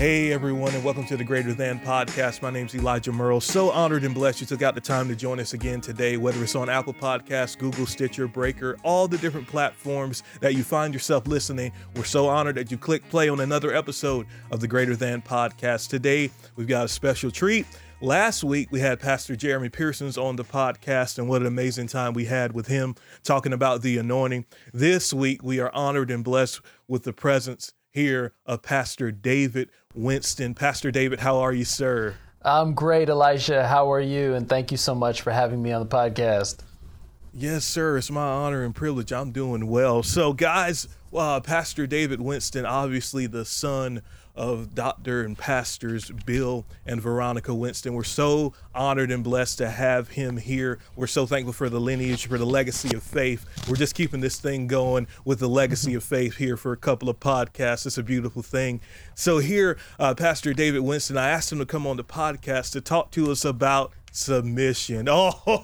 Hey 0.00 0.32
everyone, 0.32 0.74
and 0.74 0.82
welcome 0.82 1.04
to 1.08 1.16
the 1.18 1.24
Greater 1.24 1.52
Than 1.52 1.78
Podcast. 1.78 2.40
My 2.40 2.48
name 2.48 2.64
is 2.64 2.74
Elijah 2.74 3.12
Merle. 3.12 3.38
So 3.38 3.70
honored 3.70 4.02
and 4.02 4.14
blessed 4.14 4.40
you 4.40 4.46
took 4.46 4.62
out 4.62 4.74
the 4.74 4.80
time 4.80 5.08
to 5.08 5.14
join 5.14 5.38
us 5.38 5.52
again 5.52 5.82
today, 5.82 6.16
whether 6.16 6.42
it's 6.42 6.54
on 6.54 6.70
Apple 6.70 6.94
Podcasts, 6.94 7.58
Google, 7.58 7.84
Stitcher, 7.84 8.26
Breaker, 8.26 8.78
all 8.82 9.08
the 9.08 9.18
different 9.18 9.46
platforms 9.46 10.22
that 10.40 10.54
you 10.54 10.64
find 10.64 10.94
yourself 10.94 11.26
listening. 11.26 11.70
We're 11.94 12.04
so 12.04 12.28
honored 12.28 12.54
that 12.54 12.70
you 12.70 12.78
click 12.78 13.06
play 13.10 13.28
on 13.28 13.40
another 13.40 13.74
episode 13.74 14.26
of 14.50 14.60
the 14.60 14.66
Greater 14.66 14.96
Than 14.96 15.20
Podcast. 15.20 15.90
Today, 15.90 16.30
we've 16.56 16.66
got 16.66 16.86
a 16.86 16.88
special 16.88 17.30
treat. 17.30 17.66
Last 18.00 18.42
week, 18.42 18.68
we 18.72 18.80
had 18.80 19.00
Pastor 19.00 19.36
Jeremy 19.36 19.68
Pearsons 19.68 20.16
on 20.16 20.36
the 20.36 20.44
podcast, 20.44 21.18
and 21.18 21.28
what 21.28 21.42
an 21.42 21.46
amazing 21.46 21.88
time 21.88 22.14
we 22.14 22.24
had 22.24 22.54
with 22.54 22.68
him 22.68 22.94
talking 23.22 23.52
about 23.52 23.82
the 23.82 23.98
anointing. 23.98 24.46
This 24.72 25.12
week, 25.12 25.42
we 25.42 25.60
are 25.60 25.70
honored 25.74 26.10
and 26.10 26.24
blessed 26.24 26.62
with 26.88 27.02
the 27.02 27.12
presence 27.12 27.74
here 27.92 28.32
of 28.46 28.62
Pastor 28.62 29.10
David 29.10 29.70
Winston. 29.94 30.54
Pastor 30.54 30.90
David, 30.90 31.20
how 31.20 31.38
are 31.38 31.52
you, 31.52 31.64
sir? 31.64 32.16
I'm 32.42 32.74
great, 32.74 33.08
Elijah. 33.08 33.66
How 33.66 33.92
are 33.92 34.00
you? 34.00 34.34
And 34.34 34.48
thank 34.48 34.70
you 34.70 34.76
so 34.76 34.94
much 34.94 35.22
for 35.22 35.30
having 35.30 35.62
me 35.62 35.72
on 35.72 35.80
the 35.80 35.88
podcast. 35.88 36.58
Yes, 37.32 37.64
sir. 37.64 37.98
It's 37.98 38.10
my 38.10 38.22
honor 38.22 38.64
and 38.64 38.74
privilege. 38.74 39.12
I'm 39.12 39.30
doing 39.30 39.66
well. 39.66 40.02
So, 40.02 40.32
guys, 40.32 40.88
uh, 41.14 41.40
Pastor 41.40 41.86
David 41.86 42.20
Winston, 42.20 42.64
obviously 42.64 43.26
the 43.26 43.44
son 43.44 44.02
of 44.34 44.74
Dr. 44.74 45.22
and 45.22 45.36
Pastors 45.36 46.10
Bill 46.24 46.64
and 46.86 47.00
Veronica 47.00 47.54
Winston. 47.54 47.94
We're 47.94 48.04
so 48.04 48.54
honored 48.74 49.10
and 49.10 49.22
blessed 49.24 49.58
to 49.58 49.70
have 49.70 50.10
him 50.10 50.36
here. 50.36 50.78
We're 50.96 51.06
so 51.06 51.26
thankful 51.26 51.52
for 51.52 51.68
the 51.68 51.80
lineage, 51.80 52.26
for 52.26 52.38
the 52.38 52.46
legacy 52.46 52.96
of 52.96 53.02
faith. 53.02 53.44
We're 53.68 53.76
just 53.76 53.94
keeping 53.94 54.20
this 54.20 54.38
thing 54.38 54.66
going 54.66 55.06
with 55.24 55.40
the 55.40 55.48
legacy 55.48 55.94
of 55.94 56.04
faith 56.04 56.36
here 56.36 56.56
for 56.56 56.72
a 56.72 56.76
couple 56.76 57.08
of 57.08 57.20
podcasts. 57.20 57.86
It's 57.86 57.98
a 57.98 58.02
beautiful 58.02 58.42
thing. 58.42 58.80
So, 59.14 59.38
here, 59.38 59.76
uh, 59.98 60.14
Pastor 60.14 60.52
David 60.54 60.80
Winston, 60.80 61.16
I 61.16 61.28
asked 61.28 61.52
him 61.52 61.58
to 61.58 61.66
come 61.66 61.86
on 61.86 61.96
the 61.96 62.04
podcast 62.04 62.72
to 62.72 62.80
talk 62.80 63.10
to 63.12 63.30
us 63.30 63.44
about 63.44 63.92
submission. 64.12 65.08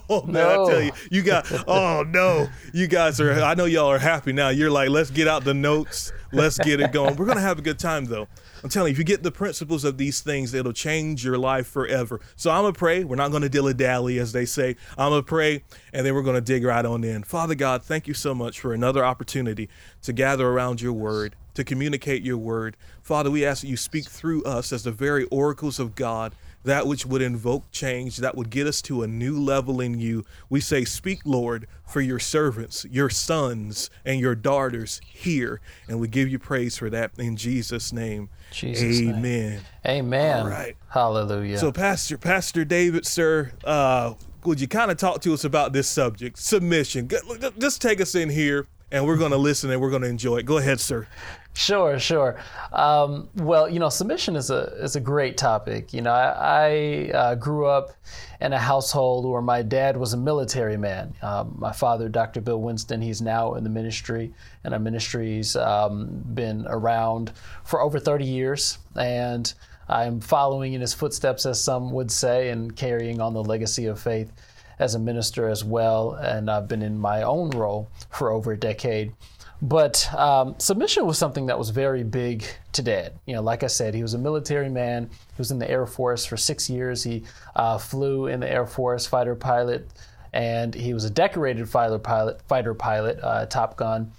Oh 0.09 0.23
man, 0.23 0.33
no. 0.33 0.65
I 0.65 0.69
tell 0.69 0.81
you, 0.81 0.91
you 1.11 1.21
got. 1.21 1.51
Oh 1.67 2.03
no, 2.03 2.47
you 2.73 2.87
guys 2.87 3.19
are. 3.19 3.33
I 3.33 3.53
know 3.53 3.65
y'all 3.65 3.91
are 3.91 3.97
happy 3.97 4.31
now. 4.31 4.49
You're 4.49 4.69
like, 4.69 4.89
let's 4.89 5.09
get 5.09 5.27
out 5.27 5.43
the 5.43 5.53
notes. 5.53 6.11
Let's 6.31 6.57
get 6.57 6.79
it 6.79 6.91
going. 6.91 7.15
We're 7.15 7.25
gonna 7.25 7.41
have 7.41 7.59
a 7.59 7.61
good 7.61 7.79
time 7.79 8.05
though. 8.05 8.27
I'm 8.63 8.69
telling 8.69 8.89
you, 8.89 8.93
if 8.93 8.97
you 8.97 9.03
get 9.03 9.23
the 9.23 9.31
principles 9.31 9.83
of 9.83 9.97
these 9.97 10.21
things, 10.21 10.53
it'll 10.53 10.73
change 10.73 11.23
your 11.23 11.37
life 11.37 11.67
forever. 11.67 12.19
So 12.35 12.51
I'm 12.51 12.63
gonna 12.63 12.73
pray. 12.73 13.03
We're 13.03 13.15
not 13.15 13.31
gonna 13.31 13.49
dilly 13.49 13.73
dally, 13.73 14.19
as 14.19 14.31
they 14.31 14.45
say. 14.45 14.75
I'm 14.97 15.11
gonna 15.11 15.23
pray, 15.23 15.63
and 15.93 16.05
then 16.05 16.13
we're 16.13 16.23
gonna 16.23 16.41
dig 16.41 16.63
right 16.63 16.85
on 16.85 17.03
in. 17.03 17.23
Father 17.23 17.55
God, 17.55 17.83
thank 17.83 18.07
you 18.07 18.13
so 18.13 18.33
much 18.33 18.59
for 18.59 18.73
another 18.73 19.05
opportunity 19.05 19.69
to 20.03 20.13
gather 20.13 20.47
around 20.47 20.81
your 20.81 20.93
word 20.93 21.35
to 21.57 21.63
communicate 21.63 22.21
your 22.21 22.37
word. 22.37 22.77
Father, 23.01 23.31
we 23.31 23.43
ask 23.43 23.61
that 23.61 23.67
you 23.67 23.77
speak 23.77 24.05
through 24.05 24.43
us 24.43 24.71
as 24.71 24.83
the 24.83 24.91
very 24.91 25.25
oracles 25.25 25.79
of 25.79 25.95
God 25.95 26.33
that 26.67 26.85
which 26.85 27.05
would 27.05 27.21
invoke 27.21 27.71
change, 27.71 28.17
that 28.17 28.35
would 28.35 28.49
get 28.49 28.67
us 28.67 28.81
to 28.83 29.01
a 29.01 29.07
new 29.07 29.39
level 29.39 29.81
in 29.81 29.99
you. 29.99 30.23
We 30.49 30.59
say, 30.59 30.85
Speak, 30.85 31.21
Lord, 31.25 31.67
for 31.87 32.01
your 32.01 32.19
servants, 32.19 32.85
your 32.89 33.09
sons, 33.09 33.89
and 34.05 34.19
your 34.19 34.35
daughters 34.35 35.01
here. 35.05 35.59
And 35.87 35.99
we 35.99 36.07
give 36.07 36.29
you 36.29 36.39
praise 36.39 36.77
for 36.77 36.89
that 36.89 37.11
in 37.17 37.35
Jesus' 37.35 37.91
name. 37.91 38.29
Jesus 38.51 39.01
Amen. 39.01 39.21
Name. 39.21 39.61
Amen. 39.85 40.39
All 40.41 40.49
right. 40.49 40.77
Hallelujah. 40.89 41.57
So, 41.57 41.71
Pastor, 41.71 42.17
Pastor 42.17 42.63
David, 42.63 43.05
sir, 43.05 43.51
uh, 43.63 44.13
would 44.43 44.61
you 44.61 44.67
kind 44.67 44.91
of 44.91 44.97
talk 44.97 45.21
to 45.21 45.33
us 45.33 45.43
about 45.43 45.73
this 45.73 45.87
subject, 45.87 46.37
submission? 46.37 47.09
Just 47.57 47.81
take 47.81 47.99
us 47.99 48.15
in 48.15 48.29
here 48.29 48.67
and 48.91 49.05
we're 49.05 49.17
going 49.17 49.31
to 49.31 49.37
listen 49.37 49.69
and 49.69 49.81
we're 49.81 49.89
going 49.89 50.01
to 50.01 50.07
enjoy 50.07 50.37
it. 50.37 50.45
Go 50.45 50.57
ahead, 50.57 50.79
sir. 50.79 51.07
Sure, 51.57 51.97
sure. 51.97 52.37
Um, 52.71 53.29
well, 53.37 53.67
you 53.67 53.79
know, 53.79 53.89
submission 53.89 54.35
is 54.35 54.51
a 54.51 54.65
is 54.79 54.95
a 54.95 54.99
great 54.99 55.37
topic. 55.37 55.91
You 55.91 56.03
know, 56.03 56.11
I, 56.11 57.09
I 57.09 57.11
uh, 57.11 57.35
grew 57.35 57.65
up 57.65 57.93
in 58.39 58.53
a 58.53 58.59
household 58.59 59.25
where 59.25 59.41
my 59.41 59.63
dad 59.63 59.97
was 59.97 60.13
a 60.13 60.17
military 60.17 60.77
man. 60.77 61.15
Um, 61.23 61.55
my 61.57 61.71
father, 61.71 62.09
Dr. 62.09 62.41
Bill 62.41 62.61
Winston, 62.61 63.01
he's 63.01 63.23
now 63.23 63.55
in 63.55 63.63
the 63.63 63.71
ministry, 63.71 64.31
and 64.63 64.75
our 64.75 64.79
ministry's 64.79 65.55
um, 65.55 66.21
been 66.35 66.67
around 66.69 67.31
for 67.63 67.81
over 67.81 67.99
30 67.99 68.23
years, 68.23 68.77
and 68.95 69.51
I'm 69.89 70.19
following 70.19 70.73
in 70.73 70.81
his 70.81 70.93
footsteps, 70.93 71.47
as 71.47 71.59
some 71.59 71.91
would 71.91 72.11
say, 72.11 72.49
and 72.49 72.75
carrying 72.75 73.19
on 73.19 73.33
the 73.33 73.43
legacy 73.43 73.87
of 73.87 73.99
faith 73.99 74.31
as 74.77 74.93
a 74.93 74.99
minister 74.99 75.49
as 75.49 75.63
well. 75.63 76.13
And 76.13 76.51
I've 76.51 76.67
been 76.67 76.83
in 76.83 76.99
my 76.99 77.23
own 77.23 77.49
role 77.49 77.89
for 78.11 78.29
over 78.29 78.51
a 78.51 78.57
decade. 78.59 79.13
But 79.61 80.07
um, 80.13 80.55
submission 80.59 81.05
was 81.07 81.17
something 81.17 81.47
that 81.47 81.57
was 81.57 81.71
very 81.71 82.03
big 82.03 82.45
to 82.73 82.83
Dad. 82.83 83.13
You 83.25 83.35
know, 83.35 83.41
like 83.41 83.63
I 83.63 83.67
said, 83.67 83.95
he 83.95 84.03
was 84.03 84.13
a 84.13 84.17
military 84.19 84.69
man. 84.69 85.09
He 85.09 85.39
was 85.39 85.49
in 85.49 85.57
the 85.57 85.69
Air 85.69 85.87
Force 85.87 86.25
for 86.25 86.37
six 86.37 86.69
years. 86.69 87.03
He 87.03 87.23
uh, 87.55 87.79
flew 87.79 88.27
in 88.27 88.39
the 88.39 88.49
Air 88.49 88.67
Force, 88.67 89.07
fighter 89.07 89.35
pilot, 89.35 89.89
and 90.31 90.75
he 90.75 90.93
was 90.93 91.05
a 91.05 91.09
decorated 91.09 91.67
fighter 91.67 91.97
pilot, 91.97 92.41
fighter 92.43 92.75
pilot, 92.75 93.19
uh, 93.23 93.47
Top 93.47 93.77
Gun, 93.77 94.11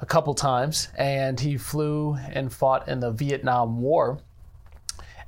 a 0.00 0.06
couple 0.06 0.34
times. 0.34 0.88
And 0.96 1.38
he 1.38 1.58
flew 1.58 2.16
and 2.32 2.50
fought 2.50 2.88
in 2.88 3.00
the 3.00 3.10
Vietnam 3.10 3.82
War. 3.82 4.18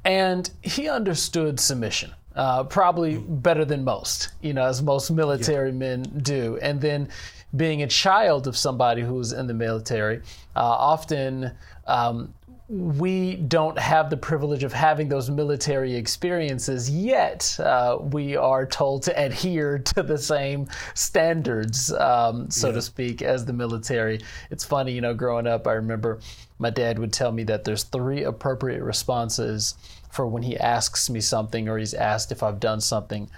And 0.06 0.48
he 0.62 0.88
understood 0.88 1.60
submission. 1.60 2.12
Uh, 2.34 2.62
probably 2.62 3.18
better 3.18 3.64
than 3.64 3.82
most, 3.82 4.30
you 4.40 4.54
know, 4.54 4.64
as 4.64 4.80
most 4.80 5.10
military 5.10 5.70
yeah. 5.70 5.74
men 5.74 6.02
do. 6.22 6.58
And 6.62 6.80
then 6.80 7.08
being 7.56 7.82
a 7.82 7.86
child 7.86 8.46
of 8.46 8.56
somebody 8.56 9.02
who's 9.02 9.32
in 9.32 9.46
the 9.46 9.54
military, 9.54 10.18
uh, 10.54 10.60
often 10.60 11.52
um, 11.86 12.32
we 12.70 13.34
don't 13.34 13.76
have 13.76 14.10
the 14.10 14.16
privilege 14.16 14.62
of 14.62 14.72
having 14.72 15.08
those 15.08 15.28
military 15.28 15.96
experiences 15.96 16.88
yet. 16.88 17.58
Uh, 17.58 17.98
we 18.00 18.36
are 18.36 18.64
told 18.64 19.02
to 19.02 19.20
adhere 19.20 19.78
to 19.78 20.04
the 20.04 20.16
same 20.16 20.68
standards, 20.94 21.92
um, 21.94 22.48
so 22.48 22.68
yeah. 22.68 22.74
to 22.74 22.82
speak, 22.82 23.22
as 23.22 23.44
the 23.44 23.52
military. 23.52 24.20
It's 24.50 24.64
funny, 24.64 24.92
you 24.92 25.00
know, 25.00 25.14
growing 25.14 25.48
up, 25.48 25.66
I 25.66 25.72
remember 25.72 26.20
my 26.60 26.70
dad 26.70 27.00
would 27.00 27.12
tell 27.12 27.32
me 27.32 27.42
that 27.44 27.64
there's 27.64 27.82
three 27.82 28.22
appropriate 28.22 28.84
responses 28.84 29.74
for 30.12 30.28
when 30.28 30.44
he 30.44 30.56
asks 30.56 31.10
me 31.10 31.20
something 31.20 31.68
or 31.68 31.76
he's 31.76 31.94
asked 31.94 32.30
if 32.30 32.42
I've 32.42 32.60
done 32.60 32.80
something 32.80 33.28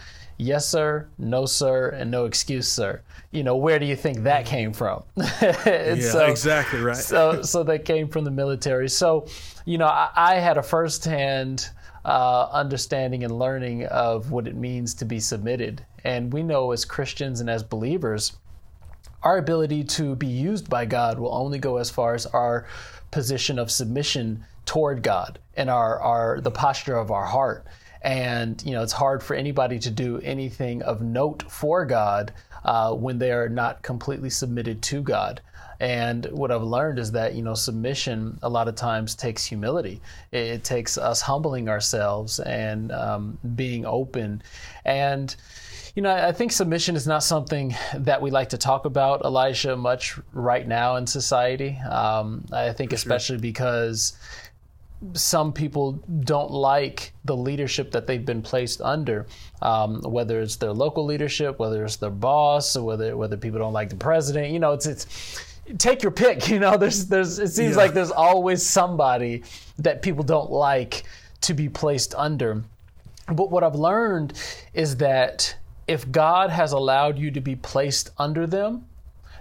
yes 0.42 0.68
sir 0.68 1.08
no 1.18 1.46
sir 1.46 1.88
and 1.90 2.10
no 2.10 2.24
excuse 2.24 2.68
sir. 2.68 3.00
You 3.30 3.42
know 3.42 3.56
where 3.56 3.78
do 3.78 3.86
you 3.86 3.96
think 3.96 4.24
that 4.24 4.44
came 4.46 4.72
from? 4.72 5.04
Yeah 5.16 5.96
so, 5.96 6.26
exactly 6.26 6.80
right. 6.80 6.96
so 6.96 7.42
so 7.42 7.62
that 7.64 7.84
came 7.84 8.08
from 8.08 8.24
the 8.24 8.30
military. 8.30 8.88
So 8.88 9.26
you 9.64 9.78
know 9.78 9.86
i, 9.86 10.10
I 10.14 10.34
had 10.34 10.58
a 10.58 10.62
firsthand 10.62 11.68
uh, 12.04 12.48
understanding 12.50 13.22
and 13.22 13.38
learning 13.38 13.86
of 13.86 14.32
what 14.32 14.48
it 14.48 14.56
means 14.56 14.92
to 14.94 15.04
be 15.04 15.20
submitted. 15.20 15.86
And 16.04 16.32
we 16.32 16.42
know 16.42 16.72
as 16.72 16.84
christians 16.84 17.40
and 17.40 17.48
as 17.48 17.62
believers 17.62 18.32
our 19.22 19.38
ability 19.38 19.84
to 19.84 20.16
be 20.16 20.26
used 20.26 20.68
by 20.68 20.84
god 20.84 21.18
will 21.18 21.34
only 21.34 21.58
go 21.58 21.76
as 21.76 21.90
far 21.90 22.14
as 22.14 22.26
our 22.26 22.66
position 23.10 23.58
of 23.58 23.70
submission 23.70 24.44
toward 24.64 25.02
god 25.02 25.38
and 25.56 25.70
our, 25.70 26.00
our 26.00 26.40
the 26.40 26.50
posture 26.50 26.96
of 26.96 27.10
our 27.10 27.26
heart 27.26 27.66
and 28.02 28.62
you 28.64 28.72
know 28.72 28.82
it's 28.82 28.92
hard 28.92 29.22
for 29.22 29.34
anybody 29.34 29.78
to 29.78 29.90
do 29.90 30.18
anything 30.20 30.82
of 30.82 31.00
note 31.00 31.50
for 31.50 31.84
God 31.84 32.32
uh, 32.64 32.94
when 32.94 33.18
they 33.18 33.32
are 33.32 33.48
not 33.48 33.82
completely 33.82 34.30
submitted 34.30 34.82
to 34.82 35.02
God. 35.02 35.40
And 35.80 36.26
what 36.26 36.52
I've 36.52 36.62
learned 36.62 37.00
is 37.00 37.10
that 37.12 37.34
you 37.34 37.42
know 37.42 37.54
submission 37.54 38.38
a 38.42 38.48
lot 38.48 38.68
of 38.68 38.76
times 38.76 39.14
takes 39.14 39.44
humility. 39.44 40.00
It, 40.30 40.46
it 40.46 40.64
takes 40.64 40.96
us 40.96 41.20
humbling 41.20 41.68
ourselves 41.68 42.38
and 42.40 42.92
um, 42.92 43.38
being 43.56 43.84
open. 43.84 44.42
And 44.84 45.34
you 45.94 46.02
know, 46.02 46.10
I 46.10 46.32
think 46.32 46.52
submission 46.52 46.96
is 46.96 47.06
not 47.06 47.22
something 47.22 47.74
that 47.94 48.22
we 48.22 48.30
like 48.30 48.48
to 48.50 48.58
talk 48.58 48.86
about, 48.86 49.22
Elijah, 49.26 49.76
much 49.76 50.18
right 50.32 50.66
now 50.66 50.96
in 50.96 51.06
society. 51.06 51.76
Um, 51.78 52.46
I 52.50 52.72
think, 52.72 52.90
For 52.90 52.96
especially 52.96 53.36
sure. 53.36 53.42
because 53.42 54.16
some 55.14 55.52
people 55.52 55.92
don't 56.20 56.50
like 56.50 57.12
the 57.24 57.36
leadership 57.36 57.90
that 57.92 58.06
they've 58.06 58.24
been 58.24 58.42
placed 58.42 58.80
under, 58.80 59.26
um, 59.60 60.00
whether 60.02 60.40
it's 60.40 60.56
their 60.56 60.72
local 60.72 61.04
leadership, 61.04 61.58
whether 61.58 61.84
it's 61.84 61.96
their 61.96 62.10
boss, 62.10 62.76
or 62.76 62.84
whether 62.84 63.16
whether 63.16 63.36
people 63.36 63.58
don't 63.58 63.72
like 63.72 63.90
the 63.90 63.96
president. 63.96 64.52
You 64.52 64.60
know, 64.60 64.72
it's 64.72 64.86
it's 64.86 65.06
take 65.78 66.02
your 66.02 66.12
pick. 66.12 66.48
You 66.52 66.58
know, 66.58 66.76
there's 66.76 67.06
there's 67.06 67.38
it 67.38 67.48
seems 67.48 67.72
yeah. 67.72 67.82
like 67.82 67.94
there's 67.94 68.10
always 68.10 68.64
somebody 68.64 69.42
that 69.78 70.02
people 70.02 70.24
don't 70.24 70.50
like 70.50 71.04
to 71.42 71.54
be 71.54 71.68
placed 71.68 72.14
under. 72.14 72.62
But 73.26 73.50
what 73.50 73.64
I've 73.64 73.74
learned 73.74 74.34
is 74.74 74.96
that 74.96 75.56
if 75.86 76.10
God 76.10 76.50
has 76.50 76.72
allowed 76.72 77.18
you 77.18 77.30
to 77.30 77.40
be 77.40 77.56
placed 77.56 78.10
under 78.18 78.46
them, 78.46 78.86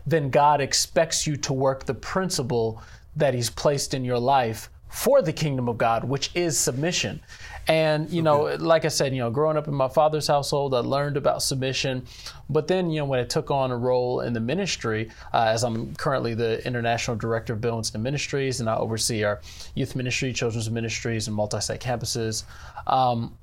then 0.05 0.29
God 0.29 0.61
expects 0.61 1.27
you 1.27 1.35
to 1.37 1.53
work 1.53 1.85
the 1.85 1.93
principle 1.93 2.81
that 3.15 3.33
He's 3.33 3.49
placed 3.49 3.93
in 3.93 4.03
your 4.03 4.19
life 4.19 4.69
for 4.91 5.21
the 5.21 5.31
kingdom 5.31 5.69
of 5.69 5.77
God, 5.77 6.03
which 6.03 6.31
is 6.35 6.57
submission. 6.57 7.21
And, 7.67 8.09
you 8.09 8.21
know, 8.21 8.55
like 8.59 8.85
I 8.85 8.89
said, 8.89 9.13
you 9.13 9.19
know, 9.19 9.29
growing 9.29 9.55
up 9.55 9.67
in 9.67 9.73
my 9.73 9.87
father's 9.87 10.27
household, 10.27 10.73
I 10.73 10.79
learned 10.79 11.15
about 11.15 11.41
submission. 11.41 12.05
But 12.49 12.67
then, 12.67 12.89
you 12.89 12.99
know, 12.99 13.05
when 13.05 13.19
I 13.19 13.23
took 13.23 13.51
on 13.51 13.71
a 13.71 13.77
role 13.77 14.21
in 14.21 14.33
the 14.33 14.39
ministry, 14.39 15.09
uh, 15.33 15.45
as 15.47 15.63
I'm 15.63 15.95
currently 15.95 16.33
the 16.33 16.65
international 16.67 17.15
director 17.15 17.53
of 17.53 17.61
Bill 17.61 17.75
Winston 17.75 18.03
Ministries, 18.03 18.59
and 18.59 18.69
I 18.69 18.75
oversee 18.75 19.23
our 19.23 19.39
youth 19.75 19.95
ministry, 19.95 20.33
children's 20.33 20.69
ministries, 20.69 21.27
and 21.27 21.35
multi 21.35 21.61
site 21.61 21.79
campuses, 21.79 22.43
um, 22.87 23.37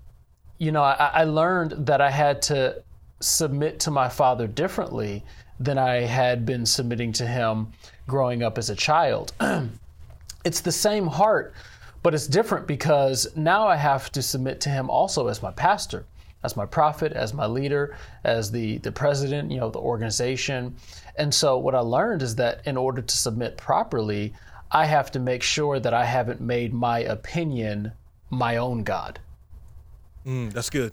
you 0.59 0.73
know, 0.73 0.83
I, 0.83 1.11
I 1.15 1.25
learned 1.25 1.87
that 1.87 2.01
I 2.01 2.11
had 2.11 2.43
to 2.43 2.83
submit 3.21 3.81
to 3.81 3.91
my 3.91 4.09
father 4.09 4.47
differently 4.47 5.25
than 5.61 5.79
I 5.79 6.01
had 6.01 6.45
been 6.45 6.67
submitting 6.67 7.13
to 7.15 7.27
him 7.27 7.69
growing 8.07 8.43
up 8.43 8.59
as 8.59 8.69
a 8.69 8.77
child. 8.77 9.33
it's 10.45 10.61
the 10.61 10.73
same 10.73 11.07
heart 11.07 11.55
but 12.03 12.15
it's 12.15 12.27
different 12.27 12.67
because 12.67 13.29
now 13.37 13.67
I 13.67 13.77
have 13.77 14.11
to 14.13 14.23
submit 14.23 14.61
to 14.63 14.71
him 14.71 14.89
also 14.89 15.29
as 15.29 15.43
my 15.43 15.51
pastor, 15.51 16.07
as 16.45 16.57
my 16.57 16.67
prophet, 16.67 17.13
as 17.13 17.35
my 17.35 17.47
leader, 17.47 17.97
as 18.25 18.51
the, 18.51 18.79
the 18.79 18.93
president, 18.93 19.51
you 19.51 19.59
know, 19.59 19.71
the 19.71 19.81
organization. 19.81 20.77
And 21.17 21.33
so 21.35 21.59
what 21.59 21.75
I 21.75 21.81
learned 21.81 22.23
is 22.23 22.37
that 22.37 22.67
in 22.67 22.77
order 22.77 23.03
to 23.03 23.17
submit 23.17 23.57
properly, 23.57 24.33
I 24.71 24.87
have 24.87 25.11
to 25.13 25.19
make 25.19 25.43
sure 25.43 25.81
that 25.81 25.95
I 25.95 26.05
haven't 26.05 26.41
made 26.41 26.73
my 26.73 27.01
opinion 27.01 27.93
my 28.31 28.59
own 28.59 28.85
God. 28.85 29.19
Mm, 30.27 30.53
that's 30.53 30.71
good. 30.71 30.93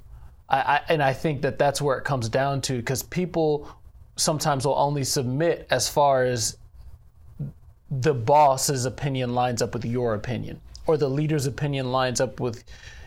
I, 0.50 0.58
I, 0.58 0.82
and 0.90 1.04
I 1.04 1.14
think 1.14 1.42
that 1.42 1.60
that's 1.60 1.82
where 1.82 1.98
it 1.98 2.04
comes 2.04 2.30
down 2.30 2.62
to 2.62 2.78
because 2.78 3.04
people 3.04 3.70
sometimes 4.16 4.66
will 4.66 4.78
only 4.78 5.04
submit 5.04 5.68
as 5.70 5.90
far 5.90 6.24
as 6.24 6.58
the 7.90 8.14
boss's 8.14 8.86
opinion 8.86 9.36
lines 9.36 9.62
up 9.62 9.74
with 9.74 9.86
your 9.86 10.16
opinion 10.16 10.60
or 10.88 10.98
the 10.98 11.10
leader's 11.10 11.46
opinion 11.46 11.92
lines 11.92 12.22
up 12.22 12.40
with 12.40 12.64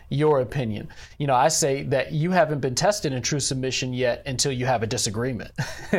your 0.09 0.41
opinion. 0.41 0.89
You 1.17 1.27
know, 1.27 1.35
I 1.35 1.49
say 1.49 1.83
that 1.83 2.11
you 2.11 2.31
haven't 2.31 2.59
been 2.59 2.75
tested 2.75 3.13
in 3.13 3.21
true 3.21 3.39
submission 3.39 3.93
yet 3.93 4.23
until 4.25 4.51
you 4.51 4.65
have 4.65 4.81
a 4.83 4.87
disagreement. 4.87 5.51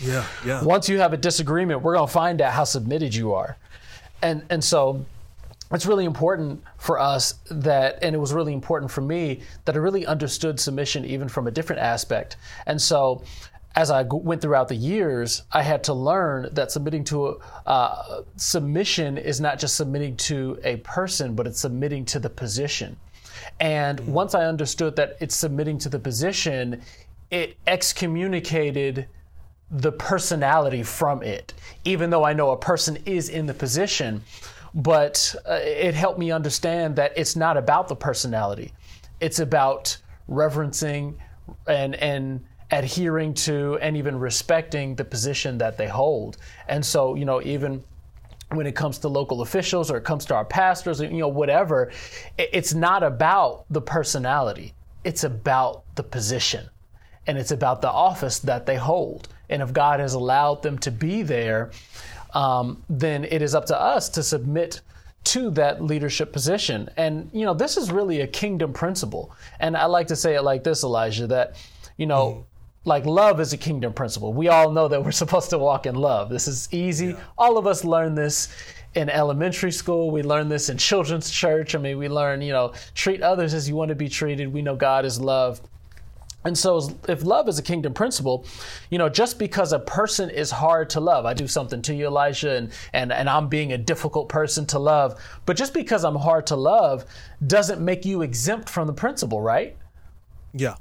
yeah, 0.00 0.26
yeah. 0.44 0.64
Once 0.64 0.88
you 0.88 0.98
have 0.98 1.12
a 1.12 1.16
disagreement, 1.18 1.82
we're 1.82 1.94
going 1.94 2.06
to 2.06 2.12
find 2.12 2.40
out 2.40 2.52
how 2.52 2.64
submitted 2.64 3.14
you 3.14 3.34
are. 3.34 3.56
And 4.22 4.42
and 4.48 4.64
so 4.64 5.04
it's 5.70 5.84
really 5.84 6.04
important 6.04 6.62
for 6.78 6.98
us 6.98 7.34
that 7.50 7.98
and 8.02 8.14
it 8.14 8.18
was 8.18 8.32
really 8.32 8.54
important 8.54 8.90
for 8.90 9.02
me 9.02 9.40
that 9.64 9.74
I 9.74 9.78
really 9.78 10.06
understood 10.06 10.58
submission 10.58 11.04
even 11.04 11.28
from 11.28 11.46
a 11.46 11.50
different 11.50 11.82
aspect. 11.82 12.36
And 12.66 12.80
so 12.80 13.22
as 13.76 13.90
I 13.90 14.02
went 14.02 14.40
throughout 14.40 14.68
the 14.68 14.74
years, 14.74 15.42
I 15.52 15.62
had 15.62 15.84
to 15.84 15.92
learn 15.92 16.48
that 16.52 16.72
submitting 16.72 17.04
to 17.04 17.26
a 17.26 17.36
uh, 17.68 18.22
submission 18.36 19.18
is 19.18 19.38
not 19.38 19.58
just 19.58 19.76
submitting 19.76 20.16
to 20.16 20.58
a 20.64 20.76
person, 20.76 21.34
but 21.34 21.46
it's 21.46 21.60
submitting 21.60 22.06
to 22.06 22.18
the 22.18 22.30
position. 22.30 22.96
And 23.60 24.00
mm-hmm. 24.00 24.12
once 24.12 24.34
I 24.34 24.46
understood 24.46 24.96
that 24.96 25.18
it's 25.20 25.36
submitting 25.36 25.76
to 25.78 25.90
the 25.90 25.98
position, 25.98 26.80
it 27.30 27.58
excommunicated 27.66 29.08
the 29.70 29.92
personality 29.92 30.82
from 30.82 31.22
it, 31.22 31.52
even 31.84 32.08
though 32.08 32.24
I 32.24 32.32
know 32.32 32.52
a 32.52 32.56
person 32.56 32.96
is 33.04 33.28
in 33.28 33.44
the 33.44 33.54
position. 33.54 34.22
But 34.74 35.34
uh, 35.46 35.58
it 35.62 35.94
helped 35.94 36.18
me 36.18 36.30
understand 36.30 36.96
that 36.96 37.12
it's 37.14 37.36
not 37.36 37.58
about 37.58 37.88
the 37.88 37.96
personality, 37.96 38.72
it's 39.20 39.38
about 39.38 39.98
reverencing 40.28 41.18
and, 41.66 41.94
and, 41.96 42.44
adhering 42.70 43.32
to 43.32 43.78
and 43.80 43.96
even 43.96 44.18
respecting 44.18 44.94
the 44.94 45.04
position 45.04 45.58
that 45.58 45.76
they 45.76 45.86
hold. 45.86 46.36
And 46.68 46.84
so, 46.84 47.14
you 47.14 47.24
know, 47.24 47.40
even 47.42 47.82
when 48.50 48.66
it 48.66 48.74
comes 48.74 48.98
to 48.98 49.08
local 49.08 49.42
officials 49.42 49.90
or 49.90 49.96
it 49.96 50.04
comes 50.04 50.24
to 50.26 50.34
our 50.34 50.44
pastors, 50.44 51.00
you 51.00 51.10
know, 51.10 51.28
whatever, 51.28 51.90
it's 52.38 52.74
not 52.74 53.02
about 53.02 53.64
the 53.70 53.80
personality. 53.80 54.74
It's 55.04 55.24
about 55.24 55.84
the 55.94 56.02
position 56.02 56.68
and 57.26 57.38
it's 57.38 57.50
about 57.50 57.82
the 57.82 57.90
office 57.90 58.38
that 58.40 58.66
they 58.66 58.76
hold. 58.76 59.28
And 59.48 59.62
if 59.62 59.72
God 59.72 60.00
has 60.00 60.14
allowed 60.14 60.62
them 60.62 60.78
to 60.78 60.90
be 60.90 61.22
there, 61.22 61.70
um, 62.34 62.82
then 62.88 63.24
it 63.24 63.42
is 63.42 63.54
up 63.54 63.66
to 63.66 63.80
us 63.80 64.08
to 64.10 64.22
submit 64.22 64.80
to 65.24 65.50
that 65.50 65.82
leadership 65.82 66.32
position. 66.32 66.88
And, 66.96 67.30
you 67.32 67.44
know, 67.44 67.54
this 67.54 67.76
is 67.76 67.90
really 67.90 68.20
a 68.20 68.26
kingdom 68.26 68.72
principle. 68.72 69.32
And 69.58 69.76
I 69.76 69.86
like 69.86 70.06
to 70.08 70.16
say 70.16 70.36
it 70.36 70.42
like 70.42 70.62
this, 70.62 70.84
Elijah, 70.84 71.26
that, 71.28 71.56
you 71.96 72.06
know, 72.06 72.26
mm 72.26 72.44
like 72.86 73.04
love 73.04 73.40
is 73.40 73.52
a 73.52 73.56
kingdom 73.56 73.92
principle. 73.92 74.32
We 74.32 74.48
all 74.48 74.70
know 74.70 74.88
that 74.88 75.04
we're 75.04 75.10
supposed 75.22 75.50
to 75.50 75.58
walk 75.58 75.84
in 75.86 75.94
love. 75.94 76.30
This 76.30 76.48
is 76.48 76.68
easy. 76.72 77.08
Yeah. 77.08 77.20
All 77.36 77.58
of 77.58 77.66
us 77.66 77.84
learn 77.84 78.14
this 78.14 78.48
in 78.94 79.10
elementary 79.10 79.72
school. 79.72 80.10
We 80.10 80.22
learn 80.22 80.48
this 80.48 80.70
in 80.70 80.78
children's 80.78 81.30
church. 81.30 81.74
I 81.74 81.78
mean, 81.78 81.98
we 81.98 82.08
learn, 82.08 82.40
you 82.40 82.52
know, 82.52 82.72
treat 82.94 83.22
others 83.22 83.52
as 83.52 83.68
you 83.68 83.74
want 83.74 83.90
to 83.90 83.94
be 83.94 84.08
treated. 84.08 84.52
We 84.52 84.62
know 84.62 84.76
God 84.76 85.04
is 85.04 85.20
love. 85.20 85.60
And 86.44 86.56
so, 86.56 86.96
if 87.08 87.24
love 87.24 87.48
is 87.48 87.58
a 87.58 87.62
kingdom 87.62 87.92
principle, 87.92 88.46
you 88.88 88.98
know, 88.98 89.08
just 89.08 89.36
because 89.36 89.72
a 89.72 89.80
person 89.80 90.30
is 90.30 90.52
hard 90.52 90.88
to 90.90 91.00
love, 91.00 91.26
I 91.26 91.34
do 91.34 91.48
something 91.48 91.82
to 91.82 91.94
you, 91.94 92.06
Elijah, 92.06 92.54
and, 92.54 92.72
and, 92.92 93.12
and 93.12 93.28
I'm 93.28 93.48
being 93.48 93.72
a 93.72 93.78
difficult 93.78 94.28
person 94.28 94.64
to 94.66 94.78
love, 94.78 95.20
but 95.44 95.56
just 95.56 95.74
because 95.74 96.04
I'm 96.04 96.14
hard 96.14 96.46
to 96.46 96.56
love 96.56 97.04
doesn't 97.44 97.84
make 97.84 98.04
you 98.04 98.22
exempt 98.22 98.68
from 98.68 98.86
the 98.86 98.92
principle, 98.92 99.40
right? 99.40 99.76
Yeah. 100.54 100.76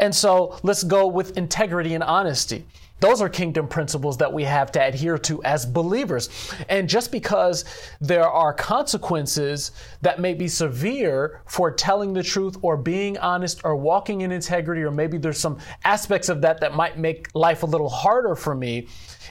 And 0.00 0.14
so 0.14 0.58
let's 0.62 0.82
go 0.82 1.06
with 1.06 1.36
integrity 1.36 1.94
and 1.94 2.02
honesty. 2.02 2.66
Those 3.00 3.20
are 3.20 3.28
kingdom 3.28 3.68
principles 3.68 4.16
that 4.18 4.32
we 4.32 4.44
have 4.44 4.72
to 4.72 4.82
adhere 4.82 5.18
to 5.18 5.42
as 5.44 5.66
believers. 5.66 6.30
And 6.68 6.88
just 6.88 7.12
because 7.12 7.64
there 8.00 8.28
are 8.28 8.54
consequences 8.54 9.72
that 10.00 10.20
may 10.20 10.32
be 10.32 10.48
severe 10.48 11.42
for 11.44 11.70
telling 11.70 12.14
the 12.14 12.22
truth 12.22 12.56
or 12.62 12.76
being 12.76 13.18
honest 13.18 13.60
or 13.64 13.76
walking 13.76 14.22
in 14.22 14.32
integrity, 14.32 14.82
or 14.82 14.90
maybe 14.90 15.18
there's 15.18 15.38
some 15.38 15.58
aspects 15.84 16.28
of 16.28 16.40
that 16.42 16.60
that 16.60 16.74
might 16.74 16.98
make 16.98 17.28
life 17.34 17.62
a 17.62 17.66
little 17.66 17.90
harder 17.90 18.34
for 18.34 18.54
me, 18.54 18.88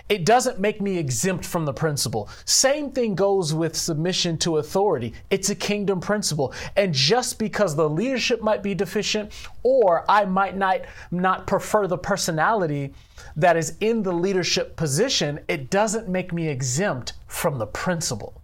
it 0.10 0.26
doesn't 0.26 0.60
make 0.60 0.82
me 0.82 0.98
exempt 0.98 1.46
from 1.46 1.66
the 1.66 1.74
principle. 1.74 2.30
Same 2.46 2.92
thing 2.92 3.16
goes 3.16 3.54
with 3.54 3.76
submission 3.76 4.38
to 4.40 4.58
authority. 4.58 5.14
It's 5.30 5.50
a 5.50 5.56
kingdom 5.56 6.02
principle. 6.02 6.54
And 6.76 6.94
just 6.94 7.40
because 7.40 7.76
the 7.76 7.90
leadership 7.90 8.42
might 8.42 8.62
be 8.62 8.76
deficient 8.76 9.32
or 9.64 10.04
I 10.10 10.26
might 10.26 10.58
not, 10.58 10.82
not 11.10 11.48
prefer 11.48 11.88
the 11.88 11.98
personality 11.98 12.94
that 13.36 13.58
is 13.58 13.78
in 13.80 14.04
the 14.04 14.12
leadership 14.12 14.76
position, 14.76 15.40
it 15.48 15.70
doesn't 15.70 16.08
make 16.08 16.34
me 16.34 16.48
exempt 16.48 17.14
from 17.28 17.58
the 17.58 17.66
principle. 17.66 18.42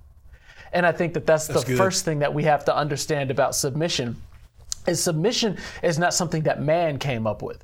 And 0.73 0.85
I 0.85 0.91
think 0.91 1.13
that 1.13 1.25
that's, 1.25 1.47
that's 1.47 1.61
the 1.61 1.71
good. 1.71 1.77
first 1.77 2.05
thing 2.05 2.19
that 2.19 2.33
we 2.33 2.43
have 2.43 2.65
to 2.65 2.75
understand 2.75 3.31
about 3.31 3.55
submission. 3.55 4.15
Is 4.87 5.03
submission 5.03 5.57
is 5.83 5.99
not 5.99 6.13
something 6.13 6.43
that 6.43 6.61
man 6.61 6.99
came 6.99 7.27
up 7.27 7.41
with. 7.41 7.63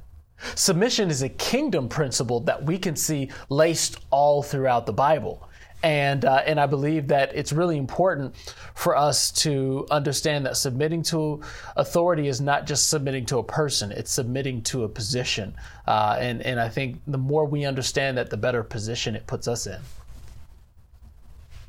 Submission 0.56 1.09
is 1.09 1.22
a 1.22 1.29
kingdom 1.29 1.88
principle 1.88 2.41
that 2.41 2.63
we 2.63 2.77
can 2.77 2.95
see 2.95 3.29
laced 3.50 4.00
all 4.10 4.43
throughout 4.43 4.86
the 4.86 4.93
Bible. 4.93 5.48
And, 5.84 6.25
uh, 6.25 6.41
and 6.46 6.60
I 6.60 6.65
believe 6.65 7.08
that 7.10 7.36
it's 7.36 7.53
really 7.53 7.77
important 7.77 8.36
for 8.74 8.96
us 8.96 9.32
to 9.44 9.86
understand 9.91 10.46
that 10.48 10.58
submitting 10.58 11.03
to 11.03 11.41
authority 11.75 12.27
is 12.27 12.41
not 12.41 12.65
just 12.65 12.89
submitting 12.89 13.25
to 13.27 13.38
a 13.38 13.44
person, 13.44 13.91
it's 13.91 14.12
submitting 14.12 14.63
to 14.63 14.84
a 14.84 14.89
position. 14.89 15.53
Uh, 15.86 16.17
and, 16.20 16.41
and 16.41 16.60
I 16.60 16.70
think 16.70 17.01
the 17.05 17.20
more 17.20 17.46
we 17.46 17.65
understand 17.65 18.17
that, 18.17 18.32
the 18.32 18.38
better 18.38 18.63
position 18.63 19.15
it 19.15 19.27
puts 19.27 19.48
us 19.48 19.67
in. 19.67 19.79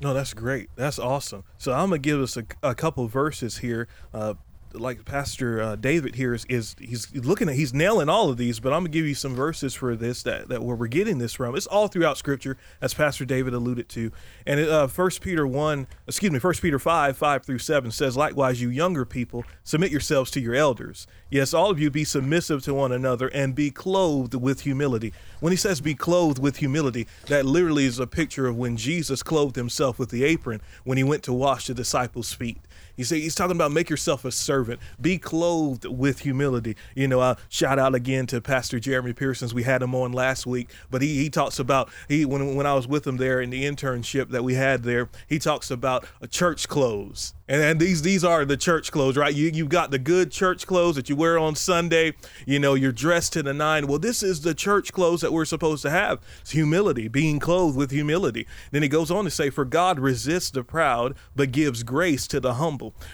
No, 0.00 0.12
that's 0.12 0.34
great. 0.34 0.68
That's 0.76 0.98
awesome. 0.98 1.44
So 1.58 1.72
I'm 1.72 1.88
gonna 1.88 1.98
give 1.98 2.20
us 2.20 2.36
a, 2.36 2.44
a 2.62 2.74
couple 2.74 3.06
verses 3.08 3.58
here. 3.58 3.88
Uh, 4.12 4.34
like 4.72 5.04
Pastor 5.04 5.62
uh, 5.62 5.76
David 5.76 6.14
here 6.14 6.34
is, 6.34 6.44
is 6.46 6.76
he's 6.78 7.14
looking 7.14 7.48
at 7.48 7.54
he's 7.54 7.72
nailing 7.72 8.08
all 8.08 8.30
of 8.30 8.36
these, 8.36 8.60
but 8.60 8.72
I'm 8.72 8.80
gonna 8.80 8.90
give 8.90 9.06
you 9.06 9.14
some 9.14 9.34
verses 9.34 9.74
for 9.74 9.96
this 9.96 10.22
that, 10.24 10.48
that 10.48 10.62
where 10.62 10.76
we're 10.76 10.86
getting 10.86 11.18
this 11.18 11.34
from. 11.34 11.54
It's 11.54 11.66
all 11.66 11.88
throughout 11.88 12.18
Scripture, 12.18 12.56
as 12.80 12.94
Pastor 12.94 13.24
David 13.24 13.54
alluded 13.54 13.88
to, 13.90 14.12
and 14.46 14.60
uh, 14.60 14.86
First 14.86 15.20
Peter 15.20 15.46
one, 15.46 15.86
excuse 16.06 16.32
me, 16.32 16.38
First 16.38 16.62
Peter 16.62 16.78
five 16.78 17.16
five 17.16 17.44
through 17.44 17.58
seven 17.58 17.90
says, 17.90 18.16
likewise, 18.16 18.60
you 18.60 18.68
younger 18.68 19.04
people, 19.04 19.44
submit 19.64 19.90
yourselves 19.90 20.30
to 20.32 20.40
your 20.40 20.54
elders. 20.54 21.06
Yes, 21.30 21.54
all 21.54 21.70
of 21.70 21.80
you 21.80 21.90
be 21.90 22.04
submissive 22.04 22.62
to 22.64 22.74
one 22.74 22.92
another 22.92 23.28
and 23.28 23.54
be 23.54 23.70
clothed 23.70 24.34
with 24.34 24.60
humility. 24.60 25.12
When 25.40 25.52
he 25.52 25.56
says 25.56 25.80
be 25.80 25.94
clothed 25.94 26.38
with 26.38 26.58
humility, 26.58 27.06
that 27.26 27.44
literally 27.44 27.84
is 27.84 27.98
a 27.98 28.06
picture 28.06 28.46
of 28.46 28.56
when 28.56 28.76
Jesus 28.76 29.22
clothed 29.22 29.56
himself 29.56 29.98
with 29.98 30.10
the 30.10 30.24
apron 30.24 30.60
when 30.84 30.98
he 30.98 31.04
went 31.04 31.22
to 31.24 31.32
wash 31.32 31.66
the 31.66 31.74
disciples' 31.74 32.32
feet 32.32 32.58
He's 32.96 33.10
he's 33.10 33.34
talking 33.34 33.56
about 33.56 33.72
make 33.72 33.90
yourself 33.90 34.24
a 34.24 34.30
servant, 34.30 34.80
be 35.00 35.18
clothed 35.18 35.84
with 35.84 36.20
humility. 36.20 36.76
You 36.94 37.08
know, 37.08 37.20
I 37.20 37.36
shout 37.48 37.78
out 37.78 37.94
again 37.94 38.26
to 38.28 38.40
Pastor 38.40 38.80
Jeremy 38.80 39.12
Pearsons. 39.12 39.52
We 39.52 39.64
had 39.64 39.82
him 39.82 39.94
on 39.94 40.12
last 40.12 40.46
week, 40.46 40.70
but 40.90 41.02
he 41.02 41.16
he 41.16 41.30
talks 41.30 41.58
about 41.58 41.90
he 42.08 42.24
when 42.24 42.54
when 42.54 42.66
I 42.66 42.74
was 42.74 42.86
with 42.86 43.06
him 43.06 43.16
there 43.18 43.40
in 43.40 43.50
the 43.50 43.64
internship 43.64 44.30
that 44.30 44.44
we 44.44 44.54
had 44.54 44.82
there, 44.82 45.08
he 45.26 45.38
talks 45.38 45.70
about 45.70 46.06
church 46.30 46.68
clothes. 46.68 47.34
And, 47.48 47.62
and 47.62 47.80
these 47.80 48.02
these 48.02 48.24
are 48.24 48.44
the 48.44 48.56
church 48.56 48.90
clothes, 48.90 49.16
right? 49.16 49.34
You 49.34 49.50
you've 49.52 49.68
got 49.68 49.90
the 49.90 49.98
good 49.98 50.32
church 50.32 50.66
clothes 50.66 50.96
that 50.96 51.08
you 51.08 51.16
wear 51.16 51.38
on 51.38 51.54
Sunday. 51.54 52.14
You 52.46 52.58
know, 52.58 52.74
you're 52.74 52.92
dressed 52.92 53.34
to 53.34 53.42
the 53.42 53.54
nine. 53.54 53.86
Well, 53.86 53.98
this 53.98 54.22
is 54.22 54.40
the 54.40 54.54
church 54.54 54.92
clothes 54.92 55.20
that 55.20 55.32
we're 55.32 55.44
supposed 55.44 55.82
to 55.82 55.90
have. 55.90 56.20
It's 56.40 56.50
humility, 56.50 57.08
being 57.08 57.38
clothed 57.38 57.76
with 57.76 57.90
humility. 57.90 58.46
Then 58.72 58.82
he 58.82 58.88
goes 58.88 59.10
on 59.10 59.24
to 59.24 59.30
say, 59.30 59.50
For 59.50 59.64
God 59.64 60.00
resists 60.00 60.50
the 60.50 60.64
proud, 60.64 61.14
but 61.34 61.52
gives 61.52 61.82
grace 61.82 62.26
to 62.28 62.40
the 62.40 62.54
humble. 62.54 62.65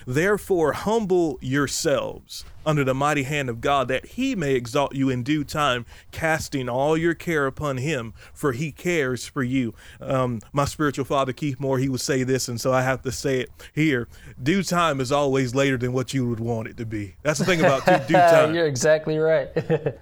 Therefore, 0.06 0.72
humble 0.72 1.38
yourselves 1.40 2.44
under 2.64 2.84
the 2.84 2.94
mighty 2.94 3.24
hand 3.24 3.48
of 3.48 3.60
God, 3.60 3.88
that 3.88 4.06
he 4.06 4.34
may 4.34 4.54
exalt 4.54 4.94
you 4.94 5.10
in 5.10 5.22
due 5.22 5.44
time, 5.44 5.84
casting 6.10 6.68
all 6.68 6.96
your 6.96 7.14
care 7.14 7.46
upon 7.46 7.78
him, 7.78 8.14
for 8.32 8.52
he 8.52 8.72
cares 8.72 9.26
for 9.26 9.42
you. 9.42 9.74
Um, 10.00 10.40
my 10.52 10.64
spiritual 10.64 11.04
father, 11.04 11.32
Keith 11.32 11.58
Moore, 11.58 11.78
he 11.78 11.88
would 11.88 12.00
say 12.00 12.22
this, 12.22 12.48
and 12.48 12.60
so 12.60 12.72
I 12.72 12.82
have 12.82 13.02
to 13.02 13.12
say 13.12 13.40
it 13.40 13.50
here. 13.74 14.08
Due 14.42 14.62
time 14.62 15.00
is 15.00 15.12
always 15.12 15.54
later 15.54 15.76
than 15.76 15.92
what 15.92 16.14
you 16.14 16.28
would 16.28 16.40
want 16.40 16.68
it 16.68 16.76
to 16.78 16.86
be. 16.86 17.16
That's 17.22 17.38
the 17.38 17.44
thing 17.44 17.60
about 17.60 17.84
due 18.06 18.14
time. 18.14 18.54
You're 18.54 18.66
exactly 18.66 19.18
right. 19.18 19.48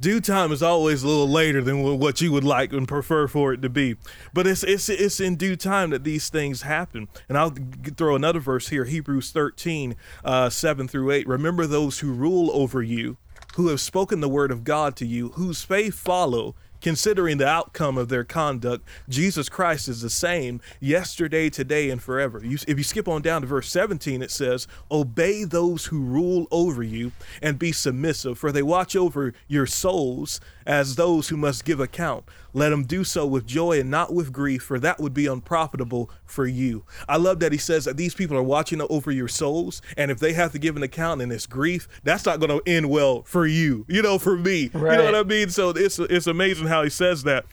due 0.00 0.20
time 0.20 0.50
is 0.50 0.62
always 0.62 1.02
a 1.02 1.08
little 1.08 1.28
later 1.28 1.62
than 1.62 1.98
what 1.98 2.20
you 2.20 2.32
would 2.32 2.44
like 2.44 2.72
and 2.72 2.88
prefer 2.88 3.26
for 3.28 3.52
it 3.52 3.62
to 3.62 3.68
be. 3.68 3.96
But 4.32 4.46
it's 4.46 4.64
it's 4.64 4.88
it's 4.88 5.20
in 5.20 5.36
due 5.36 5.56
time 5.56 5.90
that 5.90 6.04
these 6.04 6.28
things 6.28 6.62
happen. 6.62 7.08
And 7.28 7.36
I'll 7.36 7.54
throw 7.96 8.16
another 8.16 8.40
verse 8.40 8.68
here, 8.68 8.84
Hebrews 8.84 9.30
13, 9.30 9.94
uh, 10.24 10.50
7 10.50 10.88
through 10.88 11.10
8. 11.10 11.28
Remember 11.28 11.66
those 11.66 12.00
who 12.00 12.12
rule 12.12 12.50
over 12.52 12.82
you, 12.82 13.18
who 13.54 13.68
have 13.68 13.80
spoken 13.80 14.20
the 14.20 14.28
word 14.28 14.50
of 14.50 14.64
God 14.64 14.96
to 14.96 15.06
you, 15.06 15.30
whose 15.30 15.62
faith 15.62 15.94
follow 15.94 16.54
Considering 16.80 17.38
the 17.38 17.46
outcome 17.46 17.98
of 17.98 18.08
their 18.08 18.24
conduct, 18.24 18.86
Jesus 19.08 19.48
Christ 19.48 19.88
is 19.88 20.00
the 20.02 20.10
same 20.10 20.60
yesterday, 20.80 21.50
today, 21.50 21.90
and 21.90 22.02
forever. 22.02 22.40
You, 22.44 22.58
if 22.66 22.78
you 22.78 22.84
skip 22.84 23.08
on 23.08 23.22
down 23.22 23.42
to 23.42 23.46
verse 23.46 23.70
17, 23.70 24.22
it 24.22 24.30
says, 24.30 24.66
Obey 24.90 25.44
those 25.44 25.86
who 25.86 26.00
rule 26.00 26.46
over 26.50 26.82
you 26.82 27.12
and 27.42 27.58
be 27.58 27.72
submissive, 27.72 28.38
for 28.38 28.52
they 28.52 28.62
watch 28.62 28.96
over 28.96 29.34
your 29.48 29.66
souls 29.66 30.40
as 30.66 30.96
those 30.96 31.28
who 31.28 31.36
must 31.36 31.64
give 31.64 31.80
account. 31.80 32.24
Let 32.52 32.70
them 32.70 32.84
do 32.84 33.04
so 33.04 33.26
with 33.26 33.46
joy 33.46 33.80
and 33.80 33.90
not 33.90 34.12
with 34.12 34.32
grief, 34.32 34.62
for 34.62 34.78
that 34.80 34.98
would 34.98 35.14
be 35.14 35.26
unprofitable 35.26 36.10
for 36.24 36.46
you. 36.46 36.84
I 37.08 37.16
love 37.16 37.40
that 37.40 37.52
he 37.52 37.58
says 37.58 37.84
that 37.84 37.96
these 37.96 38.14
people 38.14 38.36
are 38.36 38.42
watching 38.42 38.80
over 38.88 39.10
your 39.10 39.28
souls, 39.28 39.82
and 39.96 40.10
if 40.10 40.18
they 40.18 40.32
have 40.32 40.52
to 40.52 40.58
give 40.58 40.76
an 40.76 40.82
account 40.82 41.22
and 41.22 41.32
it's 41.32 41.46
grief, 41.46 41.88
that's 42.02 42.26
not 42.26 42.40
going 42.40 42.50
to 42.50 42.62
end 42.70 42.90
well 42.90 43.22
for 43.22 43.46
you, 43.46 43.84
you 43.88 44.02
know, 44.02 44.18
for 44.18 44.36
me. 44.36 44.70
Right. 44.72 44.92
You 44.92 44.98
know 44.98 45.04
what 45.04 45.14
I 45.14 45.22
mean? 45.22 45.50
So 45.50 45.70
it's, 45.70 45.98
it's 45.98 46.26
amazing 46.26 46.66
how 46.70 46.82
he 46.82 46.90
says 46.90 47.22
that. 47.24 47.44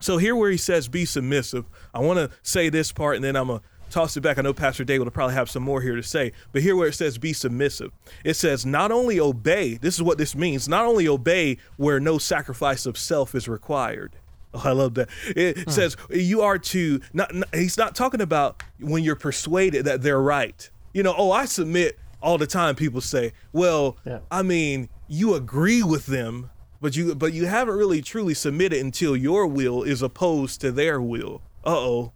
So 0.00 0.18
here 0.18 0.36
where 0.36 0.50
he 0.50 0.56
says 0.56 0.86
be 0.86 1.04
submissive, 1.04 1.64
I 1.92 2.00
want 2.00 2.18
to 2.18 2.30
say 2.42 2.68
this 2.68 2.92
part 2.92 3.16
and 3.16 3.24
then 3.24 3.36
I'm 3.36 3.46
going 3.48 3.60
to 3.60 3.64
toss 3.90 4.16
it 4.16 4.20
back. 4.20 4.38
I 4.38 4.42
know 4.42 4.52
Pastor 4.52 4.84
David 4.84 5.04
will 5.04 5.12
probably 5.12 5.34
have 5.34 5.48
some 5.48 5.62
more 5.62 5.80
here 5.80 5.96
to 5.96 6.02
say, 6.02 6.32
but 6.52 6.62
here 6.62 6.76
where 6.76 6.88
it 6.88 6.94
says 6.94 7.16
be 7.16 7.32
submissive, 7.32 7.92
it 8.24 8.34
says 8.34 8.66
not 8.66 8.92
only 8.92 9.18
obey, 9.18 9.76
this 9.76 9.94
is 9.94 10.02
what 10.02 10.18
this 10.18 10.34
means, 10.34 10.68
not 10.68 10.84
only 10.84 11.08
obey 11.08 11.58
where 11.76 12.00
no 12.00 12.18
sacrifice 12.18 12.86
of 12.86 12.98
self 12.98 13.34
is 13.34 13.48
required. 13.48 14.16
Oh, 14.56 14.62
I 14.66 14.70
love 14.70 14.94
that. 14.94 15.08
It 15.34 15.64
hmm. 15.64 15.70
says 15.70 15.96
you 16.10 16.42
are 16.42 16.58
to 16.58 17.00
not, 17.12 17.34
not, 17.34 17.52
he's 17.52 17.76
not 17.76 17.96
talking 17.96 18.20
about 18.20 18.62
when 18.78 19.02
you're 19.02 19.16
persuaded 19.16 19.86
that 19.86 20.02
they're 20.02 20.22
right. 20.22 20.70
You 20.92 21.02
know, 21.02 21.12
oh, 21.18 21.32
I 21.32 21.46
submit 21.46 21.98
all 22.22 22.38
the 22.38 22.46
time 22.46 22.76
people 22.76 23.00
say, 23.00 23.32
"Well, 23.52 23.96
yeah. 24.06 24.20
I 24.30 24.42
mean, 24.42 24.90
you 25.08 25.34
agree 25.34 25.82
with 25.82 26.06
them, 26.06 26.50
but 26.84 26.94
you 26.94 27.14
but 27.14 27.32
you 27.32 27.46
haven't 27.46 27.76
really 27.76 28.02
truly 28.02 28.34
submitted 28.34 28.78
until 28.78 29.16
your 29.16 29.46
will 29.46 29.82
is 29.82 30.02
opposed 30.02 30.60
to 30.60 30.70
their 30.70 31.00
will." 31.00 31.40
Uh-oh. 31.64 32.12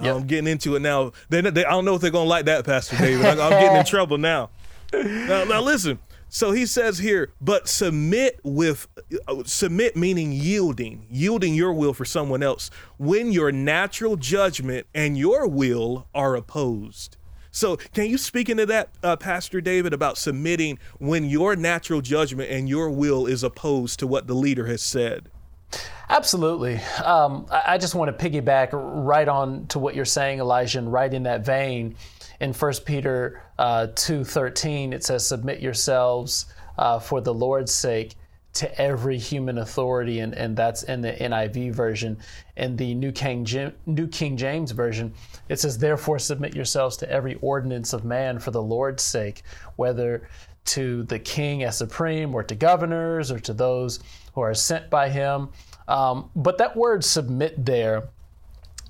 Yep. 0.00 0.16
I'm 0.16 0.26
getting 0.28 0.46
into 0.46 0.76
it 0.76 0.80
now. 0.80 1.10
They, 1.28 1.40
they, 1.40 1.64
I 1.64 1.70
don't 1.70 1.84
know 1.84 1.96
if 1.96 2.02
they're 2.02 2.12
gonna 2.12 2.28
like 2.28 2.44
that, 2.44 2.64
Pastor 2.64 2.96
David. 2.98 3.26
I, 3.26 3.32
am 3.32 3.50
getting 3.50 3.76
in 3.76 3.84
trouble 3.96 4.16
now. 4.16 4.50
Now, 4.92 5.42
now 5.42 5.60
listen. 5.60 5.98
So 6.28 6.52
he 6.52 6.66
says 6.66 6.98
here, 6.98 7.30
but 7.40 7.68
submit 7.68 8.38
with 8.44 8.86
uh, 9.26 9.42
submit 9.44 9.96
meaning 9.96 10.30
yielding, 10.30 11.06
yielding 11.10 11.54
your 11.54 11.72
will 11.72 11.92
for 11.92 12.04
someone 12.04 12.44
else 12.44 12.70
when 12.98 13.32
your 13.32 13.50
natural 13.50 14.14
judgment 14.14 14.86
and 14.94 15.18
your 15.18 15.48
will 15.48 16.06
are 16.14 16.36
opposed. 16.36 17.15
So, 17.56 17.78
can 17.94 18.04
you 18.10 18.18
speak 18.18 18.50
into 18.50 18.66
that, 18.66 18.90
uh, 19.02 19.16
Pastor 19.16 19.62
David, 19.62 19.94
about 19.94 20.18
submitting 20.18 20.78
when 20.98 21.24
your 21.24 21.56
natural 21.56 22.02
judgment 22.02 22.50
and 22.50 22.68
your 22.68 22.90
will 22.90 23.24
is 23.24 23.42
opposed 23.42 23.98
to 24.00 24.06
what 24.06 24.26
the 24.26 24.34
leader 24.34 24.66
has 24.66 24.82
said? 24.82 25.30
Absolutely. 26.10 26.78
Um, 27.02 27.46
I 27.50 27.78
just 27.78 27.94
want 27.94 28.16
to 28.16 28.30
piggyback 28.30 28.68
right 28.72 29.26
on 29.26 29.66
to 29.68 29.78
what 29.78 29.94
you're 29.94 30.04
saying, 30.04 30.38
Elijah, 30.38 30.80
and 30.80 30.92
right 30.92 31.12
in 31.12 31.22
that 31.22 31.46
vein. 31.46 31.96
In 32.40 32.52
1 32.52 32.72
Peter 32.84 33.42
uh, 33.58 33.86
2.13, 33.94 34.92
it 34.92 35.02
says, 35.02 35.26
Submit 35.26 35.60
yourselves 35.60 36.52
uh, 36.76 36.98
for 36.98 37.22
the 37.22 37.32
Lord's 37.32 37.72
sake 37.72 38.16
to 38.56 38.80
every 38.80 39.18
human 39.18 39.58
authority, 39.58 40.20
and, 40.20 40.34
and 40.34 40.56
that's 40.56 40.82
in 40.84 41.02
the 41.02 41.12
NIV 41.12 41.72
version. 41.72 42.18
In 42.56 42.76
the 42.76 42.94
New 42.94 43.12
King, 43.12 43.46
New 43.84 44.08
King 44.08 44.36
James 44.36 44.70
version, 44.70 45.12
it 45.48 45.60
says, 45.60 45.78
Therefore 45.78 46.18
submit 46.18 46.54
yourselves 46.54 46.96
to 46.98 47.10
every 47.10 47.34
ordinance 47.36 47.92
of 47.92 48.04
man 48.04 48.38
for 48.38 48.50
the 48.50 48.62
Lord's 48.62 49.02
sake, 49.02 49.42
whether 49.76 50.28
to 50.66 51.04
the 51.04 51.18
king 51.18 51.62
as 51.62 51.76
supreme, 51.76 52.34
or 52.34 52.42
to 52.42 52.54
governors, 52.54 53.30
or 53.30 53.38
to 53.40 53.52
those 53.52 54.00
who 54.34 54.40
are 54.40 54.54
sent 54.54 54.90
by 54.90 55.08
him. 55.08 55.50
Um, 55.86 56.30
but 56.34 56.58
that 56.58 56.76
word 56.76 57.04
submit 57.04 57.64
there, 57.64 58.08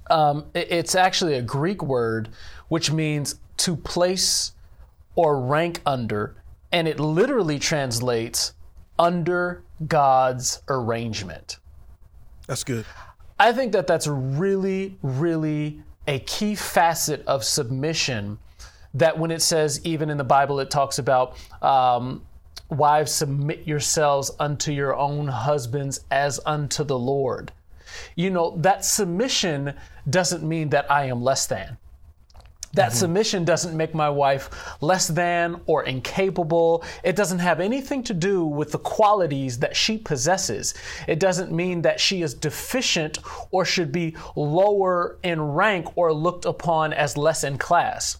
um, 0.08 0.46
it, 0.54 0.68
it's 0.70 0.94
actually 0.94 1.34
a 1.34 1.42
Greek 1.42 1.82
word 1.82 2.30
which 2.68 2.90
means 2.90 3.36
to 3.58 3.76
place 3.76 4.52
or 5.16 5.40
rank 5.40 5.80
under, 5.84 6.36
and 6.72 6.86
it 6.86 7.00
literally 7.00 7.58
translates 7.58 8.52
under 8.98 9.62
God's 9.86 10.62
arrangement. 10.68 11.58
That's 12.46 12.64
good. 12.64 12.84
I 13.38 13.52
think 13.52 13.72
that 13.72 13.86
that's 13.86 14.06
really, 14.06 14.98
really 15.02 15.82
a 16.06 16.20
key 16.20 16.54
facet 16.54 17.24
of 17.26 17.44
submission. 17.44 18.38
That 18.94 19.18
when 19.18 19.30
it 19.30 19.42
says, 19.42 19.80
even 19.84 20.08
in 20.08 20.16
the 20.16 20.24
Bible, 20.24 20.58
it 20.60 20.70
talks 20.70 20.98
about 20.98 21.36
um, 21.60 22.22
Wives, 22.68 23.12
submit 23.12 23.66
yourselves 23.66 24.32
unto 24.40 24.72
your 24.72 24.96
own 24.96 25.28
husbands 25.28 26.00
as 26.10 26.40
unto 26.44 26.82
the 26.82 26.98
Lord. 26.98 27.52
You 28.16 28.30
know, 28.30 28.56
that 28.58 28.84
submission 28.84 29.74
doesn't 30.10 30.42
mean 30.42 30.70
that 30.70 30.90
I 30.90 31.04
am 31.04 31.22
less 31.22 31.46
than. 31.46 31.76
That 32.74 32.90
mm-hmm. 32.90 32.98
submission 32.98 33.44
doesn't 33.44 33.76
make 33.76 33.94
my 33.94 34.10
wife 34.10 34.76
less 34.80 35.08
than 35.08 35.60
or 35.66 35.84
incapable. 35.84 36.84
It 37.04 37.16
doesn't 37.16 37.38
have 37.38 37.60
anything 37.60 38.02
to 38.04 38.14
do 38.14 38.44
with 38.44 38.72
the 38.72 38.78
qualities 38.78 39.58
that 39.60 39.76
she 39.76 39.98
possesses. 39.98 40.74
It 41.08 41.18
doesn't 41.18 41.52
mean 41.52 41.82
that 41.82 42.00
she 42.00 42.22
is 42.22 42.34
deficient 42.34 43.18
or 43.50 43.64
should 43.64 43.92
be 43.92 44.16
lower 44.34 45.18
in 45.22 45.40
rank 45.40 45.96
or 45.96 46.12
looked 46.12 46.44
upon 46.44 46.92
as 46.92 47.16
less 47.16 47.44
in 47.44 47.58
class. 47.58 48.18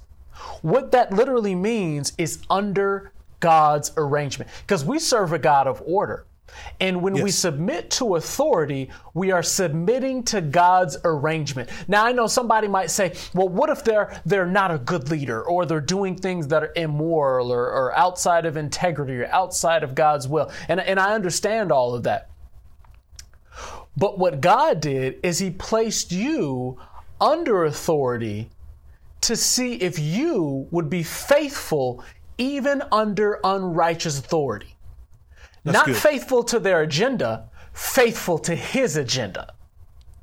What 0.63 0.93
that 0.93 1.13
literally 1.13 1.55
means 1.55 2.13
is 2.19 2.39
under 2.49 3.13
God's 3.41 3.93
arrangement 3.97 4.51
because 4.63 4.85
we 4.85 4.99
serve 4.99 5.33
a 5.33 5.39
God 5.39 5.67
of 5.67 5.83
order. 5.87 6.25
And 6.81 7.03
when 7.03 7.17
yes. 7.17 7.25
we 7.25 7.31
submit 7.31 7.91
to 7.93 8.17
authority, 8.17 8.91
we 9.15 9.31
are 9.31 9.43
submitting 9.43 10.23
to 10.25 10.41
God's 10.41 10.97
arrangement. 11.05 11.71
Now 11.89 12.05
I 12.05 12.13
know 12.13 12.27
somebody 12.27 12.69
might 12.69 12.91
say, 12.91 13.15
well, 13.35 13.49
what 13.49 13.71
if 13.71 13.85
they're 13.85 14.21
they're 14.27 14.47
not 14.47 14.71
a 14.71 14.79
good 14.79 15.11
leader 15.11 15.43
or 15.43 15.67
they're 15.67 15.81
doing 15.81 16.17
things 16.17 16.47
that 16.49 16.63
are 16.63 16.73
immoral 16.77 17.53
or, 17.53 17.71
or 17.71 17.97
outside 17.97 18.47
of 18.47 18.57
integrity 18.57 19.15
or 19.15 19.27
outside 19.27 19.83
of 19.83 19.95
God's 19.95 20.29
will? 20.29 20.51
And, 20.69 20.81
and 20.81 21.01
I 21.01 21.15
understand 21.15 21.73
all 21.73 21.95
of 21.95 22.03
that. 22.05 22.31
But 23.97 24.19
what 24.19 24.41
God 24.41 24.81
did 24.81 25.19
is 25.23 25.39
He 25.39 25.51
placed 25.51 26.13
you 26.13 26.79
under 27.21 27.65
authority 27.65 28.51
to 29.23 29.37
see 29.37 29.75
if 29.75 29.99
you 29.99 30.69
would 30.71 30.91
be 30.91 31.03
faithful 31.03 32.05
even 32.39 32.83
under 32.93 33.41
unrighteous 33.43 34.19
authority. 34.19 34.76
That's 35.67 35.79
Not 35.79 35.87
good. 35.87 35.97
faithful 35.97 36.45
to 36.45 36.61
their 36.61 36.83
agenda, 36.83 37.49
faithful 37.73 38.39
to 38.39 38.55
his 38.55 38.97
agenda. 38.97 39.53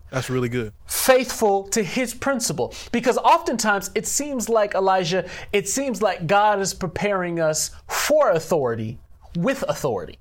That's 0.09 0.29
really 0.29 0.47
good. 0.47 0.71
Faithful 0.85 1.67
to 1.69 1.83
his 1.83 2.13
principle. 2.13 2.73
Because 2.93 3.17
oftentimes 3.17 3.91
it 3.93 4.07
seems 4.07 4.47
like, 4.47 4.73
Elijah, 4.73 5.29
it 5.51 5.67
seems 5.67 6.01
like 6.01 6.27
God 6.27 6.62
is 6.62 6.73
preparing 6.73 7.41
us 7.41 7.71
for 7.89 8.31
authority 8.31 9.00
with 9.35 9.65
authority. 9.67 10.17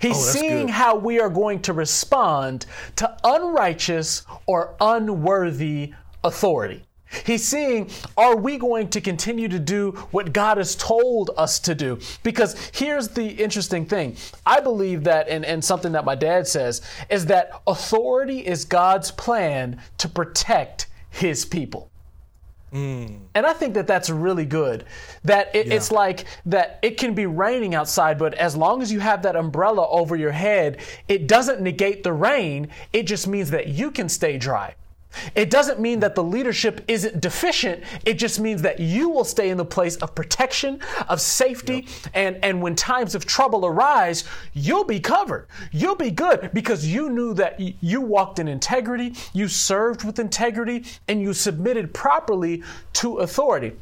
He's 0.00 0.16
oh, 0.16 0.32
seeing 0.32 0.66
good. 0.66 0.70
how 0.70 0.96
we 0.96 1.20
are 1.20 1.28
going 1.28 1.60
to 1.62 1.74
respond 1.74 2.64
to 2.96 3.14
unrighteous 3.22 4.22
or 4.46 4.76
unworthy 4.80 5.92
authority. 6.24 6.87
He's 7.24 7.46
seeing, 7.46 7.90
are 8.16 8.36
we 8.36 8.58
going 8.58 8.88
to 8.90 9.00
continue 9.00 9.48
to 9.48 9.58
do 9.58 9.92
what 10.10 10.32
God 10.32 10.58
has 10.58 10.76
told 10.76 11.30
us 11.36 11.58
to 11.60 11.74
do? 11.74 11.98
Because 12.22 12.70
here's 12.74 13.08
the 13.08 13.26
interesting 13.26 13.86
thing. 13.86 14.16
I 14.44 14.60
believe 14.60 15.04
that, 15.04 15.28
and, 15.28 15.44
and 15.44 15.64
something 15.64 15.92
that 15.92 16.04
my 16.04 16.14
dad 16.14 16.46
says, 16.46 16.82
is 17.08 17.26
that 17.26 17.50
authority 17.66 18.46
is 18.46 18.64
God's 18.64 19.10
plan 19.10 19.80
to 19.98 20.08
protect 20.08 20.86
his 21.10 21.44
people. 21.44 21.90
Mm. 22.72 23.20
And 23.34 23.46
I 23.46 23.54
think 23.54 23.72
that 23.74 23.86
that's 23.86 24.10
really 24.10 24.44
good. 24.44 24.84
That 25.24 25.54
it, 25.54 25.66
yeah. 25.66 25.74
it's 25.74 25.90
like 25.90 26.26
that 26.44 26.78
it 26.82 26.98
can 26.98 27.14
be 27.14 27.24
raining 27.24 27.74
outside, 27.74 28.18
but 28.18 28.34
as 28.34 28.54
long 28.54 28.82
as 28.82 28.92
you 28.92 29.00
have 29.00 29.22
that 29.22 29.36
umbrella 29.36 29.88
over 29.88 30.16
your 30.16 30.32
head, 30.32 30.80
it 31.08 31.26
doesn't 31.26 31.62
negate 31.62 32.02
the 32.02 32.12
rain. 32.12 32.68
It 32.92 33.04
just 33.04 33.26
means 33.26 33.50
that 33.50 33.68
you 33.68 33.90
can 33.90 34.10
stay 34.10 34.36
dry. 34.36 34.74
It 35.34 35.50
doesn't 35.50 35.80
mean 35.80 36.00
that 36.00 36.14
the 36.14 36.22
leadership 36.22 36.84
isn't 36.86 37.20
deficient. 37.20 37.82
It 38.04 38.14
just 38.14 38.38
means 38.40 38.62
that 38.62 38.78
you 38.78 39.08
will 39.08 39.24
stay 39.24 39.50
in 39.50 39.56
the 39.56 39.64
place 39.64 39.96
of 39.96 40.14
protection, 40.14 40.80
of 41.08 41.20
safety, 41.20 41.86
yep. 41.86 42.12
and, 42.14 42.44
and 42.44 42.62
when 42.62 42.74
times 42.74 43.14
of 43.14 43.24
trouble 43.24 43.66
arise, 43.66 44.24
you'll 44.52 44.84
be 44.84 45.00
covered. 45.00 45.46
You'll 45.72 45.96
be 45.96 46.10
good 46.10 46.50
because 46.52 46.86
you 46.86 47.10
knew 47.10 47.34
that 47.34 47.58
you 47.58 48.00
walked 48.00 48.38
in 48.38 48.48
integrity, 48.48 49.14
you 49.32 49.48
served 49.48 50.04
with 50.04 50.18
integrity, 50.18 50.84
and 51.08 51.20
you 51.20 51.32
submitted 51.32 51.94
properly 51.94 52.62
to 52.94 53.18
authority. 53.18 53.72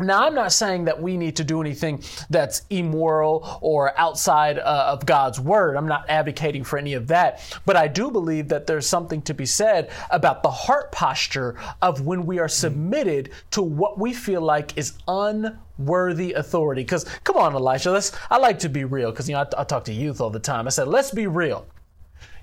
Now, 0.00 0.24
I'm 0.24 0.34
not 0.34 0.52
saying 0.52 0.84
that 0.84 1.00
we 1.00 1.16
need 1.16 1.36
to 1.36 1.44
do 1.44 1.60
anything 1.60 2.02
that's 2.30 2.62
immoral 2.70 3.58
or 3.60 3.98
outside 3.98 4.58
uh, 4.58 4.86
of 4.88 5.04
God's 5.06 5.40
word. 5.40 5.76
I'm 5.76 5.88
not 5.88 6.08
advocating 6.08 6.64
for 6.64 6.78
any 6.78 6.94
of 6.94 7.08
that. 7.08 7.42
But 7.66 7.76
I 7.76 7.88
do 7.88 8.10
believe 8.10 8.48
that 8.48 8.66
there's 8.66 8.86
something 8.86 9.22
to 9.22 9.34
be 9.34 9.46
said 9.46 9.90
about 10.10 10.42
the 10.42 10.50
heart 10.50 10.92
posture 10.92 11.56
of 11.82 12.02
when 12.02 12.26
we 12.26 12.38
are 12.38 12.48
submitted 12.48 13.30
to 13.52 13.62
what 13.62 13.98
we 13.98 14.12
feel 14.12 14.40
like 14.40 14.76
is 14.78 14.94
unworthy 15.08 16.32
authority. 16.34 16.82
Because, 16.82 17.04
come 17.24 17.36
on, 17.36 17.54
Elijah, 17.54 17.90
let's, 17.90 18.12
I 18.30 18.38
like 18.38 18.58
to 18.60 18.68
be 18.68 18.84
real 18.84 19.10
because, 19.10 19.28
you 19.28 19.34
know, 19.34 19.46
I, 19.56 19.60
I 19.60 19.64
talk 19.64 19.84
to 19.84 19.92
youth 19.92 20.20
all 20.20 20.30
the 20.30 20.38
time. 20.38 20.66
I 20.66 20.70
said, 20.70 20.88
let's 20.88 21.10
be 21.10 21.26
real. 21.26 21.66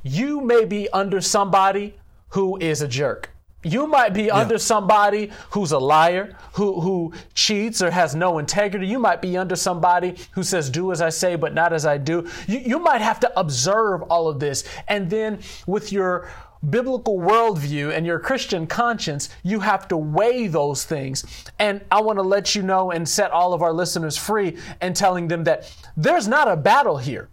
You 0.03 0.41
may 0.41 0.65
be 0.65 0.89
under 0.89 1.21
somebody 1.21 1.95
who 2.29 2.57
is 2.57 2.81
a 2.81 2.87
jerk. 2.87 3.34
You 3.65 3.87
might 3.87 4.13
be 4.13 4.25
yeah. 4.25 4.35
under 4.35 4.59
somebody 4.59 5.31
who's 5.49 5.71
a 5.71 5.79
liar, 5.79 6.37
who, 6.53 6.79
who 6.79 7.13
cheats 7.33 7.81
or 7.81 7.89
has 7.89 8.13
no 8.13 8.37
integrity. 8.37 8.85
You 8.85 8.99
might 8.99 9.23
be 9.23 9.35
under 9.35 9.55
somebody 9.55 10.15
who 10.31 10.43
says, 10.43 10.69
Do 10.69 10.91
as 10.91 11.01
I 11.01 11.09
say, 11.09 11.35
but 11.35 11.55
not 11.55 11.73
as 11.73 11.83
I 11.83 11.97
do. 11.97 12.29
You, 12.47 12.59
you 12.59 12.79
might 12.79 13.01
have 13.01 13.19
to 13.21 13.39
observe 13.39 14.03
all 14.03 14.27
of 14.27 14.39
this. 14.39 14.65
And 14.87 15.09
then 15.09 15.39
with 15.65 15.91
your 15.91 16.29
biblical 16.69 17.17
worldview 17.17 17.91
and 17.91 18.05
your 18.05 18.19
Christian 18.19 18.67
conscience, 18.67 19.29
you 19.41 19.59
have 19.61 19.87
to 19.87 19.97
weigh 19.97 20.45
those 20.45 20.85
things. 20.85 21.25
And 21.57 21.81
I 21.91 22.01
want 22.01 22.19
to 22.19 22.23
let 22.23 22.53
you 22.53 22.61
know 22.61 22.91
and 22.91 23.09
set 23.09 23.31
all 23.31 23.51
of 23.51 23.63
our 23.63 23.73
listeners 23.73 24.15
free 24.15 24.57
and 24.79 24.95
telling 24.95 25.27
them 25.27 25.43
that 25.45 25.75
there's 25.97 26.27
not 26.27 26.47
a 26.47 26.55
battle 26.55 26.97
here. 26.97 27.29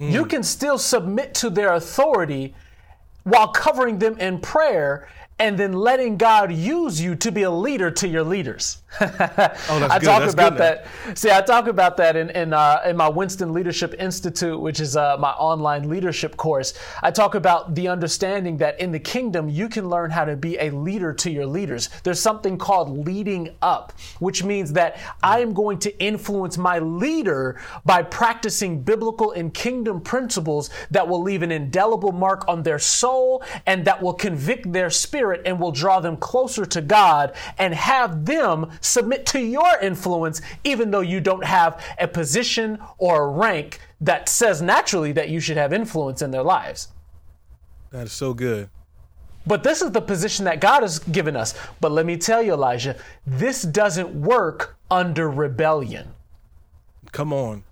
Mm. 0.00 0.12
You 0.12 0.24
can 0.24 0.42
still 0.42 0.78
submit 0.78 1.34
to 1.34 1.50
their 1.50 1.74
authority 1.74 2.54
while 3.24 3.48
covering 3.48 3.98
them 3.98 4.16
in 4.18 4.38
prayer 4.40 5.08
and 5.38 5.58
then 5.58 5.72
letting 5.72 6.16
God 6.16 6.52
use 6.52 7.00
you 7.00 7.14
to 7.16 7.30
be 7.30 7.42
a 7.42 7.50
leader 7.50 7.90
to 7.90 8.08
your 8.08 8.24
leaders. 8.24 8.82
oh, 9.00 9.06
I 9.08 9.98
good. 9.98 10.06
talk 10.06 10.20
that's 10.20 10.32
about 10.32 10.56
that. 10.56 10.86
See, 11.14 11.30
I 11.30 11.42
talk 11.42 11.66
about 11.66 11.96
that 11.98 12.16
in 12.16 12.30
in, 12.30 12.52
uh, 12.52 12.80
in 12.86 12.96
my 12.96 13.08
Winston 13.08 13.52
Leadership 13.52 13.94
Institute, 13.98 14.58
which 14.58 14.80
is 14.80 14.96
uh, 14.96 15.16
my 15.18 15.32
online 15.32 15.88
leadership 15.88 16.36
course. 16.36 16.72
I 17.02 17.10
talk 17.10 17.34
about 17.34 17.74
the 17.74 17.88
understanding 17.88 18.56
that 18.58 18.80
in 18.80 18.92
the 18.92 19.00
kingdom 19.00 19.48
you 19.48 19.68
can 19.68 19.90
learn 19.90 20.10
how 20.10 20.24
to 20.24 20.36
be 20.36 20.56
a 20.58 20.70
leader 20.70 21.12
to 21.12 21.30
your 21.30 21.46
leaders. 21.46 21.90
There's 22.04 22.20
something 22.20 22.56
called 22.56 23.06
leading 23.06 23.56
up, 23.60 23.92
which 24.20 24.44
means 24.44 24.72
that 24.74 24.98
I 25.22 25.40
am 25.40 25.52
going 25.52 25.78
to 25.80 25.98
influence 26.02 26.56
my 26.56 26.78
leader 26.78 27.60
by 27.84 28.02
practicing 28.02 28.82
biblical 28.82 29.32
and 29.32 29.52
kingdom 29.52 30.00
principles 30.00 30.70
that 30.92 31.06
will 31.06 31.20
leave 31.20 31.42
an 31.42 31.52
indelible 31.52 32.12
mark 32.12 32.48
on 32.48 32.62
their 32.62 32.78
soul 32.78 33.42
and 33.66 33.84
that 33.84 34.00
will 34.00 34.14
convict 34.14 34.72
their 34.72 34.90
spirit 34.90 35.42
and 35.44 35.60
will 35.60 35.72
draw 35.72 36.00
them 36.00 36.16
closer 36.16 36.64
to 36.64 36.80
God 36.80 37.34
and 37.58 37.74
have 37.74 38.24
them 38.24 38.70
submit 38.86 39.26
to 39.26 39.40
your 39.40 39.78
influence, 39.80 40.40
even 40.64 40.90
though 40.90 41.00
you 41.00 41.20
don't 41.20 41.44
have 41.44 41.84
a 41.98 42.08
position 42.08 42.78
or 42.98 43.24
a 43.24 43.28
rank 43.28 43.80
that 44.00 44.28
says 44.28 44.62
naturally 44.62 45.12
that 45.12 45.28
you 45.28 45.40
should 45.40 45.56
have 45.56 45.72
influence 45.72 46.22
in 46.22 46.30
their 46.30 46.42
lives. 46.42 46.88
That 47.90 48.06
is 48.06 48.12
so 48.12 48.34
good. 48.34 48.68
But 49.46 49.62
this 49.62 49.80
is 49.80 49.92
the 49.92 50.00
position 50.00 50.44
that 50.46 50.60
God 50.60 50.82
has 50.82 50.98
given 50.98 51.36
us. 51.36 51.54
But 51.80 51.92
let 51.92 52.04
me 52.04 52.16
tell 52.16 52.42
you, 52.42 52.52
Elijah, 52.52 52.96
this 53.26 53.62
doesn't 53.62 54.12
work 54.14 54.76
under 54.90 55.30
rebellion. 55.30 56.08
Come 57.12 57.32
on. 57.32 57.62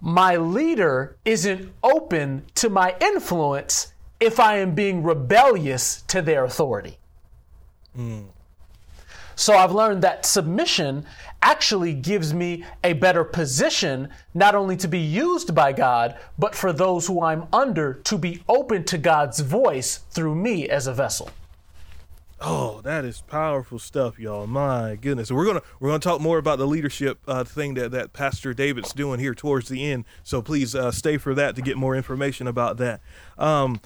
My 0.00 0.36
leader 0.36 1.16
isn't 1.24 1.72
open 1.82 2.44
to 2.56 2.68
my 2.68 2.96
influence 3.00 3.94
if 4.20 4.40
I 4.40 4.58
am 4.58 4.74
being 4.74 5.02
rebellious 5.02 6.02
to 6.08 6.20
their 6.20 6.44
authority. 6.44 6.98
Mm. 7.96 8.26
So 9.36 9.54
I've 9.54 9.72
learned 9.72 10.02
that 10.02 10.24
submission 10.24 11.04
actually 11.42 11.92
gives 11.92 12.32
me 12.32 12.64
a 12.82 12.94
better 12.94 13.24
position, 13.24 14.08
not 14.32 14.54
only 14.54 14.76
to 14.78 14.88
be 14.88 14.98
used 14.98 15.54
by 15.54 15.72
God, 15.72 16.16
but 16.38 16.54
for 16.54 16.72
those 16.72 17.06
who 17.06 17.22
I'm 17.22 17.46
under 17.52 17.94
to 18.04 18.18
be 18.18 18.42
open 18.48 18.84
to 18.84 18.98
God's 18.98 19.40
voice 19.40 19.98
through 20.10 20.34
me 20.34 20.68
as 20.68 20.86
a 20.86 20.94
vessel. 20.94 21.30
Oh, 22.40 22.80
that 22.82 23.04
is 23.04 23.22
powerful 23.22 23.78
stuff, 23.78 24.18
y'all. 24.18 24.46
My 24.46 24.96
goodness. 25.00 25.30
we're 25.30 25.46
gonna 25.46 25.62
we're 25.80 25.88
gonna 25.88 25.98
talk 25.98 26.20
more 26.20 26.36
about 26.36 26.58
the 26.58 26.66
leadership 26.66 27.18
uh, 27.26 27.44
thing 27.44 27.74
that 27.74 27.92
that 27.92 28.12
Pastor 28.12 28.52
David's 28.52 28.92
doing 28.92 29.18
here 29.18 29.34
towards 29.34 29.68
the 29.68 29.90
end. 29.90 30.04
So 30.24 30.42
please 30.42 30.74
uh, 30.74 30.90
stay 30.90 31.16
for 31.16 31.34
that 31.34 31.56
to 31.56 31.62
get 31.62 31.76
more 31.76 31.96
information 31.96 32.46
about 32.46 32.76
that. 32.78 33.00
Um, 33.38 33.80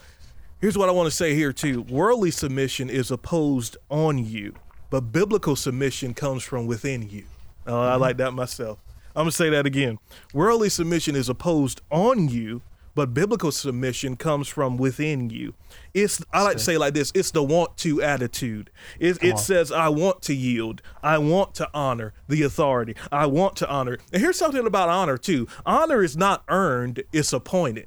here's 0.61 0.77
what 0.77 0.89
I 0.89 0.93
want 0.93 1.09
to 1.09 1.15
say 1.15 1.35
here 1.35 1.53
too. 1.53 1.83
Worldly 1.83 2.33
submission 2.33 2.91
is 2.91 3.11
opposed 3.11 3.77
on 3.91 4.19
you 4.19 4.55
but 4.91 5.13
biblical 5.13 5.57
submission 5.57 6.15
comes 6.15 6.43
from 6.43 6.67
within 6.67 7.09
you. 7.09 7.25
Uh, 7.67 7.73
mm-hmm. 7.73 7.93
I 7.93 7.95
like 7.97 8.17
that 8.19 8.33
myself. 8.33 8.79
I'm 9.15 9.25
going 9.25 9.31
to 9.31 9.37
say 9.37 9.51
that 9.51 9.67
again. 9.67 9.99
Worldly 10.33 10.69
submission 10.69 11.17
is 11.17 11.29
opposed 11.29 11.81
on 11.91 12.29
you, 12.29 12.63
but 12.95 13.15
biblical 13.15 13.53
submission 13.53 14.17
comes 14.17 14.49
from 14.49 14.77
within 14.77 15.31
you. 15.31 15.55
It's 15.95 16.21
I 16.33 16.43
like 16.43 16.57
to 16.59 16.63
say 16.63 16.79
like 16.79 16.95
this, 16.95 17.13
it's 17.15 17.31
the 17.31 17.43
want 17.43 17.77
to 17.79 18.03
attitude. 18.03 18.71
It, 18.99 19.23
it 19.23 19.39
says 19.39 19.71
I 19.71 19.89
want 19.89 20.23
to 20.23 20.35
yield. 20.35 20.83
I 21.03 21.19
want 21.19 21.55
to 21.57 21.69
honor 21.73 22.13
the 22.29 22.43
authority. 22.43 22.97
I 23.11 23.27
want 23.27 23.57
to 23.57 23.69
honor. 23.69 23.99
And 24.13 24.23
here's 24.23 24.39
something 24.39 24.67
about 24.67 24.89
honor 24.89 25.17
too. 25.17 25.49
Honor 25.65 26.03
is 26.03 26.17
not 26.17 26.43
earned, 26.49 27.03
it's 27.13 27.33
appointed. 27.33 27.87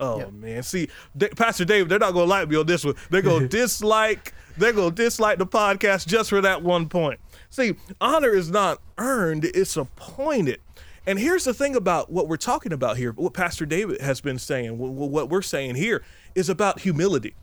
Oh 0.00 0.18
yep. 0.18 0.32
man, 0.32 0.62
see, 0.62 0.88
Pastor 1.36 1.64
David, 1.64 1.88
they're 1.88 1.98
not 1.98 2.12
gonna 2.12 2.26
like 2.26 2.48
me 2.48 2.56
on 2.56 2.66
this 2.66 2.84
one. 2.84 2.94
They're 3.10 3.22
gonna 3.22 3.48
dislike 3.48 4.32
they're 4.58 4.72
to 4.72 4.90
dislike 4.90 5.38
the 5.38 5.46
podcast 5.46 6.06
just 6.06 6.30
for 6.30 6.40
that 6.40 6.62
one 6.62 6.88
point. 6.88 7.20
See, 7.50 7.74
honor 8.00 8.30
is 8.30 8.50
not 8.50 8.80
earned, 8.98 9.44
it's 9.44 9.76
appointed. 9.76 10.60
And 11.06 11.18
here's 11.18 11.44
the 11.44 11.54
thing 11.54 11.74
about 11.74 12.10
what 12.10 12.28
we're 12.28 12.36
talking 12.36 12.72
about 12.72 12.98
here, 12.98 13.12
what 13.12 13.32
Pastor 13.32 13.64
David 13.64 14.00
has 14.02 14.20
been 14.20 14.38
saying, 14.38 14.76
what 14.78 15.30
we're 15.30 15.40
saying 15.40 15.76
here 15.76 16.04
is 16.34 16.50
about 16.50 16.80
humility. 16.80 17.34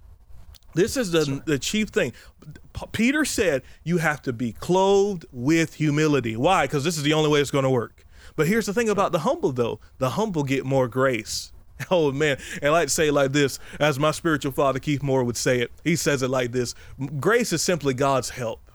This 0.75 0.97
is 0.97 1.12
the, 1.12 1.41
the 1.45 1.58
chief 1.58 1.89
thing. 1.89 2.13
Peter 2.91 3.25
said 3.25 3.63
you 3.84 3.97
have 3.97 4.21
to 4.23 4.34
be 4.34 4.51
clothed 4.51 5.25
with 5.32 5.75
humility. 5.75 6.36
Why? 6.36 6.65
Because 6.65 6.84
this 6.84 6.97
is 6.97 7.04
the 7.04 7.13
only 7.13 7.30
way 7.30 7.39
it's 7.39 7.49
going 7.49 7.63
to 7.63 7.69
work. 7.69 8.06
But 8.36 8.47
here's 8.47 8.65
the 8.65 8.73
thing 8.73 8.89
about 8.89 9.13
the 9.13 9.19
humble, 9.19 9.54
though 9.54 9.80
the 9.97 10.12
humble 10.12 10.43
get 10.43 10.65
more 10.65 10.88
grace. 10.88 11.54
Oh 11.92 12.12
man, 12.12 12.38
and 12.62 12.70
I 12.70 12.70
like 12.70 12.88
to 12.88 12.94
say 12.94 13.12
like 13.12 13.34
this, 13.34 13.60
as 13.80 14.00
my 14.00 14.12
spiritual 14.12 14.54
father 14.54 14.80
Keith 14.80 15.04
Moore 15.04 15.24
would 15.24 15.38
say 15.38 15.60
it. 15.60 15.72
He 15.84 15.96
says 15.96 16.24
it 16.24 16.30
like 16.30 16.52
this: 16.52 16.74
Grace 17.20 17.52
is 17.52 17.62
simply 17.62 17.94
God's 17.94 18.30
help. 18.30 18.72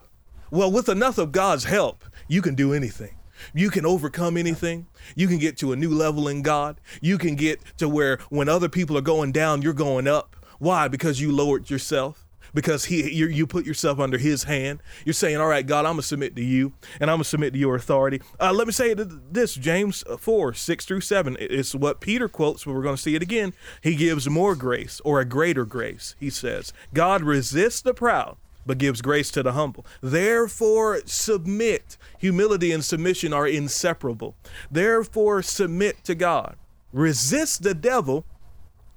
Well, 0.51 0.71
with 0.71 0.87
enough 0.87 1.17
of 1.17 1.31
God's 1.31 1.63
help, 1.63 2.03
you 2.27 2.41
can 2.41 2.55
do 2.55 2.73
anything. 2.73 3.15
You 3.53 3.69
can 3.69 3.85
overcome 3.85 4.37
anything. 4.37 4.87
You 5.15 5.27
can 5.27 5.39
get 5.39 5.57
to 5.57 5.71
a 5.71 5.75
new 5.75 5.89
level 5.89 6.27
in 6.27 6.41
God. 6.41 6.79
You 7.01 7.17
can 7.17 7.35
get 7.35 7.59
to 7.77 7.89
where 7.89 8.19
when 8.29 8.47
other 8.47 8.69
people 8.69 8.97
are 8.97 9.01
going 9.01 9.31
down, 9.31 9.61
you're 9.61 9.73
going 9.73 10.07
up. 10.07 10.35
Why? 10.59 10.87
Because 10.87 11.19
you 11.19 11.31
lowered 11.31 11.69
yourself 11.69 12.20
because 12.53 12.85
he 12.85 13.11
you, 13.11 13.27
you 13.27 13.47
put 13.47 13.65
yourself 13.65 13.99
under 13.99 14.17
his 14.17 14.43
hand. 14.43 14.81
You're 15.05 15.13
saying, 15.13 15.37
"All 15.37 15.47
right, 15.47 15.65
God, 15.65 15.85
I'm 15.85 15.93
gonna 15.93 16.03
submit 16.03 16.35
to 16.35 16.43
you, 16.43 16.73
and 16.99 17.09
I'm 17.09 17.15
gonna 17.15 17.23
submit 17.23 17.53
to 17.53 17.59
your 17.59 17.75
authority." 17.75 18.21
Uh, 18.39 18.53
let 18.53 18.67
me 18.67 18.73
say 18.73 18.93
this: 18.93 19.55
James 19.55 20.03
four 20.19 20.53
six 20.53 20.85
through 20.85 21.01
seven. 21.01 21.37
It's 21.39 21.75
what 21.75 22.01
Peter 22.01 22.27
quotes, 22.27 22.65
but 22.65 22.73
we're 22.73 22.83
gonna 22.83 22.97
see 22.97 23.15
it 23.15 23.21
again. 23.21 23.53
He 23.81 23.95
gives 23.95 24.29
more 24.29 24.55
grace 24.55 25.01
or 25.03 25.19
a 25.19 25.25
greater 25.25 25.65
grace. 25.65 26.15
He 26.19 26.29
says, 26.29 26.73
"God 26.93 27.23
resists 27.23 27.81
the 27.81 27.93
proud." 27.93 28.37
But 28.63 28.77
gives 28.77 29.01
grace 29.01 29.31
to 29.31 29.41
the 29.41 29.53
humble. 29.53 29.87
Therefore, 30.01 31.01
submit. 31.05 31.97
Humility 32.19 32.71
and 32.71 32.85
submission 32.85 33.33
are 33.33 33.47
inseparable. 33.47 34.35
Therefore, 34.69 35.41
submit 35.41 36.03
to 36.03 36.13
God. 36.13 36.57
Resist 36.93 37.63
the 37.63 37.73
devil, 37.73 38.23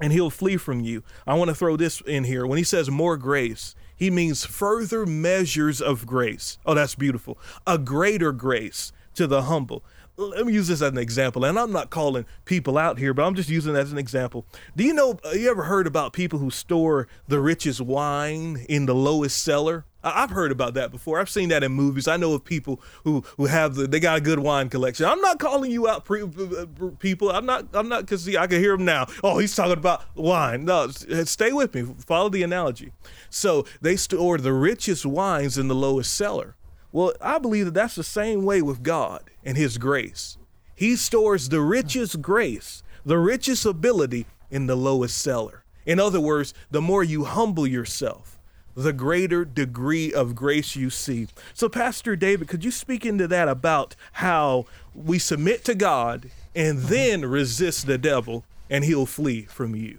and 0.00 0.12
he'll 0.12 0.30
flee 0.30 0.57
from 0.57 0.80
you. 0.80 1.02
I 1.26 1.35
want 1.35 1.48
to 1.48 1.54
throw 1.54 1.76
this 1.76 2.00
in 2.02 2.24
here. 2.24 2.46
When 2.46 2.59
he 2.59 2.64
says 2.64 2.90
more 2.90 3.16
grace, 3.16 3.74
He 3.96 4.11
means 4.11 4.44
further 4.44 5.07
measures 5.07 5.80
of 5.80 6.07
grace. 6.07 6.59
Oh, 6.66 6.74
that's 6.74 6.94
beautiful. 6.94 7.38
A 7.66 7.78
greater 7.78 8.33
grace 8.33 8.92
to 9.14 9.26
the 9.26 9.42
humble. 9.42 9.85
Let 10.16 10.46
me 10.46 10.53
use 10.53 10.68
this 10.68 10.81
as 10.81 10.92
an 10.92 10.98
example, 10.98 11.44
and 11.44 11.59
I'm 11.59 11.72
not 11.72 11.90
calling 11.90 12.24
people 12.44 12.79
out 12.79 12.98
here, 12.98 13.12
but 13.12 13.24
I'm 13.24 13.35
just 13.35 13.48
using 13.48 13.74
as 13.74 13.90
an 13.90 13.98
example. 13.98 14.46
Do 14.77 14.85
you 14.85 14.94
know, 14.94 15.18
uh, 15.24 15.31
you 15.31 15.50
ever 15.50 15.64
heard 15.64 15.88
about 15.88 16.12
people 16.12 16.38
who 16.38 16.50
store 16.50 17.09
the 17.27 17.40
richest 17.40 17.81
wine 17.81 18.64
in 18.68 18.87
the 18.87 18.94
lowest 18.94 19.42
cellar? 19.42 19.87
I've 20.05 20.31
heard 20.31 20.53
about 20.53 20.74
that 20.74 20.92
before. 20.92 21.18
I've 21.18 21.31
seen 21.31 21.48
that 21.48 21.64
in 21.64 21.72
movies. 21.72 22.07
I 22.07 22.16
know 22.16 22.35
of 22.35 22.44
people 22.44 22.81
who 23.05 23.24
who 23.38 23.46
have 23.46 23.74
the 23.74 23.87
they 23.87 23.98
got 23.98 24.18
a 24.18 24.20
good 24.20 24.38
wine 24.38 24.68
collection. 24.68 25.07
I'm 25.07 25.20
not 25.20 25.38
calling 25.38 25.70
you 25.70 25.88
out, 25.88 26.05
pre, 26.05 26.22
uh, 26.22 26.66
people. 26.98 27.31
I'm 27.31 27.46
not. 27.46 27.66
I'm 27.72 27.88
not 27.88 28.03
because 28.03 28.24
see 28.24 28.37
I 28.37 28.46
can 28.46 28.61
hear 28.61 28.74
him 28.74 28.85
now. 28.85 29.07
Oh, 29.22 29.38
he's 29.38 29.57
talking 29.57 29.72
about 29.72 30.05
wine. 30.14 30.66
No, 30.66 30.88
stay 30.88 31.53
with 31.53 31.74
me. 31.74 31.87
Follow 32.07 32.29
the 32.29 32.42
analogy. 32.42 32.92
So 33.31 33.64
they 33.81 33.96
store 33.96 34.37
the 34.37 34.53
richest 34.53 35.07
wines 35.07 35.57
in 35.57 35.68
the 35.68 35.74
lowest 35.74 36.12
cellar. 36.12 36.55
Well, 36.94 37.12
I 37.20 37.38
believe 37.38 37.64
that 37.64 37.74
that's 37.74 37.96
the 37.96 38.04
same 38.04 38.44
way 38.44 38.62
with 38.62 38.85
God 38.85 39.24
and 39.44 39.57
His 39.57 39.78
grace. 39.78 40.38
He 40.76 40.94
stores 40.94 41.48
the 41.48 41.61
richest 41.61 42.22
grace, 42.22 42.85
the 43.04 43.18
richest 43.18 43.66
ability 43.66 44.26
in 44.48 44.68
the 44.68 44.76
lowest 44.76 45.18
cellar. 45.18 45.64
In 45.85 45.98
other 45.98 46.20
words, 46.20 46.54
the 46.70 46.80
more 46.80 47.02
you 47.02 47.24
humble 47.24 47.66
yourself, 47.66 48.38
the 48.76 48.92
greater 48.92 49.44
degree 49.44 50.12
of 50.12 50.37
grace 50.37 50.76
you 50.76 50.88
see. 50.88 51.26
So, 51.52 51.68
Pastor 51.68 52.14
David, 52.14 52.46
could 52.46 52.64
you 52.64 52.70
speak 52.70 53.04
into 53.04 53.26
that 53.26 53.48
about 53.48 53.96
how 54.12 54.66
we 54.94 55.18
submit 55.18 55.64
to 55.64 55.74
God 55.74 56.30
and 56.54 56.78
mm-hmm. 56.78 56.88
then 56.88 57.24
resist 57.24 57.88
the 57.88 57.98
devil 57.98 58.44
and 58.70 58.85
he'll 58.85 59.04
flee 59.04 59.42
from 59.42 59.74
you? 59.74 59.98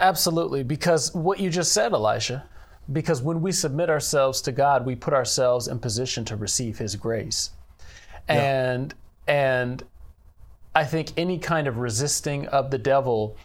Absolutely, 0.00 0.64
because 0.64 1.14
what 1.14 1.38
you 1.38 1.48
just 1.48 1.72
said, 1.72 1.92
Elijah, 1.92 2.42
because 2.92 3.22
when 3.22 3.40
we 3.42 3.52
submit 3.52 3.90
ourselves 3.90 4.40
to 4.42 4.52
God, 4.52 4.86
we 4.86 4.94
put 4.94 5.14
ourselves 5.14 5.68
in 5.68 5.78
position 5.78 6.24
to 6.26 6.36
receive 6.36 6.78
His 6.78 6.96
grace. 6.96 7.50
Yeah. 8.28 8.34
And 8.34 8.94
and 9.26 9.82
I 10.74 10.84
think 10.84 11.12
any 11.16 11.38
kind 11.38 11.66
of 11.66 11.78
resisting 11.78 12.46
of 12.48 12.70
the 12.70 12.78
devil, 12.78 13.36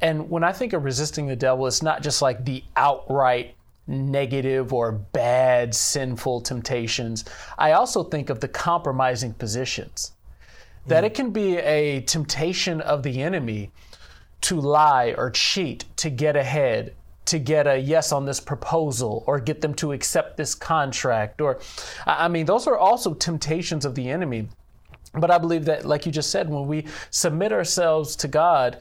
and 0.00 0.30
when 0.30 0.44
I 0.44 0.52
think 0.52 0.72
of 0.72 0.84
resisting 0.84 1.26
the 1.26 1.36
devil, 1.36 1.66
it's 1.66 1.82
not 1.82 2.02
just 2.02 2.22
like 2.22 2.44
the 2.44 2.62
outright 2.76 3.54
negative 3.86 4.72
or 4.72 4.92
bad 4.92 5.74
sinful 5.74 6.40
temptations. 6.42 7.24
I 7.58 7.72
also 7.72 8.04
think 8.04 8.30
of 8.30 8.40
the 8.40 8.48
compromising 8.48 9.34
positions. 9.34 10.12
That 10.86 11.04
mm. 11.04 11.08
it 11.08 11.14
can 11.14 11.30
be 11.30 11.56
a 11.58 12.00
temptation 12.02 12.80
of 12.80 13.02
the 13.02 13.22
enemy 13.22 13.70
to 14.42 14.60
lie 14.60 15.14
or 15.16 15.30
cheat 15.30 15.84
to 15.96 16.10
get 16.10 16.36
ahead 16.36 16.94
to 17.24 17.38
get 17.38 17.66
a 17.66 17.78
yes 17.78 18.12
on 18.12 18.24
this 18.24 18.40
proposal 18.40 19.22
or 19.26 19.38
get 19.38 19.60
them 19.60 19.74
to 19.74 19.92
accept 19.92 20.36
this 20.36 20.54
contract 20.54 21.40
or 21.40 21.60
i 22.06 22.28
mean 22.28 22.46
those 22.46 22.66
are 22.66 22.76
also 22.76 23.14
temptations 23.14 23.84
of 23.84 23.94
the 23.94 24.08
enemy. 24.08 24.48
But 25.14 25.30
i 25.30 25.38
believe 25.38 25.66
that 25.66 25.84
like 25.84 26.06
you 26.06 26.12
just 26.12 26.30
said 26.30 26.48
when 26.48 26.66
we 26.66 26.86
submit 27.10 27.52
ourselves 27.52 28.16
to 28.16 28.28
god 28.28 28.80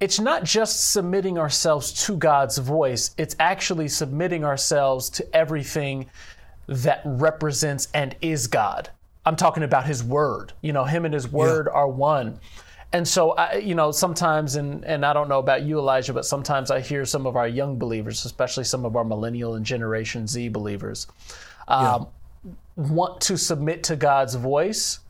it's 0.00 0.18
not 0.18 0.44
just 0.44 0.92
submitting 0.92 1.36
ourselves 1.36 1.92
to 2.06 2.16
god's 2.16 2.56
voice. 2.56 3.14
It's 3.18 3.36
actually 3.38 3.88
submitting 3.88 4.44
ourselves 4.44 5.10
to 5.10 5.36
everything 5.36 6.06
that 6.66 7.02
represents 7.04 7.88
and 7.92 8.16
is 8.22 8.46
god. 8.46 8.88
I'm 9.26 9.36
talking 9.36 9.62
about 9.62 9.84
his 9.84 10.02
word. 10.02 10.54
You 10.62 10.72
know 10.72 10.84
him 10.84 11.04
and 11.04 11.12
his 11.12 11.28
word 11.28 11.68
yeah. 11.68 11.76
are 11.78 11.88
one 11.88 12.40
and 12.92 13.06
so, 13.06 13.32
I, 13.32 13.56
you 13.56 13.76
know, 13.76 13.92
sometimes, 13.92 14.56
and, 14.56 14.84
and 14.84 15.06
I 15.06 15.12
don't 15.12 15.28
know 15.28 15.38
about 15.38 15.62
you, 15.62 15.78
Elijah, 15.78 16.12
but 16.12 16.26
sometimes 16.26 16.72
I 16.72 16.80
hear 16.80 17.04
some 17.04 17.24
of 17.24 17.36
our 17.36 17.46
young 17.46 17.78
believers, 17.78 18.24
especially 18.24 18.64
some 18.64 18.84
of 18.84 18.96
our 18.96 19.04
millennial 19.04 19.54
and 19.54 19.64
Generation 19.64 20.26
Z 20.26 20.48
believers, 20.48 21.06
um, 21.68 22.08
yeah. 22.44 22.52
want 22.76 23.20
to 23.22 23.38
submit 23.38 23.84
to 23.84 23.96
God's 23.96 24.34
voice, 24.34 25.00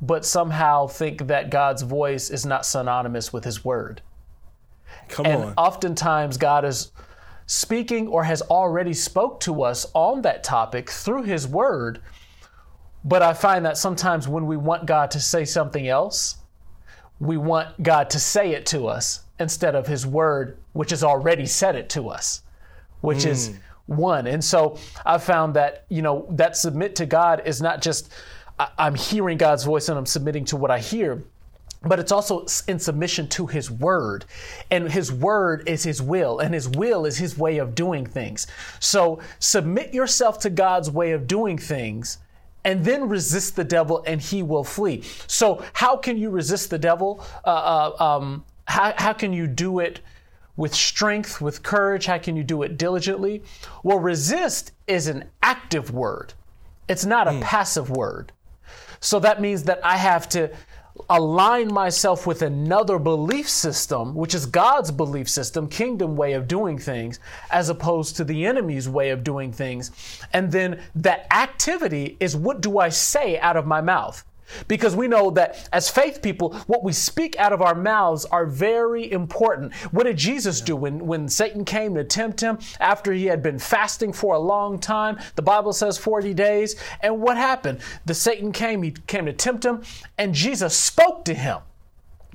but 0.00 0.24
somehow 0.24 0.86
think 0.86 1.26
that 1.26 1.50
God's 1.50 1.82
voice 1.82 2.30
is 2.30 2.46
not 2.46 2.64
synonymous 2.64 3.34
with 3.34 3.44
His 3.44 3.62
word. 3.62 4.00
Come 5.08 5.26
and 5.26 5.44
on. 5.44 5.54
oftentimes, 5.58 6.38
God 6.38 6.64
is 6.64 6.90
speaking 7.44 8.08
or 8.08 8.24
has 8.24 8.40
already 8.42 8.94
spoke 8.94 9.40
to 9.40 9.62
us 9.62 9.86
on 9.92 10.22
that 10.22 10.42
topic 10.42 10.88
through 10.88 11.24
His 11.24 11.46
word. 11.46 12.00
But 13.04 13.20
I 13.20 13.34
find 13.34 13.64
that 13.66 13.76
sometimes 13.76 14.26
when 14.26 14.46
we 14.46 14.56
want 14.56 14.86
God 14.86 15.10
to 15.12 15.20
say 15.20 15.44
something 15.44 15.86
else, 15.86 16.36
we 17.20 17.36
want 17.36 17.82
God 17.82 18.10
to 18.10 18.18
say 18.18 18.52
it 18.52 18.66
to 18.66 18.86
us 18.86 19.20
instead 19.38 19.74
of 19.74 19.86
His 19.86 20.06
Word, 20.06 20.58
which 20.72 20.90
has 20.90 21.02
already 21.02 21.46
said 21.46 21.76
it 21.76 21.88
to 21.90 22.08
us, 22.08 22.42
which 23.00 23.18
mm. 23.18 23.28
is 23.28 23.58
one. 23.86 24.26
And 24.26 24.44
so 24.44 24.78
I've 25.04 25.22
found 25.22 25.54
that, 25.54 25.84
you 25.88 26.02
know, 26.02 26.26
that 26.30 26.56
submit 26.56 26.96
to 26.96 27.06
God 27.06 27.42
is 27.44 27.62
not 27.62 27.80
just 27.82 28.12
I'm 28.78 28.94
hearing 28.94 29.38
God's 29.38 29.64
voice 29.64 29.88
and 29.88 29.98
I'm 29.98 30.06
submitting 30.06 30.44
to 30.46 30.56
what 30.56 30.70
I 30.70 30.78
hear, 30.78 31.22
but 31.82 31.98
it's 31.98 32.12
also 32.12 32.46
in 32.68 32.78
submission 32.78 33.28
to 33.28 33.46
his 33.46 33.70
word 33.70 34.24
and 34.70 34.90
his 34.90 35.12
word 35.12 35.68
is 35.68 35.82
his 35.82 36.00
will 36.00 36.38
and 36.38 36.54
his 36.54 36.68
will 36.68 37.04
is 37.04 37.18
his 37.18 37.36
way 37.36 37.58
of 37.58 37.74
doing 37.74 38.06
things 38.06 38.46
so 38.80 39.20
submit 39.38 39.92
yourself 39.92 40.38
to 40.40 40.50
god's 40.50 40.90
way 40.90 41.12
of 41.12 41.26
doing 41.26 41.58
things 41.58 42.18
and 42.66 42.84
then 42.84 43.08
resist 43.08 43.54
the 43.56 43.64
devil 43.64 44.02
and 44.06 44.20
he 44.20 44.42
will 44.42 44.64
flee. 44.64 45.02
So, 45.28 45.64
how 45.72 45.96
can 45.96 46.18
you 46.18 46.28
resist 46.28 46.68
the 46.68 46.78
devil? 46.78 47.24
Uh, 47.44 47.92
uh, 47.98 48.04
um, 48.04 48.44
how, 48.66 48.92
how 48.98 49.12
can 49.12 49.32
you 49.32 49.46
do 49.46 49.78
it 49.78 50.00
with 50.56 50.74
strength, 50.74 51.40
with 51.40 51.62
courage? 51.62 52.06
How 52.06 52.18
can 52.18 52.36
you 52.36 52.42
do 52.42 52.62
it 52.64 52.76
diligently? 52.76 53.44
Well, 53.84 54.00
resist 54.00 54.72
is 54.88 55.06
an 55.06 55.24
active 55.42 55.92
word, 55.92 56.34
it's 56.88 57.06
not 57.06 57.28
a 57.28 57.30
mm. 57.30 57.40
passive 57.40 57.88
word. 57.88 58.32
So, 59.00 59.20
that 59.20 59.40
means 59.40 59.62
that 59.62 59.80
I 59.84 59.96
have 59.96 60.28
to 60.30 60.50
align 61.08 61.72
myself 61.72 62.26
with 62.26 62.42
another 62.42 62.98
belief 62.98 63.48
system, 63.48 64.14
which 64.14 64.34
is 64.34 64.46
God's 64.46 64.90
belief 64.90 65.28
system, 65.28 65.68
kingdom 65.68 66.16
way 66.16 66.32
of 66.32 66.48
doing 66.48 66.78
things, 66.78 67.20
as 67.50 67.68
opposed 67.68 68.16
to 68.16 68.24
the 68.24 68.46
enemy's 68.46 68.88
way 68.88 69.10
of 69.10 69.24
doing 69.24 69.52
things. 69.52 69.90
And 70.32 70.50
then 70.50 70.82
that 70.94 71.26
activity 71.32 72.16
is 72.20 72.36
what 72.36 72.60
do 72.60 72.78
I 72.78 72.88
say 72.88 73.38
out 73.38 73.56
of 73.56 73.66
my 73.66 73.80
mouth? 73.80 74.24
Because 74.68 74.96
we 74.96 75.08
know 75.08 75.30
that 75.30 75.68
as 75.72 75.90
faith 75.90 76.22
people, 76.22 76.54
what 76.66 76.82
we 76.82 76.92
speak 76.92 77.36
out 77.38 77.52
of 77.52 77.62
our 77.62 77.74
mouths 77.74 78.24
are 78.26 78.46
very 78.46 79.10
important. 79.10 79.74
What 79.92 80.04
did 80.04 80.16
Jesus 80.16 80.60
do 80.60 80.76
when, 80.76 81.06
when 81.06 81.28
Satan 81.28 81.64
came 81.64 81.94
to 81.94 82.04
tempt 82.04 82.40
him 82.40 82.58
after 82.80 83.12
he 83.12 83.26
had 83.26 83.42
been 83.42 83.58
fasting 83.58 84.12
for 84.12 84.34
a 84.34 84.38
long 84.38 84.78
time? 84.78 85.18
The 85.34 85.42
Bible 85.42 85.72
says 85.72 85.98
40 85.98 86.34
days. 86.34 86.76
And 87.00 87.20
what 87.20 87.36
happened? 87.36 87.80
The 88.04 88.14
Satan 88.14 88.52
came, 88.52 88.82
he 88.82 88.92
came 88.92 89.26
to 89.26 89.32
tempt 89.32 89.64
him, 89.64 89.82
and 90.18 90.34
Jesus 90.34 90.76
spoke 90.76 91.24
to 91.26 91.34
him. 91.34 91.58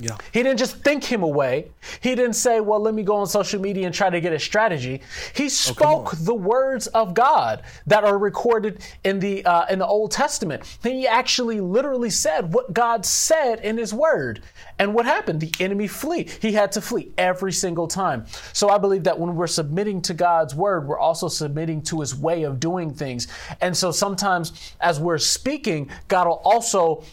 Yeah. 0.01 0.17
He 0.33 0.41
didn't 0.41 0.57
just 0.57 0.77
think 0.83 1.03
him 1.03 1.21
away. 1.21 1.69
He 2.01 2.15
didn't 2.15 2.33
say, 2.33 2.59
well, 2.59 2.79
let 2.79 2.93
me 2.93 3.03
go 3.03 3.17
on 3.17 3.27
social 3.27 3.61
media 3.61 3.85
and 3.85 3.93
try 3.93 4.09
to 4.09 4.19
get 4.19 4.33
a 4.33 4.39
strategy. 4.39 5.01
He 5.35 5.45
oh, 5.45 5.49
spoke 5.49 6.13
oh, 6.13 6.17
the 6.17 6.33
words 6.33 6.87
of 6.87 7.13
God 7.13 7.61
that 7.85 8.03
are 8.03 8.17
recorded 8.17 8.83
in 9.03 9.19
the, 9.19 9.45
uh, 9.45 9.67
in 9.67 9.79
the 9.79 9.85
Old 9.85 10.11
Testament. 10.11 10.63
He 10.81 11.07
actually 11.07 11.61
literally 11.61 12.09
said 12.09 12.53
what 12.53 12.73
God 12.73 13.05
said 13.05 13.59
in 13.59 13.77
his 13.77 13.93
word. 13.93 14.41
And 14.79 14.95
what 14.95 15.05
happened? 15.05 15.39
The 15.39 15.53
enemy 15.63 15.87
flee. 15.87 16.27
He 16.41 16.53
had 16.53 16.71
to 16.71 16.81
flee 16.81 17.11
every 17.17 17.51
single 17.51 17.87
time. 17.87 18.25
So 18.53 18.69
I 18.69 18.79
believe 18.79 19.03
that 19.03 19.19
when 19.19 19.35
we're 19.35 19.45
submitting 19.47 20.01
to 20.03 20.15
God's 20.15 20.55
word, 20.55 20.87
we're 20.87 20.99
also 20.99 21.27
submitting 21.27 21.83
to 21.83 21.99
his 21.99 22.15
way 22.15 22.43
of 22.43 22.59
doing 22.59 22.91
things. 22.91 23.27
And 23.61 23.77
so 23.77 23.91
sometimes 23.91 24.73
as 24.79 24.99
we're 24.99 25.19
speaking, 25.19 25.89
God 26.07 26.27
will 26.27 26.41
also 26.43 27.03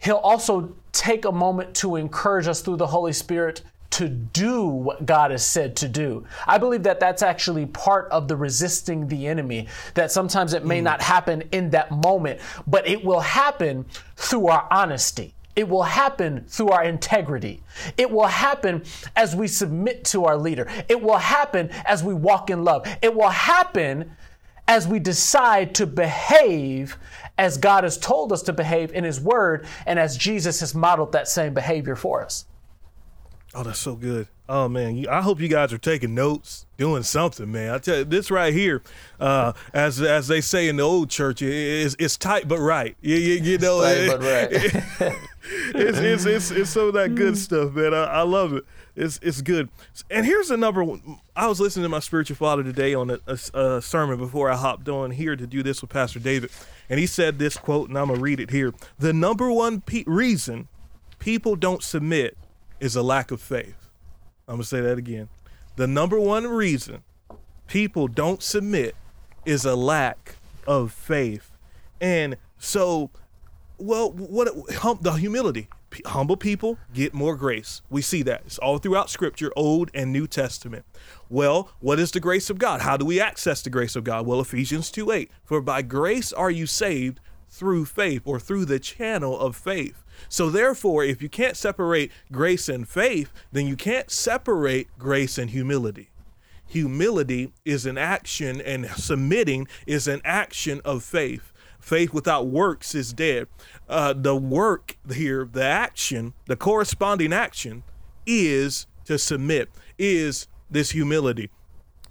He'll 0.00 0.16
also 0.16 0.76
take 0.92 1.24
a 1.24 1.32
moment 1.32 1.74
to 1.76 1.96
encourage 1.96 2.46
us 2.46 2.60
through 2.60 2.76
the 2.76 2.86
Holy 2.86 3.12
Spirit 3.12 3.62
to 3.90 4.08
do 4.08 4.66
what 4.66 5.06
God 5.06 5.30
has 5.30 5.44
said 5.44 5.74
to 5.76 5.88
do. 5.88 6.24
I 6.46 6.58
believe 6.58 6.82
that 6.82 7.00
that's 7.00 7.22
actually 7.22 7.66
part 7.66 8.08
of 8.10 8.28
the 8.28 8.36
resisting 8.36 9.08
the 9.08 9.26
enemy, 9.26 9.68
that 9.94 10.12
sometimes 10.12 10.52
it 10.52 10.64
may 10.64 10.80
mm. 10.80 10.84
not 10.84 11.00
happen 11.00 11.42
in 11.52 11.70
that 11.70 11.90
moment, 11.90 12.40
but 12.66 12.86
it 12.86 13.02
will 13.02 13.20
happen 13.20 13.86
through 14.16 14.48
our 14.48 14.68
honesty. 14.70 15.34
It 15.56 15.68
will 15.68 15.82
happen 15.82 16.44
through 16.46 16.68
our 16.68 16.84
integrity. 16.84 17.62
It 17.96 18.08
will 18.08 18.28
happen 18.28 18.84
as 19.16 19.34
we 19.34 19.48
submit 19.48 20.04
to 20.06 20.26
our 20.26 20.36
leader. 20.36 20.68
It 20.88 21.02
will 21.02 21.18
happen 21.18 21.70
as 21.84 22.04
we 22.04 22.14
walk 22.14 22.50
in 22.50 22.62
love. 22.62 22.86
It 23.02 23.12
will 23.12 23.30
happen 23.30 24.14
as 24.68 24.86
we 24.86 25.00
decide 25.00 25.74
to 25.76 25.86
behave 25.86 26.96
as 27.38 27.56
God 27.56 27.84
has 27.84 27.96
told 27.96 28.32
us 28.32 28.42
to 28.42 28.52
behave 28.52 28.92
in 28.92 29.04
His 29.04 29.20
Word 29.20 29.66
and 29.86 29.98
as 29.98 30.16
Jesus 30.16 30.60
has 30.60 30.74
modeled 30.74 31.12
that 31.12 31.28
same 31.28 31.54
behavior 31.54 31.96
for 31.96 32.22
us. 32.22 32.44
Oh, 33.54 33.62
that's 33.62 33.78
so 33.78 33.94
good. 33.94 34.28
Oh 34.50 34.68
man, 34.68 35.06
I 35.08 35.20
hope 35.20 35.40
you 35.40 35.48
guys 35.48 35.72
are 35.74 35.78
taking 35.78 36.14
notes, 36.14 36.66
doing 36.78 37.02
something, 37.02 37.50
man. 37.50 37.74
I 37.74 37.78
tell 37.78 37.98
you, 37.98 38.04
this 38.04 38.30
right 38.30 38.52
here, 38.52 38.82
uh, 39.20 39.52
as 39.74 40.00
as 40.00 40.26
they 40.28 40.40
say 40.40 40.68
in 40.68 40.76
the 40.76 40.82
old 40.82 41.10
church, 41.10 41.42
is 41.42 41.94
it's 41.98 42.16
tight 42.16 42.48
but 42.48 42.58
right. 42.58 42.96
You, 43.02 43.16
you, 43.16 43.34
you 43.42 43.58
know, 43.58 43.82
tight 43.82 44.08
but 44.08 44.22
right. 45.00 45.14
it's, 45.74 45.98
it's, 45.98 46.24
it's, 46.24 46.50
it's 46.50 46.70
some 46.70 46.88
of 46.88 46.94
that 46.94 47.14
good 47.14 47.34
mm. 47.34 47.36
stuff, 47.36 47.72
man. 47.72 47.94
I, 47.94 48.04
I 48.04 48.22
love 48.22 48.52
it. 48.52 48.64
It's, 48.96 49.18
it's 49.22 49.40
good. 49.40 49.68
And 50.10 50.26
here's 50.26 50.48
the 50.48 50.56
number 50.56 50.82
one. 50.82 51.20
I 51.36 51.46
was 51.46 51.60
listening 51.60 51.84
to 51.84 51.88
my 51.88 52.00
spiritual 52.00 52.36
father 52.36 52.62
today 52.62 52.94
on 52.94 53.10
a, 53.10 53.18
a, 53.26 53.60
a 53.60 53.82
sermon 53.82 54.18
before 54.18 54.50
I 54.50 54.56
hopped 54.56 54.88
on 54.88 55.12
here 55.12 55.36
to 55.36 55.46
do 55.46 55.62
this 55.62 55.80
with 55.80 55.90
Pastor 55.90 56.18
David. 56.18 56.50
And 56.90 56.98
he 56.98 57.06
said 57.06 57.38
this 57.38 57.56
quote, 57.56 57.88
and 57.88 57.98
I'm 57.98 58.08
going 58.08 58.18
to 58.18 58.22
read 58.22 58.40
it 58.40 58.50
here. 58.50 58.74
The 58.98 59.12
number 59.12 59.50
one 59.50 59.80
pe- 59.80 60.04
reason 60.06 60.68
people 61.18 61.56
don't 61.56 61.82
submit 61.82 62.36
is 62.80 62.96
a 62.96 63.02
lack 63.02 63.30
of 63.30 63.40
faith. 63.40 63.88
I'm 64.46 64.56
going 64.56 64.62
to 64.62 64.68
say 64.68 64.80
that 64.80 64.98
again. 64.98 65.28
The 65.76 65.86
number 65.86 66.18
one 66.18 66.46
reason 66.46 67.02
people 67.66 68.08
don't 68.08 68.42
submit 68.42 68.96
is 69.44 69.64
a 69.64 69.76
lack 69.76 70.36
of 70.66 70.92
faith. 70.92 71.50
And 72.00 72.36
so, 72.58 73.10
well, 73.78 74.10
what 74.12 74.48
hum, 74.76 74.98
the 75.00 75.12
humility. 75.12 75.68
Humble 76.04 76.36
people 76.36 76.78
get 76.92 77.14
more 77.14 77.34
grace. 77.34 77.80
We 77.88 78.02
see 78.02 78.22
that. 78.24 78.42
It's 78.44 78.58
all 78.58 78.78
throughout 78.78 79.08
Scripture, 79.08 79.50
Old 79.56 79.90
and 79.94 80.12
New 80.12 80.26
Testament. 80.26 80.84
Well, 81.30 81.70
what 81.80 81.98
is 81.98 82.10
the 82.10 82.20
grace 82.20 82.50
of 82.50 82.58
God? 82.58 82.82
How 82.82 82.98
do 82.98 83.06
we 83.06 83.20
access 83.20 83.62
the 83.62 83.70
grace 83.70 83.96
of 83.96 84.04
God? 84.04 84.26
Well, 84.26 84.40
Ephesians 84.40 84.90
2 84.90 85.10
8. 85.10 85.30
For 85.44 85.62
by 85.62 85.82
grace 85.82 86.32
are 86.32 86.50
you 86.50 86.66
saved 86.66 87.20
through 87.48 87.86
faith 87.86 88.22
or 88.24 88.38
through 88.38 88.66
the 88.66 88.78
channel 88.78 89.38
of 89.38 89.56
faith. 89.56 90.04
So, 90.28 90.50
therefore, 90.50 91.04
if 91.04 91.22
you 91.22 91.28
can't 91.28 91.56
separate 91.56 92.10
grace 92.30 92.68
and 92.68 92.88
faith, 92.88 93.32
then 93.52 93.66
you 93.66 93.76
can't 93.76 94.10
separate 94.10 94.88
grace 94.98 95.38
and 95.38 95.50
humility. 95.50 96.10
Humility 96.66 97.52
is 97.64 97.86
an 97.86 97.96
action, 97.96 98.60
and 98.60 98.86
submitting 98.90 99.68
is 99.86 100.06
an 100.06 100.20
action 100.24 100.82
of 100.84 101.02
faith. 101.02 101.52
Faith 101.78 102.12
without 102.12 102.46
works 102.46 102.94
is 102.94 103.12
dead. 103.12 103.48
Uh, 103.88 104.12
the 104.12 104.36
work 104.36 104.96
here, 105.12 105.48
the 105.50 105.64
action, 105.64 106.34
the 106.46 106.56
corresponding 106.56 107.32
action 107.32 107.82
is 108.26 108.86
to 109.04 109.18
submit, 109.18 109.70
is 109.98 110.48
this 110.70 110.90
humility. 110.90 111.50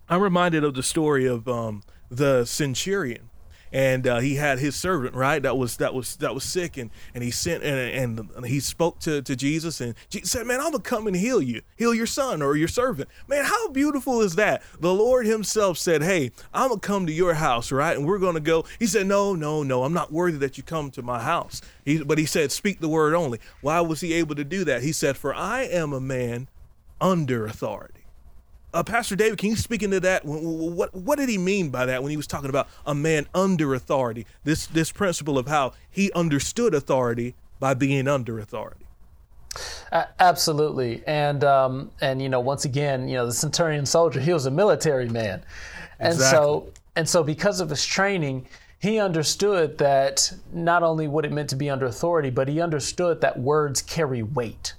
I'm 0.10 0.22
reminded 0.22 0.64
of 0.64 0.74
the 0.74 0.84
story 0.84 1.26
of 1.26 1.48
um, 1.48 1.84
the 2.10 2.46
centurion 2.46 3.27
and 3.78 4.08
uh, 4.08 4.18
he 4.18 4.34
had 4.34 4.58
his 4.58 4.76
servant 4.76 5.14
right 5.14 5.44
that 5.44 5.56
was 5.56 5.78
that 5.78 5.94
was 5.94 6.16
that 6.16 6.34
was 6.34 6.44
sick. 6.44 6.78
And 6.78 6.90
and 7.14 7.24
he 7.24 7.30
sent 7.30 7.64
and, 7.64 8.20
and 8.36 8.46
he 8.48 8.60
spoke 8.60 8.98
to, 9.02 9.22
to 9.22 9.36
jesus 9.36 9.80
and 9.80 9.94
jesus 10.10 10.32
said 10.32 10.48
man 10.48 10.60
i'm 10.60 10.72
gonna 10.72 10.80
come 10.80 11.06
and 11.06 11.16
heal 11.16 11.44
you 11.44 11.62
heal 11.76 11.94
your 11.94 12.08
son 12.08 12.42
or 12.42 12.58
your 12.58 12.68
servant. 12.68 13.08
Man 13.28 13.46
how 13.46 13.70
beautiful 13.70 14.22
is 14.22 14.34
that? 14.34 14.64
The 14.80 14.92
lord 14.92 15.28
himself 15.28 15.78
said 15.78 16.02
hey 16.02 16.32
i'm 16.56 16.70
gonna 16.70 16.80
come 16.80 17.06
to 17.06 17.14
your 17.14 17.36
house 17.36 17.72
right 17.72 17.96
and 17.96 18.08
we're 18.08 18.18
gonna 18.18 18.40
go. 18.40 18.66
He 18.80 18.88
said 18.88 19.06
no 19.06 19.36
no 19.36 19.62
no 19.62 19.84
i'm 19.84 19.94
not 19.94 20.12
worthy 20.12 20.40
that 20.40 20.58
you 20.58 20.64
come 20.64 20.90
to 20.92 21.04
my 21.04 21.22
house. 21.22 21.62
He, 21.86 22.04
but 22.04 22.18
he 22.18 22.26
said 22.26 22.52
speak 22.52 22.80
the 22.80 22.90
word 22.90 23.14
only. 23.14 23.40
Why 23.62 23.80
was 23.82 24.02
he 24.02 24.14
able 24.14 24.34
to 24.36 24.44
do 24.44 24.64
that? 24.64 24.82
He 24.82 24.92
said 24.92 25.18
for 25.18 25.36
i 25.36 25.62
am 25.62 25.94
a 25.94 26.02
man 26.02 26.48
under 27.00 27.46
authority 27.46 27.97
uh, 28.74 28.84
Pastor 28.84 29.16
David, 29.16 29.38
can 29.38 29.50
you 29.50 29.56
speak 29.56 29.82
into 29.82 30.00
that? 30.02 30.24
What 30.26 30.94
what 30.94 31.18
did 31.18 31.30
he 31.30 31.38
mean 31.38 31.70
by 31.70 31.86
that 31.86 32.04
when 32.04 32.10
he 32.10 32.18
was 32.18 32.28
talking 32.28 32.50
about 32.50 32.68
a 32.86 32.94
man 32.94 33.28
under 33.34 33.74
authority? 33.74 34.26
This 34.44 34.68
this 34.68 34.92
principle 34.92 35.38
of 35.38 35.48
how 35.48 35.74
he 35.90 36.12
understood 36.12 36.74
authority 36.74 37.36
by 37.60 37.74
being 37.74 38.08
under 38.08 38.40
authority. 38.40 38.86
Uh, 39.92 40.04
absolutely, 40.20 41.02
and 41.08 41.44
um, 41.44 41.92
and 42.02 42.22
you 42.22 42.30
know 42.30 42.40
once 42.40 42.66
again, 42.66 43.08
you 43.08 43.16
know 43.16 43.26
the 43.26 43.34
centurion 43.34 43.86
soldier, 43.86 44.20
he 44.20 44.34
was 44.34 44.46
a 44.46 44.52
military 44.52 45.10
man, 45.10 45.44
and 46.00 46.14
exactly. 46.14 46.38
so 46.38 46.74
and 46.96 47.08
so 47.08 47.24
because 47.24 47.62
of 47.62 47.70
his 47.70 47.86
training, 47.86 48.46
he 48.80 49.00
understood 49.00 49.78
that 49.78 50.32
not 50.52 50.84
only 50.84 51.08
what 51.08 51.26
it 51.26 51.32
meant 51.32 51.50
to 51.50 51.56
be 51.56 51.70
under 51.70 51.86
authority, 51.86 52.30
but 52.30 52.48
he 52.48 52.60
understood 52.60 53.22
that 53.22 53.40
words 53.40 53.82
carry 53.82 54.24
weight. 54.24 54.74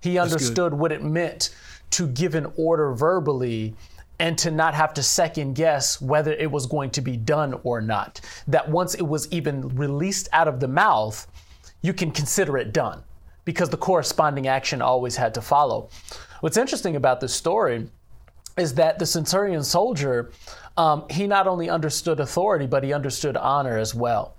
He 0.00 0.18
understood 0.18 0.74
what 0.74 0.92
it 0.92 1.02
meant 1.02 1.50
to 1.94 2.08
give 2.08 2.34
an 2.34 2.52
order 2.56 2.92
verbally 2.92 3.72
and 4.18 4.36
to 4.36 4.50
not 4.50 4.74
have 4.74 4.92
to 4.94 5.02
second 5.02 5.54
guess 5.54 6.00
whether 6.00 6.32
it 6.32 6.50
was 6.50 6.66
going 6.66 6.90
to 6.90 7.00
be 7.00 7.16
done 7.16 7.54
or 7.62 7.80
not. 7.80 8.20
That 8.48 8.68
once 8.68 8.94
it 8.94 9.06
was 9.06 9.30
even 9.30 9.68
released 9.76 10.28
out 10.32 10.48
of 10.48 10.58
the 10.58 10.66
mouth, 10.66 11.24
you 11.82 11.92
can 11.92 12.10
consider 12.10 12.58
it 12.58 12.72
done 12.72 13.04
because 13.44 13.70
the 13.70 13.76
corresponding 13.76 14.48
action 14.48 14.82
always 14.82 15.14
had 15.14 15.34
to 15.34 15.40
follow. 15.40 15.88
What's 16.40 16.56
interesting 16.56 16.96
about 16.96 17.20
this 17.20 17.32
story 17.32 17.88
is 18.56 18.74
that 18.74 18.98
the 18.98 19.06
centurion 19.06 19.62
soldier, 19.62 20.32
um, 20.76 21.04
he 21.10 21.28
not 21.28 21.46
only 21.46 21.70
understood 21.70 22.18
authority, 22.18 22.66
but 22.66 22.82
he 22.82 22.92
understood 22.92 23.36
honor 23.36 23.78
as 23.78 23.94
well 23.94 24.34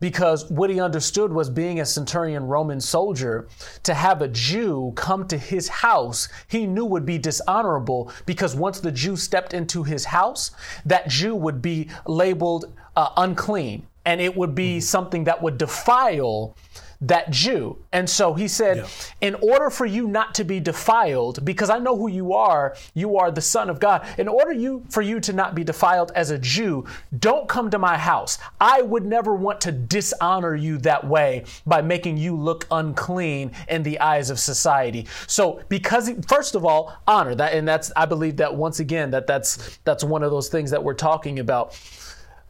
because 0.00 0.50
what 0.50 0.70
he 0.70 0.80
understood 0.80 1.32
was 1.32 1.50
being 1.50 1.80
a 1.80 1.86
centurion 1.86 2.46
Roman 2.46 2.80
soldier, 2.80 3.48
to 3.82 3.94
have 3.94 4.22
a 4.22 4.28
Jew 4.28 4.92
come 4.96 5.26
to 5.28 5.38
his 5.38 5.68
house, 5.68 6.28
he 6.46 6.66
knew 6.66 6.84
would 6.84 7.06
be 7.06 7.18
dishonorable 7.18 8.12
because 8.26 8.54
once 8.54 8.80
the 8.80 8.92
Jew 8.92 9.16
stepped 9.16 9.54
into 9.54 9.82
his 9.82 10.06
house, 10.06 10.50
that 10.84 11.08
Jew 11.08 11.34
would 11.34 11.60
be 11.62 11.88
labeled 12.06 12.72
uh, 12.96 13.10
unclean 13.16 13.86
and 14.04 14.20
it 14.20 14.34
would 14.36 14.54
be 14.54 14.78
mm-hmm. 14.78 14.80
something 14.80 15.24
that 15.24 15.42
would 15.42 15.58
defile 15.58 16.56
that 17.00 17.30
Jew. 17.30 17.78
And 17.92 18.10
so 18.10 18.34
he 18.34 18.48
said, 18.48 18.78
yeah. 18.78 18.86
in 19.20 19.34
order 19.36 19.70
for 19.70 19.86
you 19.86 20.08
not 20.08 20.34
to 20.36 20.44
be 20.44 20.58
defiled, 20.58 21.44
because 21.44 21.70
I 21.70 21.78
know 21.78 21.96
who 21.96 22.08
you 22.08 22.32
are, 22.32 22.76
you 22.94 23.16
are 23.18 23.30
the 23.30 23.40
son 23.40 23.70
of 23.70 23.78
God. 23.78 24.06
In 24.18 24.26
order 24.26 24.52
you 24.52 24.84
for 24.88 25.00
you 25.00 25.20
to 25.20 25.32
not 25.32 25.54
be 25.54 25.62
defiled 25.62 26.10
as 26.16 26.30
a 26.30 26.38
Jew, 26.38 26.86
don't 27.18 27.48
come 27.48 27.70
to 27.70 27.78
my 27.78 27.96
house. 27.96 28.38
I 28.60 28.82
would 28.82 29.04
never 29.04 29.34
want 29.34 29.60
to 29.62 29.72
dishonor 29.72 30.56
you 30.56 30.78
that 30.78 31.06
way 31.06 31.44
by 31.66 31.82
making 31.82 32.16
you 32.16 32.34
look 32.34 32.66
unclean 32.70 33.52
in 33.68 33.84
the 33.84 34.00
eyes 34.00 34.30
of 34.30 34.40
society. 34.40 35.06
So 35.28 35.60
because 35.68 36.10
first 36.26 36.56
of 36.56 36.64
all, 36.64 36.96
honor 37.06 37.34
that 37.36 37.52
and 37.52 37.66
that's 37.66 37.92
I 37.94 38.06
believe 38.06 38.36
that 38.38 38.54
once 38.54 38.80
again 38.80 39.10
that 39.12 39.26
that's 39.26 39.78
that's 39.84 40.02
one 40.02 40.22
of 40.22 40.30
those 40.30 40.48
things 40.48 40.70
that 40.70 40.82
we're 40.82 40.94
talking 40.94 41.38
about 41.38 41.78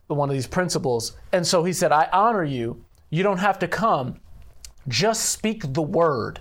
one 0.06 0.30
of 0.30 0.34
these 0.34 0.46
principles. 0.46 1.12
And 1.32 1.46
so 1.46 1.64
he 1.64 1.72
said, 1.72 1.92
I 1.92 2.08
honor 2.12 2.44
you. 2.44 2.82
You 3.10 3.22
don't 3.22 3.38
have 3.38 3.58
to 3.60 3.68
come. 3.68 4.20
Just 4.88 5.30
speak 5.30 5.72
the 5.74 5.82
word. 5.82 6.40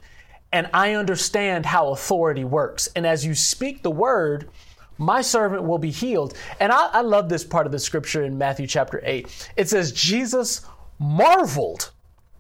And 0.52 0.70
I 0.74 0.94
understand 0.94 1.66
how 1.66 1.90
authority 1.90 2.46
works. 2.46 2.88
And 2.96 3.06
as 3.06 3.26
you 3.26 3.36
speak 3.36 3.84
the 3.84 3.92
word, 3.92 4.50
my 4.98 5.22
servant 5.22 5.64
will 5.64 5.78
be 5.78 5.92
healed. 5.92 6.36
And 6.60 6.72
I, 6.72 6.88
I 6.88 7.02
love 7.02 7.30
this 7.30 7.44
part 7.44 7.66
of 7.66 7.72
the 7.72 7.80
scripture 7.80 8.24
in 8.24 8.38
Matthew 8.38 8.68
chapter 8.68 9.02
8. 9.04 9.52
It 9.58 9.70
says, 9.70 9.92
Jesus 9.92 10.66
marveled 11.00 11.92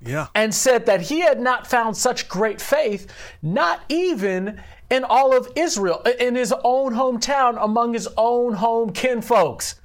yeah. 0.01 0.27
and 0.35 0.53
said 0.53 0.85
that 0.85 1.01
he 1.01 1.19
had 1.19 1.39
not 1.39 1.67
found 1.67 1.95
such 1.95 2.27
great 2.27 2.61
faith, 2.61 3.07
not 3.41 3.81
even 3.89 4.61
in 4.89 5.03
all 5.03 5.35
of 5.35 5.51
Israel, 5.55 6.01
in 6.19 6.35
his 6.35 6.53
own 6.63 6.93
hometown, 6.93 7.61
among 7.61 7.93
his 7.93 8.07
own 8.17 8.53
home 8.53 8.91
kinfolks. 8.91 9.75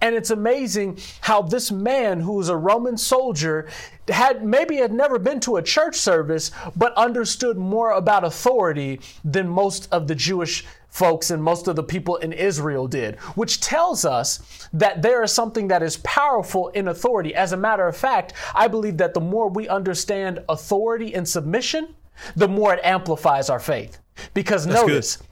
And 0.00 0.14
it's 0.14 0.30
amazing 0.30 0.98
how 1.20 1.42
this 1.42 1.70
man 1.70 2.20
who 2.20 2.34
was 2.34 2.48
a 2.48 2.56
Roman 2.56 2.96
soldier 2.96 3.68
had 4.08 4.44
maybe 4.44 4.76
had 4.76 4.92
never 4.92 5.18
been 5.18 5.40
to 5.40 5.56
a 5.56 5.62
church 5.62 5.96
service, 5.96 6.50
but 6.76 6.94
understood 6.94 7.56
more 7.56 7.90
about 7.90 8.24
authority 8.24 9.00
than 9.24 9.48
most 9.48 9.88
of 9.92 10.06
the 10.06 10.14
Jewish 10.14 10.64
folks 10.88 11.30
and 11.30 11.42
most 11.42 11.68
of 11.68 11.76
the 11.76 11.82
people 11.82 12.16
in 12.16 12.32
Israel 12.32 12.88
did, 12.88 13.16
which 13.34 13.60
tells 13.60 14.04
us 14.04 14.68
that 14.72 15.02
there 15.02 15.22
is 15.22 15.30
something 15.30 15.68
that 15.68 15.82
is 15.82 15.98
powerful 15.98 16.68
in 16.68 16.88
authority. 16.88 17.34
As 17.34 17.52
a 17.52 17.56
matter 17.56 17.86
of 17.86 17.96
fact, 17.96 18.32
I 18.54 18.66
believe 18.68 18.96
that 18.96 19.12
the 19.12 19.20
more 19.20 19.48
we 19.50 19.68
understand 19.68 20.42
authority 20.48 21.14
and 21.14 21.28
submission, 21.28 21.94
the 22.34 22.48
more 22.48 22.72
it 22.74 22.80
amplifies 22.82 23.50
our 23.50 23.60
faith. 23.60 23.98
Because 24.32 24.64
That's 24.64 24.80
notice, 24.80 25.16
good 25.16 25.26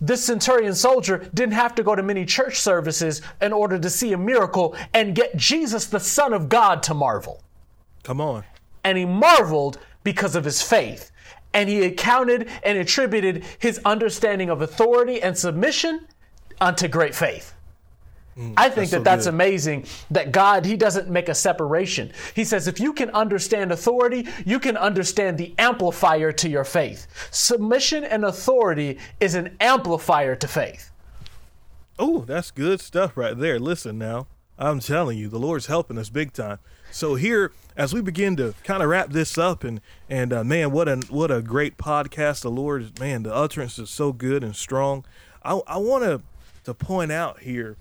this 0.00 0.24
centurion 0.24 0.74
soldier 0.74 1.28
didn't 1.34 1.54
have 1.54 1.74
to 1.74 1.82
go 1.82 1.94
to 1.94 2.02
many 2.02 2.24
church 2.24 2.58
services 2.58 3.22
in 3.40 3.52
order 3.52 3.78
to 3.78 3.90
see 3.90 4.12
a 4.12 4.18
miracle 4.18 4.74
and 4.94 5.14
get 5.14 5.36
Jesus, 5.36 5.86
the 5.86 6.00
Son 6.00 6.32
of 6.32 6.48
God, 6.48 6.82
to 6.84 6.94
marvel. 6.94 7.42
Come 8.02 8.20
on. 8.20 8.44
And 8.84 8.96
he 8.96 9.04
marveled 9.04 9.78
because 10.02 10.34
of 10.34 10.44
his 10.44 10.62
faith. 10.62 11.10
And 11.52 11.68
he 11.68 11.84
accounted 11.84 12.48
and 12.62 12.78
attributed 12.78 13.44
his 13.58 13.80
understanding 13.84 14.50
of 14.50 14.62
authority 14.62 15.20
and 15.20 15.36
submission 15.36 16.06
unto 16.60 16.88
great 16.88 17.14
faith. 17.14 17.54
Mm, 18.40 18.54
I 18.56 18.70
think 18.70 18.76
that's 18.76 18.90
that 18.90 18.96
so 18.96 19.02
that's 19.02 19.24
good. 19.26 19.34
amazing 19.34 19.84
that 20.10 20.32
God, 20.32 20.64
He 20.64 20.76
doesn't 20.76 21.10
make 21.10 21.28
a 21.28 21.34
separation. 21.34 22.12
He 22.34 22.44
says, 22.44 22.66
if 22.66 22.80
you 22.80 22.94
can 22.94 23.10
understand 23.10 23.70
authority, 23.70 24.26
you 24.46 24.58
can 24.58 24.76
understand 24.76 25.36
the 25.36 25.54
amplifier 25.58 26.32
to 26.32 26.48
your 26.48 26.64
faith. 26.64 27.06
Submission 27.30 28.02
and 28.04 28.24
authority 28.24 28.98
is 29.20 29.34
an 29.34 29.56
amplifier 29.60 30.34
to 30.36 30.48
faith. 30.48 30.90
Oh, 31.98 32.20
that's 32.20 32.50
good 32.50 32.80
stuff 32.80 33.14
right 33.14 33.36
there. 33.36 33.58
Listen 33.58 33.98
now, 33.98 34.26
I'm 34.58 34.80
telling 34.80 35.18
you, 35.18 35.28
the 35.28 35.38
Lord's 35.38 35.66
helping 35.66 35.98
us 35.98 36.08
big 36.08 36.32
time. 36.32 36.58
So 36.90 37.16
here, 37.16 37.52
as 37.76 37.92
we 37.92 38.00
begin 38.00 38.36
to 38.36 38.54
kind 38.64 38.82
of 38.82 38.88
wrap 38.88 39.10
this 39.10 39.36
up, 39.36 39.64
and 39.64 39.80
and 40.08 40.32
uh, 40.32 40.42
man, 40.42 40.70
what 40.72 40.88
a 40.88 40.96
what 41.08 41.30
a 41.30 41.42
great 41.42 41.76
podcast! 41.76 42.40
The 42.40 42.50
Lord, 42.50 42.98
man, 42.98 43.22
the 43.22 43.34
utterance 43.34 43.78
is 43.78 43.90
so 43.90 44.12
good 44.12 44.42
and 44.42 44.56
strong. 44.56 45.04
I 45.42 45.60
I 45.66 45.76
want 45.76 46.04
to 46.04 46.22
to 46.64 46.74
point 46.74 47.12
out 47.12 47.40
here 47.40 47.76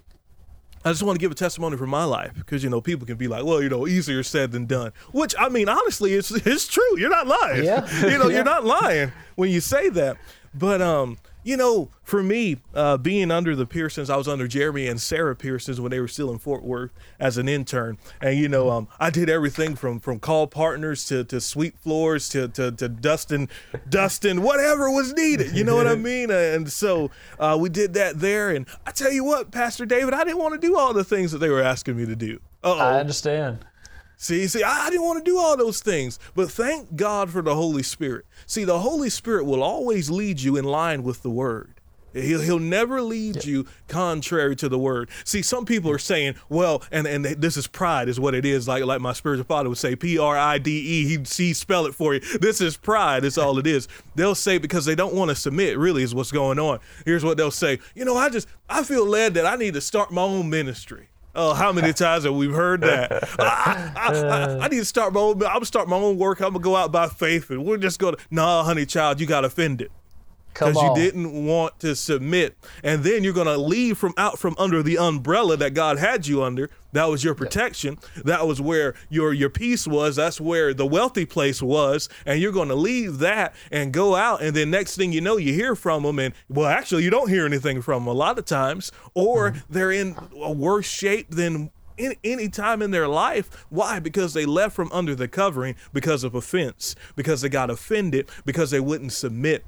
I 0.86 0.92
just 0.92 1.04
want 1.04 1.20
to 1.20 1.20
give 1.20 1.32
a 1.32 1.36
testimony 1.36 1.76
from 1.76 1.90
my 1.90 2.06
life 2.06 2.32
because 2.36 2.64
you 2.64 2.70
know 2.70 2.80
people 2.82 3.06
can 3.06 3.18
be 3.18 3.28
like, 3.28 3.44
well, 3.44 3.62
you 3.62 3.68
know, 3.70 3.86
easier 3.88 4.24
said 4.24 4.52
than 4.52 4.66
done. 4.66 4.94
Which 5.12 5.36
I 5.38 5.50
mean, 5.50 5.68
honestly, 5.68 6.14
it's 6.14 6.32
it's 6.32 6.68
true. 6.68 6.98
You're 7.00 7.10
not 7.10 7.28
lying. 7.28 7.64
Yeah. 7.66 7.86
you 8.10 8.18
know, 8.18 8.30
Yeah. 8.30 8.36
you're 8.38 8.46
not 8.46 8.64
lying 8.66 9.12
when 9.36 9.50
you 9.50 9.60
say 9.60 9.90
that. 9.90 10.18
But 10.54 10.82
um, 10.82 11.18
you 11.44 11.56
know, 11.56 11.90
for 12.04 12.22
me, 12.22 12.58
uh, 12.74 12.98
being 12.98 13.32
under 13.32 13.56
the 13.56 13.66
Pearsons, 13.66 14.10
I 14.10 14.18
was 14.18 14.28
under 14.28 14.48
Jeremy 14.48 14.88
and 14.88 15.00
Sarah 15.00 15.36
Pearsons 15.36 15.80
when 15.80 15.92
they 15.92 16.00
were 16.00 16.08
still 16.08 16.32
in 16.32 16.38
Fort 16.38 16.64
Worth 16.64 16.92
as 17.20 17.38
an 17.38 17.48
intern, 17.48 17.98
and 18.22 18.38
you 18.38 18.50
know, 18.50 18.70
um, 18.70 18.88
I 19.00 19.10
did 19.10 19.30
everything 19.30 19.76
from 19.76 20.00
from 20.00 20.20
call 20.20 20.48
partners 20.48 21.06
to 21.06 21.24
to 21.26 21.40
sweep 21.40 21.78
floors 21.80 22.28
to 22.30 22.48
to, 22.50 22.72
to 22.72 22.90
dusting, 22.90 23.50
dusting 23.88 24.42
whatever 24.42 24.90
was 24.90 25.14
needed. 25.14 25.56
You 25.56 25.64
know 25.64 25.76
what 25.76 25.88
I 25.88 25.96
mean? 26.10 26.30
And 26.32 26.72
so 26.72 27.12
uh, 27.40 27.58
we 27.60 27.70
did 27.70 27.94
that 27.94 28.20
there, 28.20 28.50
and 28.50 28.66
I 28.86 28.92
tell 28.92 29.12
you 29.12 29.24
what, 29.24 29.52
Pastor 29.52 29.86
David, 29.86 30.14
I 30.14 30.24
didn't 30.24 30.40
want 30.40 30.60
to 30.60 30.68
do 30.68 30.78
all 30.78 30.94
the 30.94 31.04
things 31.04 31.32
that 31.32 31.38
they 31.38 31.50
were 31.50 31.62
asking 31.62 31.98
me 31.98 32.06
to 32.06 32.16
do. 32.16 32.40
Uh 32.64 32.76
I 32.76 33.00
understand. 33.00 33.66
See, 34.22 34.46
see, 34.48 34.64
I 34.64 34.90
didn't 34.90 35.06
want 35.06 35.24
to 35.24 35.32
do 35.32 35.38
all 35.38 35.56
those 35.56 35.80
things, 35.80 36.20
but 36.36 36.52
thank 36.52 36.98
God 36.98 37.30
for 37.30 37.42
the 37.42 37.56
Holy 37.56 37.84
Spirit. 37.84 38.26
See, 38.46 38.66
the 38.66 38.80
Holy 38.80 39.10
Spirit 39.10 39.46
will 39.46 39.64
always 39.64 40.10
lead 40.10 40.42
you 40.42 40.58
in 40.58 40.66
line 40.66 41.04
with 41.04 41.24
the 41.24 41.30
Word. 41.30 41.76
He'll, 42.12 42.42
he'll 42.42 42.60
never 42.60 43.02
lead 43.02 43.46
you 43.46 43.66
contrary 43.88 44.56
to 44.58 44.68
the 44.68 44.80
word. 44.80 45.10
See, 45.24 45.42
some 45.44 45.64
people 45.66 45.92
are 45.92 46.00
saying, 46.00 46.36
well, 46.50 46.82
and, 46.92 47.06
and 47.06 47.24
this 47.24 47.56
is 47.56 47.68
pride, 47.68 48.10
is 48.10 48.20
what 48.20 48.34
it 48.34 48.46
is. 48.46 48.68
Like 48.68 48.84
like 48.84 49.00
my 49.00 49.14
spiritual 49.14 49.46
father 49.46 49.70
would 49.70 49.78
say, 49.78 49.96
P 49.96 50.18
R 50.18 50.36
I 50.36 50.58
D 50.58 50.72
E. 50.72 51.06
He 51.08 51.18
he 51.18 51.54
spell 51.54 51.86
it 51.86 51.94
for 51.94 52.16
you. 52.16 52.20
This 52.40 52.62
is 52.62 52.78
pride. 52.78 53.24
That's 53.24 53.38
all 53.38 53.60
it 53.60 53.68
is. 53.68 53.88
They'll 54.16 54.34
say 54.34 54.58
because 54.58 54.86
they 54.86 54.96
don't 54.96 55.14
want 55.14 55.30
to 55.30 55.36
submit. 55.36 55.78
Really, 55.78 56.02
is 56.02 56.16
what's 56.16 56.32
going 56.32 56.58
on. 56.58 56.80
Here's 57.06 57.24
what 57.24 57.38
they'll 57.38 57.52
say. 57.52 57.78
You 57.94 58.06
know, 58.06 58.18
I 58.18 58.30
just 58.30 58.48
I 58.68 58.84
feel 58.84 59.06
led 59.06 59.36
that 59.36 59.46
I 59.46 59.56
need 59.56 59.76
to 59.76 59.82
start 59.82 60.12
my 60.12 60.24
own 60.24 60.50
ministry. 60.50 61.09
Oh, 61.36 61.54
how 61.54 61.72
many 61.72 61.94
times 61.94 62.24
have 62.24 62.34
we 62.34 62.48
heard 62.48 62.82
that? 62.82 63.12
I, 63.40 63.92
I, 63.96 64.14
I, 64.14 64.60
I 64.66 64.68
need 64.68 64.80
to 64.80 64.86
start 64.86 65.14
my 65.14 65.20
own. 65.20 65.34
I'm 65.36 65.40
gonna 65.54 65.66
start 65.66 65.88
my 65.88 65.96
own 65.96 66.18
work. 66.18 66.40
I'm 66.40 66.54
gonna 66.54 66.64
go 66.64 66.76
out 66.76 66.92
by 66.92 67.08
faith, 67.08 67.50
and 67.50 67.64
we're 67.64 67.78
just 67.78 68.00
gonna. 68.00 68.18
Nah, 68.32 68.64
honey, 68.64 68.86
child, 68.86 69.20
you 69.22 69.28
got 69.28 69.46
offended 69.46 69.92
because 70.60 70.82
you 70.82 70.96
didn't 70.96 71.46
want 71.46 71.80
to 71.80 71.96
submit, 71.96 72.58
and 72.84 73.04
then 73.04 73.24
you're 73.24 73.34
gonna 73.34 73.58
leave 73.58 73.98
from 73.98 74.14
out 74.18 74.40
from 74.40 74.56
under 74.58 74.84
the 74.84 74.98
umbrella 74.98 75.58
that 75.58 75.74
God 75.74 75.98
had 75.98 76.28
you 76.28 76.44
under. 76.44 76.70
That 76.92 77.06
was 77.06 77.24
your 77.24 77.36
protection. 77.36 78.00
That 78.26 78.48
was 78.48 78.60
where 78.60 78.96
your 79.10 79.34
your 79.34 79.50
peace 79.50 79.88
was. 79.88 80.16
That's 80.16 80.42
where 80.42 80.74
the 80.74 80.86
wealthy 80.86 81.26
place 81.26 81.62
was, 81.62 82.10
and 82.26 82.42
you're 82.42 82.52
gonna 82.52 82.76
leave 82.76 83.20
that 83.20 83.56
and 83.72 83.94
go 83.94 84.16
out, 84.16 84.42
and 84.42 84.56
then 84.56 84.72
next 84.72 84.96
thing 84.96 85.12
you 85.12 85.22
know, 85.22 85.38
you 85.38 85.54
hear 85.54 85.76
from 85.76 86.04
them, 86.04 86.20
and 86.20 86.34
well, 86.50 86.68
actually, 86.68 87.04
you 87.04 87.10
don't 87.10 87.30
hear 87.30 87.46
anything 87.46 87.82
from 87.82 88.04
them 88.04 88.08
a 88.08 88.18
lot 88.18 88.38
of 88.38 88.46
times, 88.46 88.92
or 89.14 89.52
mm-hmm. 89.52 89.74
they're 89.74 89.92
in 89.92 90.16
a 90.42 90.52
worse 90.52 90.88
shape 90.88 91.30
than 91.32 91.72
any, 92.00 92.18
any 92.24 92.50
time 92.50 92.82
in 92.82 92.92
their 92.92 93.08
life. 93.08 93.66
Why? 93.70 94.00
Because 94.00 94.34
they 94.34 94.46
left 94.46 94.76
from 94.76 94.90
under 94.92 95.16
the 95.16 95.28
covering 95.28 95.76
because 95.94 96.24
of 96.24 96.34
offense, 96.34 96.96
because 97.16 97.42
they 97.42 97.50
got 97.50 97.70
offended, 97.70 98.30
because 98.46 98.72
they 98.72 98.80
wouldn't 98.80 99.14
submit. 99.14 99.66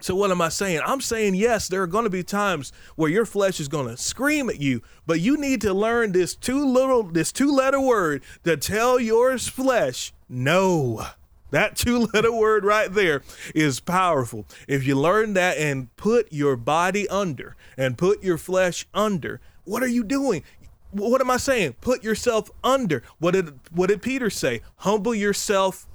So 0.00 0.14
what 0.14 0.30
am 0.30 0.40
I 0.40 0.48
saying? 0.48 0.80
I'm 0.84 1.00
saying 1.00 1.34
yes, 1.34 1.68
there 1.68 1.82
are 1.82 1.86
going 1.86 2.04
to 2.04 2.10
be 2.10 2.22
times 2.22 2.72
where 2.96 3.10
your 3.10 3.26
flesh 3.26 3.60
is 3.60 3.68
going 3.68 3.86
to 3.86 3.96
scream 3.96 4.48
at 4.48 4.60
you, 4.60 4.82
but 5.06 5.20
you 5.20 5.36
need 5.36 5.60
to 5.60 5.74
learn 5.74 6.12
this 6.12 6.34
two 6.34 6.66
little 6.66 7.02
this 7.02 7.32
two 7.32 7.54
letter 7.54 7.80
word 7.80 8.22
to 8.44 8.56
tell 8.56 8.98
your 8.98 9.36
flesh 9.38 10.12
no. 10.28 11.06
That 11.50 11.76
two 11.76 11.98
letter 12.14 12.32
word 12.32 12.64
right 12.64 12.92
there 12.92 13.22
is 13.54 13.80
powerful. 13.80 14.46
If 14.66 14.86
you 14.86 14.94
learn 14.94 15.34
that 15.34 15.58
and 15.58 15.94
put 15.96 16.32
your 16.32 16.56
body 16.56 17.08
under 17.08 17.56
and 17.76 17.98
put 17.98 18.22
your 18.22 18.38
flesh 18.38 18.86
under, 18.94 19.40
what 19.64 19.82
are 19.82 19.88
you 19.88 20.04
doing? 20.04 20.44
What 20.92 21.20
am 21.20 21.30
I 21.30 21.36
saying? 21.36 21.74
Put 21.80 22.02
yourself 22.02 22.50
under. 22.64 23.02
What 23.18 23.32
did 23.32 23.58
what 23.70 23.88
did 23.88 24.02
Peter 24.02 24.30
say? 24.30 24.62
Humble 24.76 25.14
yourself 25.14 25.86